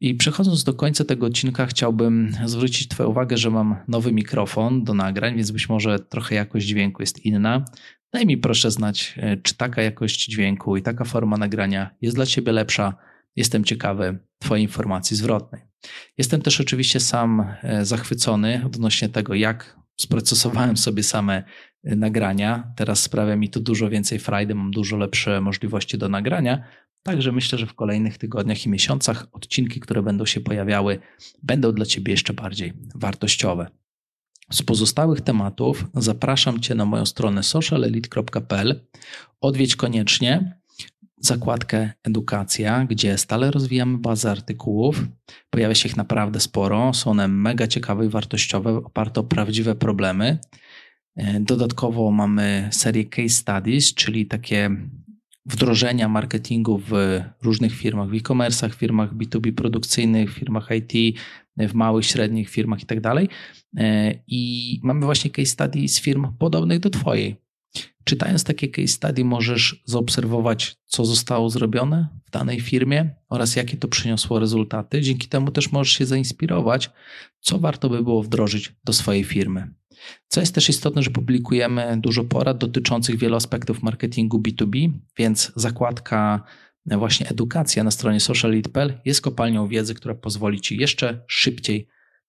I 0.01 0.15
przechodząc 0.15 0.65
do 0.65 0.75
końca 0.75 1.05
tego 1.05 1.27
odcinka, 1.27 1.67
chciałbym 1.67 2.33
zwrócić 2.45 2.89
Twoją 2.89 3.09
uwagę, 3.09 3.37
że 3.37 3.51
mam 3.51 3.77
nowy 3.89 4.13
mikrofon 4.13 4.85
do 4.85 4.95
nagrań, 4.95 5.37
więc 5.37 5.51
być 5.51 5.69
może 5.69 5.99
trochę 5.99 6.35
jakość 6.35 6.67
dźwięku 6.67 7.03
jest 7.03 7.25
inna. 7.25 7.65
Daj 8.13 8.27
mi 8.27 8.39
proszę 8.39 8.71
znać, 8.71 9.15
e, 9.17 9.37
czy 9.37 9.57
taka 9.57 9.83
jakość 9.83 10.27
dźwięku 10.27 10.77
i 10.77 10.83
taka 10.83 11.05
forma 11.05 11.37
nagrania 11.37 11.91
jest 12.01 12.17
dla 12.17 12.27
Ciebie 12.27 12.53
lepsza. 12.53 12.95
Jestem 13.37 13.65
ciekawy 13.65 14.19
Twojej 14.39 14.65
informacji 14.65 15.17
zwrotnej. 15.17 15.63
Jestem 16.19 16.43
też 16.43 16.61
oczywiście 16.61 17.01
sam 17.01 17.45
e, 17.63 17.85
zachwycony 17.85 18.63
odnośnie 18.67 19.09
tego, 19.09 19.35
jak 19.35 19.81
sprocesowałem 20.01 20.77
sobie 20.77 21.03
same 21.03 21.43
y, 21.85 21.97
nagrania. 21.97 22.73
Teraz 22.77 23.03
sprawia 23.03 23.37
mi 23.37 23.51
to 23.51 23.61
dużo 23.61 23.91
więcej 23.91 24.19
frajdy, 24.19 24.55
mam 24.55 24.71
dużo 24.71 24.97
lepsze 24.97 25.41
możliwości 25.41 25.99
do 25.99 26.09
nagrania. 26.09 26.65
Także 27.03 27.33
myślę, 27.33 27.59
że 27.59 27.67
w 27.67 27.75
kolejnych 27.75 28.19
tygodniach 28.19 28.67
i 28.67 28.69
miesiącach 28.69 29.27
odcinki, 29.33 29.81
które 29.81 30.03
będą 30.03 30.27
się 30.27 30.41
pojawiały, 30.41 30.99
będą 31.43 31.73
dla 31.73 31.87
Ciebie 31.87 32.13
jeszcze 32.13 32.33
bardziej 32.33 32.73
wartościowe. 32.95 33.67
Z 34.53 34.63
pozostałych 34.63 35.21
tematów 35.21 35.87
zapraszam 35.95 36.61
Cię 36.61 36.75
na 36.75 36.85
moją 36.85 37.07
stronę 37.07 37.43
socialelite.pl. 37.43 38.87
Odwiedź 39.41 39.77
koniecznie 39.77 40.61
zakładkę 41.21 41.93
Edukacja, 42.05 42.85
gdzie 42.85 43.19
stale 43.19 43.51
rozwijamy 43.51 43.99
bazę 43.99 44.31
artykułów. 44.31 45.05
Pojawia 45.51 45.75
się 45.75 45.89
ich 45.89 45.97
naprawdę 45.97 46.41
sporo. 46.41 46.95
Są 46.95 47.11
one 47.11 47.29
mega 47.29 47.67
ciekawe 47.67 48.07
i 48.07 48.09
wartościowe, 48.09 48.77
oparte 48.77 49.21
o 49.21 49.25
prawdziwe 49.25 49.75
problemy. 49.75 50.39
E, 51.17 51.41
dodatkowo 51.41 52.11
mamy 52.11 52.69
serię 52.73 53.05
case 53.05 53.29
studies, 53.29 53.95
czyli 53.95 54.27
takie 54.27 54.71
wdrożenia 55.51 56.09
marketingu 56.09 56.79
w 56.79 56.93
różnych 57.43 57.73
firmach, 57.73 58.09
w 58.09 58.15
e-commerce'ach, 58.15 58.75
firmach 58.75 59.15
B2B 59.15 59.53
produkcyjnych, 59.53 60.35
firmach 60.35 60.69
IT, 60.71 61.19
w 61.57 61.75
małych, 61.75 62.07
średnich 62.07 62.51
firmach 62.51 62.81
itd. 62.81 63.01
Tak 63.01 63.25
e, 63.77 64.15
I 64.27 64.81
mamy 64.83 65.07
właśnie 65.07 65.31
case 65.31 65.47
study 65.47 65.89
z 65.89 66.01
firm 66.01 66.27
podobnych 66.39 66.81
do 66.81 66.91
Twojej. 66.91 67.37
Czytając 68.05 68.45
takie 68.45 68.69
case 68.69 68.89
study, 68.89 69.25
możesz 69.25 69.83
zaobserwować, 69.85 70.77
co 70.87 71.05
zostało 71.05 71.51
zrobione 71.51 72.09
w 72.27 72.31
danej 72.31 72.61
firmie 72.61 73.11
oraz 73.29 73.57
jakie 73.57 73.77
to 73.77 73.89
przyniosło 73.89 74.39
rezultaty. 74.39 75.01
Dzięki 75.01 75.29
temu 75.29 75.51
też 75.51 75.73
możesz 75.73 75.93
się 75.93 76.07
zainspirować, 76.07 76.91
co 77.41 77.59
warto 77.59 77.89
by 77.89 78.03
było 78.03 78.23
wdrożyć 78.23 78.73
do 78.85 78.93
swojej 78.93 79.25
firmy. 79.25 79.80
Co 80.29 80.41
jest 80.41 80.55
też 80.55 80.69
istotne, 80.69 81.03
że 81.03 81.11
publikujemy 81.11 81.97
dużo 82.01 82.25
porad 82.25 82.59
dotyczących 82.59 83.19
wielu 83.19 83.37
aspektów 83.37 83.83
marketingu 83.83 84.39
B2B, 84.39 84.93
więc 85.19 85.53
zakładka 85.57 86.45
właśnie 86.87 87.29
edukacja 87.29 87.85
na 87.85 87.91
stronie 87.91 88.21
sociallead.pl 88.21 89.01
jest 89.05 89.21
kopalnią 89.21 89.69
wiedzy, 89.69 89.95
która 89.95 90.15
pozwoli 90.15 90.61
Ci 90.61 90.77
jeszcze 90.77 91.25
szybciej 91.29 91.89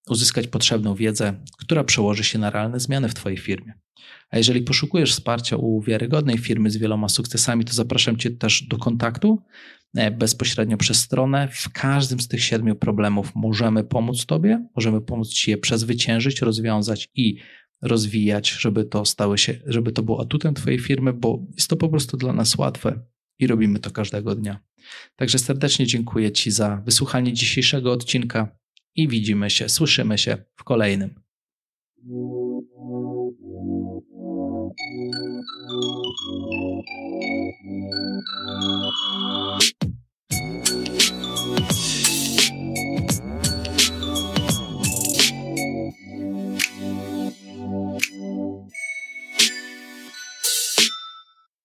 uzyskać 0.10 0.48
potrzebną 0.48 0.96
wiedzę, 0.96 1.34
która 1.58 1.84
przełoży 1.84 2.24
się 2.24 2.40
na 2.40 2.50
realne 2.50 2.80
zmiany 2.80 3.10
w 3.10 3.14
Twojej 3.14 3.38
firmie. 3.38 3.74
A 4.30 4.38
jeżeli 4.38 4.62
poszukujesz 4.62 5.12
wsparcia 5.12 5.58
u 5.58 5.82
wiarygodnej 5.82 6.38
firmy 6.38 6.72
z 6.72 6.78
wieloma 6.78 7.10
sukcesami, 7.10 7.66
to 7.66 7.74
zapraszam 7.74 8.18
Cię 8.18 8.32
też 8.32 8.64
do 8.64 8.78
kontaktu 8.78 9.44
e, 9.96 10.12
bezpośrednio 10.12 10.78
przez 10.78 10.98
stronę. 10.98 11.48
W 11.52 11.70
każdym 11.70 12.20
z 12.20 12.28
tych 12.28 12.44
siedmiu 12.44 12.76
problemów 12.76 13.32
możemy 13.36 13.84
pomóc 13.84 14.26
Tobie, 14.26 14.68
możemy 14.76 15.02
pomóc 15.02 15.30
Ci 15.30 15.52
je 15.52 15.58
przezwyciężyć, 15.58 16.42
rozwiązać 16.42 17.10
i 17.16 17.38
rozwijać, 17.82 18.50
żeby 18.50 18.86
to 18.86 19.06
stały 19.06 19.38
się, 19.38 19.60
żeby 19.66 19.92
to 19.92 20.04
było 20.04 20.22
atutem 20.22 20.54
Twojej 20.54 20.80
firmy, 20.80 21.14
bo 21.14 21.46
jest 21.56 21.70
to 21.70 21.78
po 21.78 21.90
prostu 21.90 22.18
dla 22.18 22.34
nas 22.34 22.58
łatwe 22.58 23.00
i 23.40 23.48
robimy 23.48 23.80
to 23.80 23.92
każdego 23.92 24.36
dnia. 24.36 24.60
Także 25.16 25.40
serdecznie 25.40 25.88
dziękuję 25.88 26.32
Ci 26.32 26.52
za 26.52 26.82
wysłuchanie 26.86 27.34
dzisiejszego 27.34 27.92
odcinka 27.92 28.58
i 28.96 29.08
widzimy 29.08 29.50
się, 29.50 29.70
słyszymy 29.70 30.18
się 30.18 30.38
w 30.56 30.64
kolejnym. 30.64 31.22